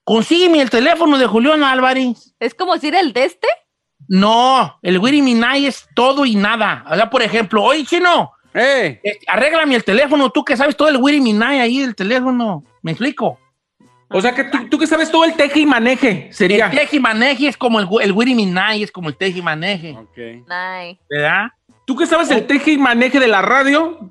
consígueme 0.03 0.61
el 0.61 0.69
teléfono 0.69 1.17
de 1.17 1.27
Julián 1.27 1.63
Álvarez. 1.63 2.33
Es 2.39 2.53
como 2.53 2.73
decir 2.73 2.95
el 2.95 3.11
de 3.11 3.25
este. 3.25 3.47
No, 4.07 4.79
el 4.81 4.99
Willy 4.99 5.21
Minay 5.21 5.65
es 5.65 5.87
todo 5.93 6.25
y 6.25 6.35
nada. 6.35 6.85
O 6.89 6.95
sea, 6.95 7.09
por 7.09 7.21
ejemplo, 7.21 7.63
oye, 7.63 7.83
chino, 7.83 8.31
¡Eh! 8.53 9.01
este, 9.03 9.25
arréglame 9.27 9.75
el 9.75 9.83
teléfono, 9.83 10.29
tú 10.29 10.45
que 10.45 10.55
sabes 10.55 10.77
todo 10.77 10.87
el 10.87 10.97
Willy 10.97 11.19
Minay 11.19 11.59
ahí 11.59 11.79
del 11.79 11.95
teléfono. 11.95 12.63
¿Me 12.81 12.91
explico? 12.91 13.39
O 14.09 14.21
sea 14.21 14.33
que 14.33 14.45
tú, 14.45 14.69
tú 14.69 14.77
que 14.77 14.87
sabes 14.87 15.11
todo 15.11 15.25
el 15.25 15.33
teje 15.33 15.61
y 15.61 15.65
maneje, 15.65 16.29
sería. 16.31 16.67
El 16.67 16.77
teji 16.77 16.99
maneje 16.99 17.47
es 17.47 17.57
como 17.57 17.79
el, 17.79 17.87
el 18.01 18.11
Willy 18.13 18.35
Minay, 18.35 18.83
es 18.83 18.91
como 18.91 19.09
el 19.09 19.17
teji 19.17 19.41
maneje, 19.41 19.95
Ok. 19.97 20.45
Ay. 20.49 20.97
¿verdad? 21.09 21.47
Tú 21.85 21.95
que 21.95 22.05
sabes 22.05 22.29
el 22.31 22.47
teje 22.47 22.71
y 22.71 22.77
maneje 22.77 23.19
de 23.19 23.27
la 23.27 23.41
radio, 23.41 24.09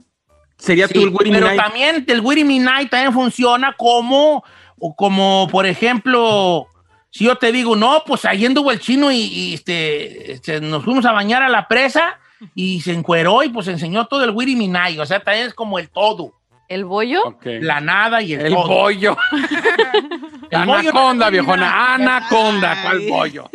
sería 0.58 0.86
tú 0.88 1.00
Sí, 1.00 1.06
el 1.06 1.14
Willy 1.14 1.30
pero 1.30 1.54
también 1.56 2.04
el 2.06 2.20
Willy 2.20 2.44
Minay 2.44 2.88
también 2.88 3.12
funciona 3.12 3.74
como, 3.76 4.44
o 4.78 4.94
como 4.94 5.48
por 5.50 5.66
ejemplo, 5.66 6.66
si 7.10 7.24
yo 7.24 7.36
te 7.36 7.50
digo, 7.50 7.74
no, 7.74 8.02
pues 8.06 8.24
ahí 8.26 8.44
anduvo 8.44 8.72
el 8.72 8.80
chino 8.80 9.10
y, 9.10 9.16
y, 9.16 9.54
este, 9.54 10.32
este, 10.32 10.60
nos 10.60 10.84
fuimos 10.84 11.06
a 11.06 11.12
bañar 11.12 11.42
a 11.42 11.48
la 11.48 11.68
presa 11.68 12.18
y 12.54 12.82
se 12.82 12.92
encueró 12.92 13.42
y 13.42 13.48
pues 13.48 13.66
enseñó 13.68 14.06
todo 14.06 14.24
el 14.24 14.30
Willy 14.30 14.56
Minay, 14.56 14.98
o 14.98 15.06
sea, 15.06 15.20
también 15.20 15.46
es 15.46 15.54
como 15.54 15.78
el 15.78 15.88
todo, 15.88 16.34
¿El 16.68 16.84
bollo? 16.84 17.38
La 17.44 17.80
nada 17.80 18.22
y 18.22 18.34
el, 18.34 18.46
El 18.46 18.52
todo. 18.54 18.66
bollo. 18.68 19.16
El 20.50 20.66
bollo 20.66 20.90
Anaconda, 20.90 21.30
viejona. 21.30 21.94
Anaconda. 21.94 22.82
¿Cuál 22.82 22.98
Ay. 22.98 23.10
bollo? 23.10 23.50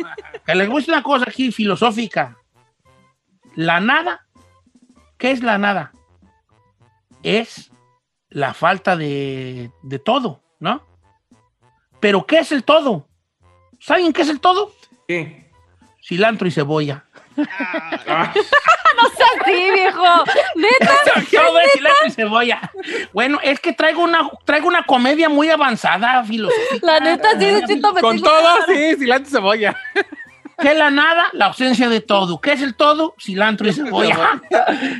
Que 0.46 0.54
les 0.54 0.68
gusta 0.68 0.92
una 0.92 1.02
cosa 1.02 1.24
aquí 1.28 1.52
filosófica. 1.52 2.36
La 3.54 3.80
nada, 3.80 4.26
¿qué 5.18 5.30
es 5.30 5.42
la 5.42 5.58
nada? 5.58 5.92
Es 7.22 7.70
la 8.30 8.54
falta 8.54 8.96
de, 8.96 9.70
de 9.82 9.98
todo, 9.98 10.42
¿no? 10.58 10.82
Pero 12.00 12.26
¿qué 12.26 12.38
es 12.38 12.50
el 12.52 12.64
todo? 12.64 13.08
¿Saben 13.78 14.12
qué 14.12 14.22
es 14.22 14.28
el 14.30 14.40
todo? 14.40 14.72
¿Qué? 15.06 15.50
Cilantro 16.02 16.48
y 16.48 16.50
cebolla. 16.50 17.04
Ah, 18.08 18.32
No 18.96 19.08
seas 19.08 19.30
así, 19.40 19.70
viejo. 19.72 20.24
Neta. 20.54 20.98
Todo 21.30 21.60
es 21.60 21.72
cilantro 21.72 22.06
y 22.06 22.10
cebolla. 22.10 22.72
Bueno, 23.12 23.40
es 23.42 23.58
que 23.60 23.72
traigo 23.72 24.02
una, 24.02 24.28
traigo 24.44 24.68
una 24.68 24.84
comedia 24.84 25.28
muy 25.28 25.48
avanzada 25.48 26.22
filosófica. 26.24 26.86
La 26.86 27.00
neta, 27.00 27.30
sí, 27.38 27.50
Don 27.50 27.66
Cheto, 27.66 27.92
me 27.94 28.00
Con 28.00 28.20
todo, 28.20 28.48
sí, 28.66 28.96
cilantro 28.98 29.28
y 29.28 29.32
cebolla. 29.32 29.76
¿Qué 30.58 30.68
es 30.70 30.76
la 30.76 30.90
nada? 30.90 31.24
La 31.32 31.46
ausencia 31.46 31.88
de 31.88 32.00
todo. 32.00 32.40
¿Qué 32.40 32.52
es 32.52 32.62
el 32.62 32.74
todo? 32.74 33.14
Cilantro 33.20 33.68
y 33.68 33.72
cebolla. 33.72 34.40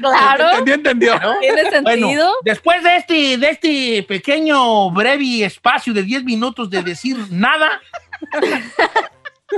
Claro. 0.01 0.51
¿Entendió? 0.59 0.75
Entendió. 0.75 1.21
¿Tiene 1.41 1.71
sentido? 1.71 1.83
Bueno, 1.83 2.33
después 2.43 2.83
de 2.83 2.97
este, 2.97 3.39
de 3.39 3.51
este 3.51 4.03
pequeño, 4.03 4.91
breve 4.91 5.45
espacio 5.45 5.93
de 5.93 6.03
10 6.03 6.25
minutos 6.25 6.69
de 6.69 6.83
decir 6.83 7.17
nada, 7.31 7.81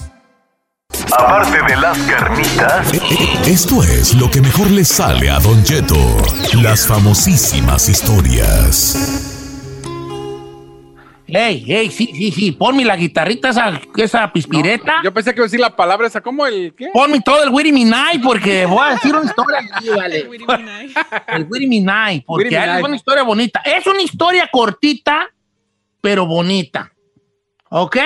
Aparte 1.16 1.62
de 1.68 1.76
las 1.76 1.98
carnitas, 1.98 2.92
Esto 3.46 3.82
es 3.84 4.14
lo 4.14 4.30
que 4.30 4.40
mejor 4.40 4.70
le 4.70 4.84
sale 4.84 5.30
a 5.30 5.38
Don 5.38 5.62
Cheto. 5.62 5.96
Las 6.54 6.86
famosísimas 6.86 7.88
historias. 7.88 9.33
Ey, 11.36 11.64
ey, 11.68 11.90
sí, 11.90 12.10
sí, 12.14 12.30
sí, 12.30 12.52
ponme 12.52 12.84
la 12.84 12.96
guitarrita, 12.96 13.48
esa, 13.48 13.80
esa 13.96 14.32
pispireta. 14.32 15.00
Yo 15.02 15.12
pensé 15.12 15.32
que 15.32 15.38
iba 15.40 15.44
a 15.44 15.46
decir 15.46 15.58
la 15.60 15.74
palabra 15.74 16.06
esa, 16.06 16.20
¿cómo 16.20 16.46
el 16.46 16.74
qué? 16.76 16.90
Ponme 16.92 17.20
todo 17.20 17.42
el 17.42 17.50
Witty 17.50 17.72
Minai 17.72 18.20
porque 18.20 18.64
voy 18.66 18.86
a 18.86 18.90
decir 18.94 19.14
una 19.14 19.24
historia 19.26 19.58
aquí, 19.72 19.88
vale. 19.88 20.18
El 21.28 21.46
Witty 21.50 21.66
Minai, 21.66 22.20
porque 22.26 22.50
Minai. 22.50 22.78
es 22.80 22.84
una 22.86 22.96
historia 22.96 23.22
bonita. 23.24 23.60
Es 23.64 23.86
una 23.86 24.02
historia 24.02 24.48
cortita, 24.52 25.28
pero 26.00 26.24
bonita. 26.26 26.92
¿Ok? 27.70 27.96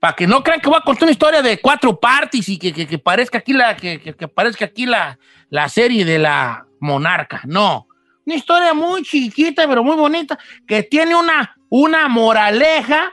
Para 0.00 0.14
que 0.14 0.26
no 0.26 0.42
crean 0.42 0.60
que 0.60 0.68
voy 0.68 0.78
a 0.78 0.84
contar 0.84 1.04
una 1.04 1.12
historia 1.12 1.42
de 1.42 1.58
cuatro 1.58 1.98
partes 1.98 2.48
y 2.48 2.58
que, 2.58 2.72
que- 2.72 2.86
que 2.86 2.98
parezca 2.98 3.38
aquí 3.38 3.52
la, 3.52 3.76
que, 3.76 4.00
que- 4.00 4.14
que 4.14 4.28
parezca 4.28 4.64
aquí 4.66 4.86
la, 4.86 5.18
la 5.50 5.68
serie 5.68 6.04
de 6.04 6.18
la 6.18 6.64
monarca. 6.80 7.42
No. 7.44 7.86
Una 8.24 8.34
historia 8.36 8.72
muy 8.74 9.02
chiquita, 9.02 9.66
pero 9.68 9.82
muy 9.84 9.96
bonita, 9.96 10.38
que 10.66 10.82
tiene 10.82 11.14
una, 11.14 11.55
una 11.68 12.08
moraleja 12.08 13.12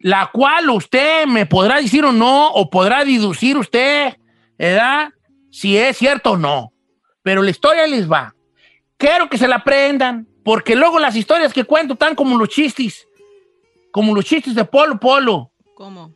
la 0.00 0.30
cual 0.32 0.70
usted 0.70 1.26
me 1.26 1.46
podrá 1.46 1.80
decir 1.80 2.04
o 2.04 2.12
no, 2.12 2.50
o 2.50 2.70
podrá 2.70 3.04
deducir 3.04 3.56
usted, 3.56 4.16
¿verdad? 4.58 5.10
Si 5.50 5.76
es 5.76 5.96
cierto 5.96 6.32
o 6.32 6.36
no. 6.36 6.72
Pero 7.22 7.42
la 7.42 7.50
historia 7.50 7.86
les 7.86 8.10
va. 8.10 8.34
Quiero 8.96 9.28
que 9.28 9.38
se 9.38 9.48
la 9.48 9.56
aprendan, 9.56 10.28
porque 10.44 10.76
luego 10.76 10.98
las 10.98 11.16
historias 11.16 11.52
que 11.52 11.64
cuento 11.64 11.94
están 11.94 12.14
como 12.14 12.38
los 12.38 12.48
chistes, 12.48 13.08
como 13.90 14.14
los 14.14 14.24
chistes 14.24 14.54
de 14.54 14.64
Polo 14.64 15.00
Polo. 15.00 15.50
¿Cómo? 15.74 16.14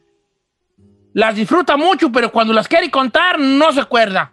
Las 1.12 1.35
disfruta 1.35 1.76
mucho, 1.76 2.12
pero 2.12 2.31
cuando 2.31 2.53
las 2.53 2.68
quiere 2.68 2.91
contar 2.91 3.41
no 3.41 3.72
se 3.72 3.81
acuerda. 3.81 4.33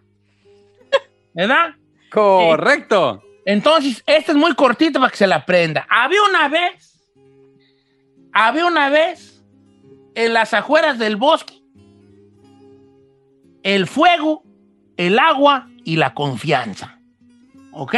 ¿Verdad? 1.33 1.73
Correcto. 2.11 3.23
Entonces, 3.43 4.03
esta 4.05 4.33
es 4.33 4.37
muy 4.37 4.53
cortita 4.53 4.99
para 4.99 5.09
que 5.09 5.17
se 5.17 5.25
la 5.25 5.37
aprenda. 5.37 5.87
Había 5.89 6.21
una 6.23 6.47
vez, 6.47 6.86
había 8.45 8.67
una 8.67 8.89
vez, 8.89 9.43
en 10.13 10.33
las 10.33 10.53
afueras 10.53 10.99
del 10.99 11.15
bosque, 11.15 11.59
el 13.63 13.87
fuego, 13.87 14.43
el 14.95 15.17
agua 15.17 15.67
y 15.83 15.95
la 15.95 16.13
confianza. 16.13 16.99
¿Ok? 17.71 17.95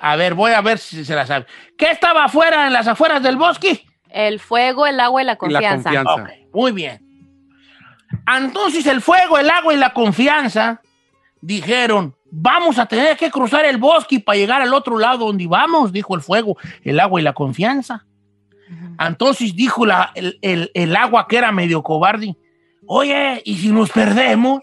A 0.00 0.16
ver, 0.16 0.34
voy 0.34 0.52
a 0.52 0.60
ver 0.60 0.78
si 0.78 1.04
se 1.04 1.14
la 1.14 1.26
sabe. 1.26 1.46
¿Qué 1.76 1.90
estaba 1.90 2.24
afuera 2.24 2.68
en 2.68 2.72
las 2.72 2.86
afueras 2.86 3.20
del 3.22 3.36
bosque? 3.36 3.84
El 4.08 4.38
fuego, 4.38 4.86
el 4.86 5.00
agua 5.00 5.22
y 5.22 5.24
la 5.24 5.36
confianza. 5.36 5.90
Muy 6.52 6.72
bien. 6.72 7.04
Entonces 8.26 8.86
el 8.86 9.00
fuego, 9.00 9.38
el 9.38 9.50
agua 9.50 9.74
y 9.74 9.76
la 9.76 9.92
confianza 9.92 10.80
dijeron, 11.40 12.14
vamos 12.30 12.78
a 12.78 12.86
tener 12.86 13.16
que 13.16 13.30
cruzar 13.30 13.64
el 13.64 13.78
bosque 13.78 14.20
para 14.20 14.38
llegar 14.38 14.62
al 14.62 14.72
otro 14.72 14.98
lado 14.98 15.26
donde 15.26 15.46
vamos, 15.48 15.92
dijo 15.92 16.14
el 16.14 16.20
fuego, 16.20 16.56
el 16.82 17.00
agua 17.00 17.20
y 17.20 17.24
la 17.24 17.32
confianza. 17.32 18.06
Entonces 18.98 19.54
dijo 19.54 19.84
la- 19.86 20.12
el, 20.14 20.38
el- 20.42 20.70
el 20.74 20.94
agua 20.96 21.26
que 21.28 21.36
era 21.38 21.50
medio 21.52 21.82
cobarde, 21.82 22.36
oye, 22.86 23.42
¿y 23.44 23.56
si 23.56 23.68
nos 23.68 23.90
perdemos? 23.90 24.62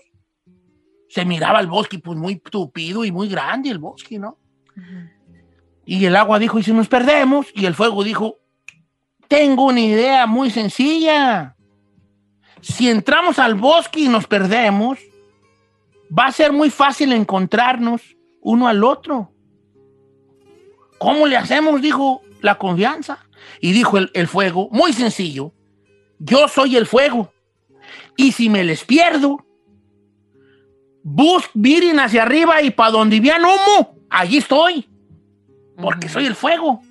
Se 1.10 1.26
miraba 1.26 1.60
el 1.60 1.68
bosque 1.68 2.00
pues 2.00 2.18
muy 2.18 2.38
tupido 2.38 3.04
y 3.06 3.12
muy 3.12 3.28
grande 3.30 3.70
el 3.70 3.80
bosque, 3.80 4.20
¿no? 4.20 4.38
Y 5.86 6.06
el 6.06 6.16
agua 6.16 6.38
dijo, 6.40 6.60
¿y 6.60 6.64
si 6.64 6.74
nos 6.74 6.88
perdemos? 6.88 7.48
Y 7.56 7.66
el 7.66 7.74
fuego 7.74 8.04
dijo, 8.04 8.36
tengo 9.28 9.66
una 9.66 9.80
idea 9.82 10.26
muy 10.28 10.50
sencilla. 10.52 11.56
Si 12.62 12.90
entramos 12.90 13.40
al 13.40 13.56
bosque 13.56 14.02
y 14.02 14.08
nos 14.10 14.28
perdemos, 14.28 15.00
va 16.18 16.26
a 16.28 16.32
ser 16.32 16.52
muy 16.52 16.70
fácil 16.70 17.14
encontrarnos 17.14 18.02
uno 18.42 18.68
al 18.68 18.84
otro. 18.84 19.32
¿Cómo 21.00 21.26
le 21.28 21.38
hacemos? 21.38 21.82
Dijo 21.82 22.22
la 22.42 22.58
confianza. 22.58 23.20
Y 23.60 23.72
dijo 23.72 23.98
el, 23.98 24.12
el 24.14 24.28
fuego, 24.28 24.70
muy 24.72 24.94
sencillo, 24.94 25.54
yo 26.20 26.48
soy 26.48 26.76
el 26.76 26.86
fuego. 26.86 27.32
Y 28.16 28.32
si 28.32 28.50
me 28.50 28.64
les 28.64 28.84
pierdo, 28.84 29.46
bus, 31.04 31.50
miren 31.54 32.00
hacia 32.00 32.24
arriba 32.24 32.62
y 32.62 32.72
para 32.72 32.92
donde 32.92 33.20
vean 33.20 33.44
humo, 33.44 33.98
allí 34.10 34.38
estoy. 34.38 34.90
Porque 35.80 36.10
soy 36.10 36.26
el 36.26 36.36
fuego. 36.36 36.82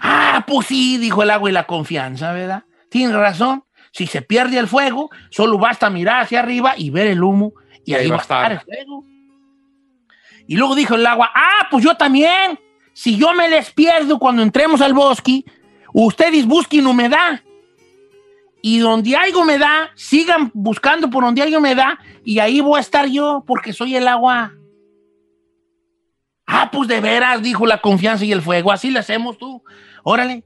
Ah, 0.00 0.44
pues 0.46 0.68
sí, 0.68 0.98
dijo 0.98 1.22
el 1.22 1.30
agua 1.30 1.50
y 1.50 1.52
la 1.52 1.66
confianza, 1.66 2.32
¿verdad? 2.32 2.64
Tiene 2.88 3.12
razón. 3.12 3.64
Si 3.92 4.06
se 4.06 4.22
pierde 4.22 4.58
el 4.58 4.66
fuego, 4.66 5.10
solo 5.30 5.58
basta 5.58 5.90
mirar 5.90 6.22
hacia 6.22 6.40
arriba 6.40 6.74
y 6.76 6.90
ver 6.90 7.06
el 7.06 7.22
humo 7.22 7.52
y, 7.84 7.94
ahí 7.94 8.08
va 8.08 8.16
a 8.16 8.20
estar 8.20 8.52
el 8.52 8.60
fuego. 8.60 9.04
Y 10.46 10.56
luego 10.56 10.74
dijo 10.74 10.94
el 10.94 11.06
agua, 11.06 11.30
ah, 11.34 11.68
pues 11.70 11.84
yo 11.84 11.96
también. 11.96 12.58
Si 12.92 13.16
yo 13.16 13.34
me 13.34 13.48
les 13.48 13.72
pierdo 13.72 14.18
cuando 14.18 14.42
entremos 14.42 14.80
al 14.80 14.94
bosque, 14.94 15.44
ustedes 15.94 16.44
busquen 16.44 16.86
humedad. 16.86 17.40
Y 18.60 18.78
donde 18.78 19.16
hay 19.16 19.32
humedad, 19.32 19.90
sigan 19.94 20.50
buscando 20.54 21.08
por 21.10 21.22
donde 21.22 21.42
hay 21.42 21.54
humedad 21.54 21.98
y 22.24 22.38
ahí 22.38 22.60
voy 22.60 22.78
a 22.78 22.80
estar 22.80 23.06
yo 23.06 23.44
porque 23.46 23.72
soy 23.72 23.94
el 23.94 24.08
agua. 24.08 24.54
Ah, 26.46 26.70
pues 26.70 26.88
de 26.88 27.00
veras, 27.00 27.42
dijo 27.42 27.66
la 27.66 27.80
confianza 27.80 28.24
y 28.24 28.32
el 28.32 28.42
fuego. 28.42 28.72
Así 28.72 28.90
le 28.90 28.98
hacemos 28.98 29.38
tú. 29.38 29.62
Órale. 30.02 30.44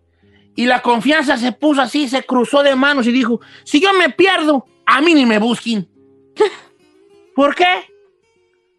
Y 0.56 0.66
la 0.66 0.82
confianza 0.82 1.36
se 1.36 1.52
puso 1.52 1.80
así, 1.80 2.08
se 2.08 2.24
cruzó 2.24 2.64
de 2.64 2.74
manos 2.74 3.06
y 3.06 3.12
dijo, 3.12 3.40
si 3.64 3.80
yo 3.80 3.92
me 3.94 4.10
pierdo, 4.10 4.66
a 4.86 5.00
mí 5.00 5.14
ni 5.14 5.24
me 5.24 5.38
busquen. 5.38 5.88
¿Por 7.36 7.54
qué? 7.54 7.86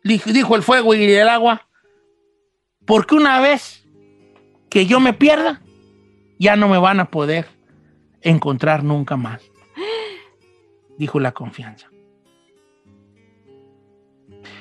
Dijo 0.04 0.30
dijo 0.32 0.56
el 0.58 0.64
fuego 0.64 0.94
y 0.94 1.14
el 1.14 1.30
agua. 1.30 1.68
Porque 2.86 3.16
una 3.16 3.40
vez 3.40 3.86
que 4.70 4.86
yo 4.86 5.00
me 5.00 5.14
pierda, 5.14 5.62
ya 6.40 6.56
no 6.56 6.68
me 6.68 6.78
van 6.80 7.00
a 7.00 7.12
poder 7.12 7.46
encontrar 8.22 8.84
nunca 8.84 9.16
más. 9.18 9.42
Dijo 10.98 11.20
la 11.20 11.32
confianza. 11.34 11.88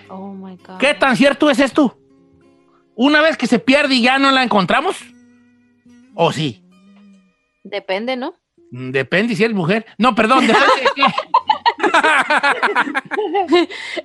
Oh 0.08 0.32
my 0.32 0.56
God. 0.56 0.78
¿Qué 0.78 0.94
tan 0.94 1.16
cierto 1.16 1.48
es 1.50 1.58
esto? 1.60 1.98
Una 2.94 3.20
vez 3.22 3.36
que 3.36 3.46
se 3.46 3.58
pierde 3.58 3.94
y 3.94 4.02
ya 4.02 4.18
no 4.18 4.30
la 4.30 4.42
encontramos. 4.42 4.96
¿O 6.14 6.32
sí? 6.32 6.64
Depende, 7.62 8.16
¿no? 8.16 8.34
Mm, 8.70 8.90
Depende 8.90 9.36
si 9.36 9.44
eres 9.44 9.56
mujer. 9.56 9.86
No, 9.98 10.14
perdón, 10.14 10.46
depende 10.46 10.66
de 10.82 10.88
qué. 10.94 11.04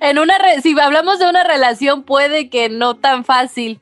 en 0.00 0.18
una 0.18 0.38
re- 0.38 0.60
si 0.62 0.78
hablamos 0.78 1.18
de 1.18 1.28
una 1.28 1.44
relación, 1.44 2.02
puede 2.04 2.48
que 2.50 2.68
no 2.68 2.94
tan 2.96 3.24
fácil. 3.24 3.80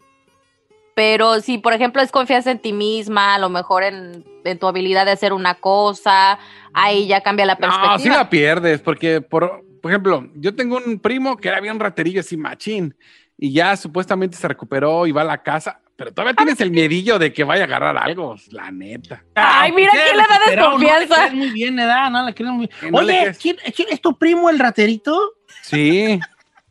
Pero 0.94 1.40
si, 1.40 1.58
por 1.58 1.72
ejemplo, 1.72 2.02
es 2.02 2.10
confianza 2.10 2.50
en 2.50 2.58
ti 2.58 2.72
misma, 2.72 3.34
a 3.34 3.38
lo 3.38 3.48
mejor 3.48 3.82
en, 3.82 4.24
en 4.44 4.58
tu 4.58 4.66
habilidad 4.66 5.06
de 5.06 5.12
hacer 5.12 5.32
una 5.32 5.54
cosa, 5.54 6.38
ahí 6.74 7.06
ya 7.06 7.22
cambia 7.22 7.46
la 7.46 7.56
perspectiva. 7.56 7.92
No, 7.92 7.98
sí 7.98 8.08
la 8.08 8.28
pierdes, 8.28 8.80
porque, 8.80 9.20
por, 9.20 9.64
por 9.80 9.90
ejemplo, 9.90 10.28
yo 10.34 10.54
tengo 10.54 10.76
un 10.76 10.98
primo 10.98 11.36
que 11.36 11.48
era 11.48 11.60
bien 11.60 11.80
raterillo 11.80 12.20
así 12.20 12.36
machín, 12.36 12.94
y 13.38 13.52
ya 13.52 13.76
supuestamente 13.76 14.36
se 14.36 14.46
recuperó 14.46 15.06
y 15.06 15.12
va 15.12 15.22
a 15.22 15.24
la 15.24 15.42
casa, 15.42 15.80
pero 15.96 16.12
todavía 16.12 16.34
tienes 16.34 16.60
el 16.60 16.70
miedillo 16.70 17.18
de 17.18 17.32
que 17.32 17.44
vaya 17.44 17.62
a 17.62 17.66
agarrar 17.66 17.96
algo, 17.96 18.36
la 18.50 18.70
neta. 18.70 19.24
Ay, 19.34 19.72
mira, 19.72 19.90
¿quién 19.92 20.16
le 20.16 20.22
da 20.22 20.40
Pero 20.46 20.70
No 20.70 20.78
le 20.78 20.86
desconfianza? 20.86 21.34
muy 21.34 21.50
bien, 21.50 21.76
¿verdad? 21.76 22.10
No 22.10 22.26
le 22.26 22.34
crees 22.34 22.52
muy 22.52 22.70
bien. 22.80 22.94
Oye. 22.94 23.36
¿quién, 23.40 23.56
quién 23.74 23.88
es 23.90 24.00
tu 24.00 24.16
primo 24.16 24.48
el 24.48 24.58
raterito? 24.58 25.18
Sí. 25.62 26.20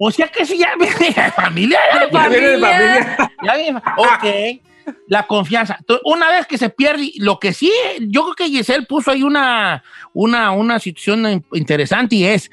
O 0.04 0.10
sea 0.10 0.28
que 0.30 0.45
si 0.47 0.58
ya 0.58 0.72
viene 0.80 0.95
de 1.16 1.32
familia. 1.32 1.80
Ya 2.12 2.28
viene 2.28 2.47
de 2.47 2.58
familia. 2.60 3.32
Ya 3.43 3.56
viene- 3.56 3.82
Ok. 3.97 4.62
La 5.08 5.28
confianza. 5.28 5.76
Entonces, 5.80 6.02
Una 6.06 6.32
vez 6.32 6.47
que 6.47 6.58
se 6.58 6.70
pierde, 6.70 7.12
lo 7.18 7.38
que 7.38 7.54
sí, 7.54 7.72
yo 8.08 8.24
creo 8.24 8.34
que 8.36 8.45
Giselle 8.49 8.88
puso 8.88 9.12
ahí 9.12 9.22
una, 9.22 9.84
una, 10.14 10.52
una 10.54 10.80
situación 10.80 11.28
in- 11.30 11.45
interesante 11.54 12.16
y 12.16 12.26
es, 12.26 12.49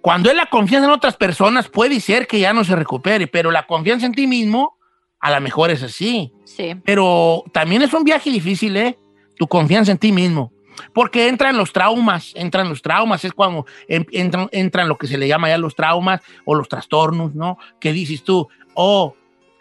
cuando 0.00 0.30
es 0.30 0.36
la 0.36 0.46
confianza 0.46 0.86
en 0.86 0.92
otras 0.92 1.16
personas, 1.18 1.68
puede 1.68 2.00
ser 2.00 2.26
que 2.26 2.40
ya 2.40 2.54
no 2.54 2.64
se 2.64 2.74
recupere, 2.74 3.26
pero 3.26 3.50
la 3.50 3.66
confianza 3.66 4.06
en 4.06 4.14
ti 4.14 4.26
mismo, 4.26 4.78
a 5.20 5.30
lo 5.30 5.40
mejor 5.42 5.70
es 5.70 5.82
así. 5.82 6.32
Sí. 6.44 6.74
Pero 6.86 7.44
también 7.52 7.82
es 7.82 7.92
un 7.92 8.02
viaje 8.04 8.30
difícil, 8.30 8.74
¿eh? 8.78 8.98
Tu 9.36 9.46
confianza 9.46 9.92
en 9.92 9.98
ti 9.98 10.10
mismo. 10.10 10.53
Porque 10.92 11.28
entran 11.28 11.56
los 11.56 11.72
traumas, 11.72 12.32
entran 12.34 12.68
los 12.68 12.82
traumas, 12.82 13.24
es 13.24 13.32
cuando 13.32 13.66
em- 13.88 14.06
entran, 14.12 14.48
entran 14.52 14.88
lo 14.88 14.96
que 14.96 15.06
se 15.06 15.18
le 15.18 15.28
llama 15.28 15.48
ya 15.48 15.58
los 15.58 15.74
traumas 15.74 16.20
o 16.44 16.54
los 16.54 16.68
trastornos, 16.68 17.34
¿no? 17.34 17.58
Que 17.80 17.92
dices 17.92 18.22
tú, 18.22 18.48
oh, 18.74 19.14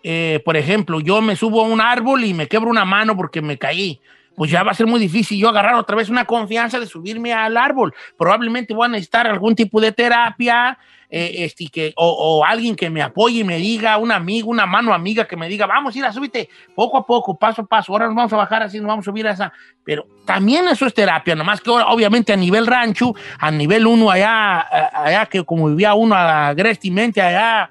eh, 0.04 0.42
por 0.44 0.58
ejemplo, 0.58 1.00
yo 1.00 1.22
me 1.22 1.36
subo 1.36 1.62
a 1.62 1.68
un 1.68 1.80
árbol 1.80 2.24
y 2.26 2.34
me 2.34 2.48
quebro 2.48 2.70
una 2.70 2.86
mano 2.86 3.16
porque 3.16 3.42
me 3.42 3.58
caí. 3.58 4.00
Pues 4.36 4.50
ya 4.50 4.64
va 4.64 4.72
a 4.72 4.76
ser 4.76 4.88
muy 4.88 5.00
difícil 5.00 5.40
yo 5.40 5.50
agarrar 5.50 5.76
otra 5.76 5.96
vez 5.96 6.10
una 6.10 6.26
confianza 6.26 6.80
de 6.80 6.88
subirme 6.88 7.34
al 7.34 7.56
árbol. 7.56 7.94
Probablemente 8.18 8.74
voy 8.74 8.86
a 8.86 8.90
necesitar 8.90 9.28
algún 9.28 9.56
tipo 9.56 9.80
de 9.80 9.92
terapia, 9.92 10.78
eh, 11.16 11.44
este, 11.46 11.68
que, 11.68 11.94
o, 11.96 12.44
alguien 12.44 12.76
que 12.76 12.90
me 12.90 13.04
apoye 13.04 13.42
y 13.42 13.44
me 13.44 13.58
diga, 13.58 13.98
un 14.00 14.12
amigo, 14.12 14.50
una 14.50 14.66
mano 14.66 14.96
amiga 14.96 15.28
que 15.28 15.38
me 15.38 15.48
diga, 15.48 15.68
vamos 15.68 15.94
a 15.94 16.00
ir 16.00 16.06
a 16.06 16.12
subirte 16.12 16.50
poco 16.74 16.98
a 16.98 17.06
poco, 17.06 17.38
paso 17.38 17.62
a 17.62 17.66
paso, 17.68 17.92
ahora 17.92 18.08
nos 18.08 18.16
vamos 18.16 18.34
a 18.34 18.38
bajar 18.38 18.64
así, 18.64 18.80
nos 18.80 18.88
vamos 18.88 19.08
a 19.08 19.12
subir 19.12 19.28
a 19.28 19.32
esa. 19.32 19.54
Pero 19.84 20.08
también 20.26 20.68
eso 20.68 20.88
es 20.88 20.94
terapia, 20.96 21.36
nomás 21.36 21.62
que 21.62 21.70
obviamente 21.70 22.34
a 22.34 22.36
nivel 22.36 22.66
rancho, 22.66 23.14
a 23.38 23.52
nivel 23.52 23.86
uno 23.86 24.10
allá, 24.10 24.62
allá 24.92 25.28
que 25.28 25.44
como 25.44 25.68
vivía 25.70 25.94
uno 25.94 26.16
agrestamente 26.16 27.22
allá, 27.22 27.70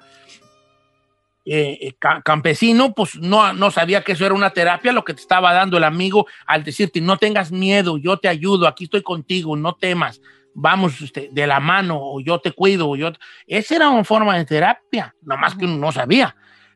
eh, 1.43 1.77
eh, 1.81 1.93
ca- 1.99 2.21
campesino, 2.21 2.93
pues 2.93 3.15
no, 3.15 3.51
no 3.51 3.71
sabía 3.71 4.05
que 4.05 4.13
eso 4.13 4.25
era 4.25 4.35
una 4.35 4.51
terapia, 4.51 4.93
lo 4.93 5.03
que 5.03 5.13
te 5.13 5.19
estaba 5.19 5.51
dando 5.51 5.75
el 5.75 5.83
amigo 5.83 6.27
al 6.45 6.63
decirte, 6.63 7.01
no 7.01 7.17
tengas 7.17 7.51
miedo, 7.51 7.97
yo 7.97 8.15
te 8.15 8.29
ayudo, 8.29 8.67
aquí 8.69 8.85
estoy 8.85 9.01
contigo, 9.01 9.57
no 9.57 9.73
temas, 9.75 10.21
vamos 10.53 11.01
este, 11.01 11.29
de 11.31 11.47
la 11.47 11.59
mano, 11.59 11.97
o 11.99 12.19
yo 12.19 12.39
te 12.39 12.51
cuido, 12.51 12.89
o 12.89 12.95
yo... 12.95 13.11
te-". 13.13 13.19
Esa 13.47 13.75
era 13.75 13.89
una 13.89 14.03
forma 14.03 14.37
de 14.37 14.45
terapia, 14.45 15.15
nomás 15.21 15.55
que 15.55 15.65
uno 15.65 15.77
no 15.77 15.91
sabía. 15.91 16.35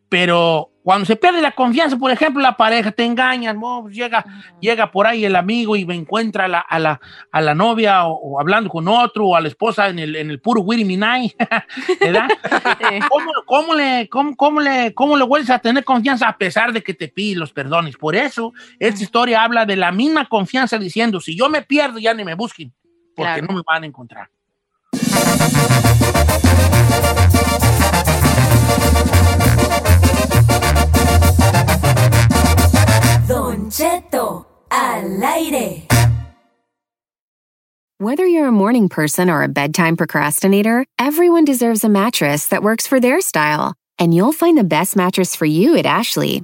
Pero 0.09 0.71
cuando 0.83 1.05
se 1.05 1.17
pierde 1.17 1.41
la 1.41 1.51
confianza, 1.51 1.97
por 1.97 2.11
ejemplo, 2.11 2.41
la 2.41 2.55
pareja 2.55 2.93
te 2.93 3.03
engañan, 3.03 3.59
oh, 3.61 3.81
pues 3.81 3.93
llega, 3.93 4.23
llega 4.61 4.89
por 4.89 5.05
ahí 5.05 5.25
el 5.25 5.35
amigo 5.35 5.75
y 5.75 5.85
me 5.85 5.95
encuentra 5.95 6.45
a 6.45 6.47
la, 6.47 6.59
a 6.59 6.79
la, 6.79 7.01
a 7.29 7.41
la 7.41 7.53
novia 7.53 8.05
o, 8.05 8.13
o 8.13 8.39
hablando 8.39 8.69
con 8.69 8.87
otro 8.87 9.27
o 9.27 9.35
a 9.35 9.41
la 9.41 9.49
esposa 9.49 9.89
en 9.89 9.99
el, 9.99 10.15
en 10.15 10.29
el 10.29 10.39
puro 10.39 10.61
Wiri 10.61 10.85
Minai, 10.85 11.35
¿verdad? 11.99 12.29
¿Cómo, 13.09 13.31
cómo 13.45 13.73
le, 13.73 14.07
cómo, 14.07 14.37
cómo 14.37 14.61
le, 14.61 14.93
¿Cómo 14.93 15.17
le 15.17 15.25
vuelves 15.25 15.49
a 15.49 15.59
tener 15.59 15.83
confianza 15.83 16.29
a 16.29 16.37
pesar 16.37 16.71
de 16.71 16.81
que 16.81 16.93
te 16.93 17.09
pide 17.09 17.37
los 17.37 17.51
perdones? 17.51 17.97
Por 17.97 18.15
eso, 18.15 18.53
esta 18.79 19.03
historia 19.03 19.43
habla 19.43 19.65
de 19.65 19.75
la 19.75 19.91
misma 19.91 20.29
confianza 20.29 20.77
diciendo, 20.77 21.19
si 21.19 21.35
yo 21.35 21.49
me 21.49 21.63
pierdo, 21.63 21.99
ya 21.99 22.13
ni 22.13 22.23
me 22.23 22.35
busquen, 22.35 22.73
porque 23.17 23.41
Claro. 23.41 23.47
no 23.47 23.53
me 23.55 23.63
van 23.67 23.83
a 23.83 23.85
encontrar. 23.87 24.29
Don 33.27 33.69
Cheto 33.69 34.45
al 34.71 35.23
aire. 35.23 35.83
Whether 37.99 38.25
you're 38.27 38.47
a 38.47 38.51
morning 38.51 38.89
person 38.89 39.29
or 39.29 39.41
a 39.43 39.47
bedtime 39.47 39.97
procrastinator, 39.97 40.85
everyone 40.99 41.45
deserves 41.45 41.83
a 41.83 41.89
mattress 41.89 42.47
that 42.49 42.61
works 42.63 42.85
for 42.85 42.99
their 42.99 43.21
style. 43.21 43.73
And 43.99 44.13
you'll 44.13 44.33
find 44.33 44.57
the 44.57 44.63
best 44.63 44.95
mattress 44.95 45.35
for 45.35 45.45
you 45.45 45.75
at 45.77 45.85
Ashley. 45.87 46.43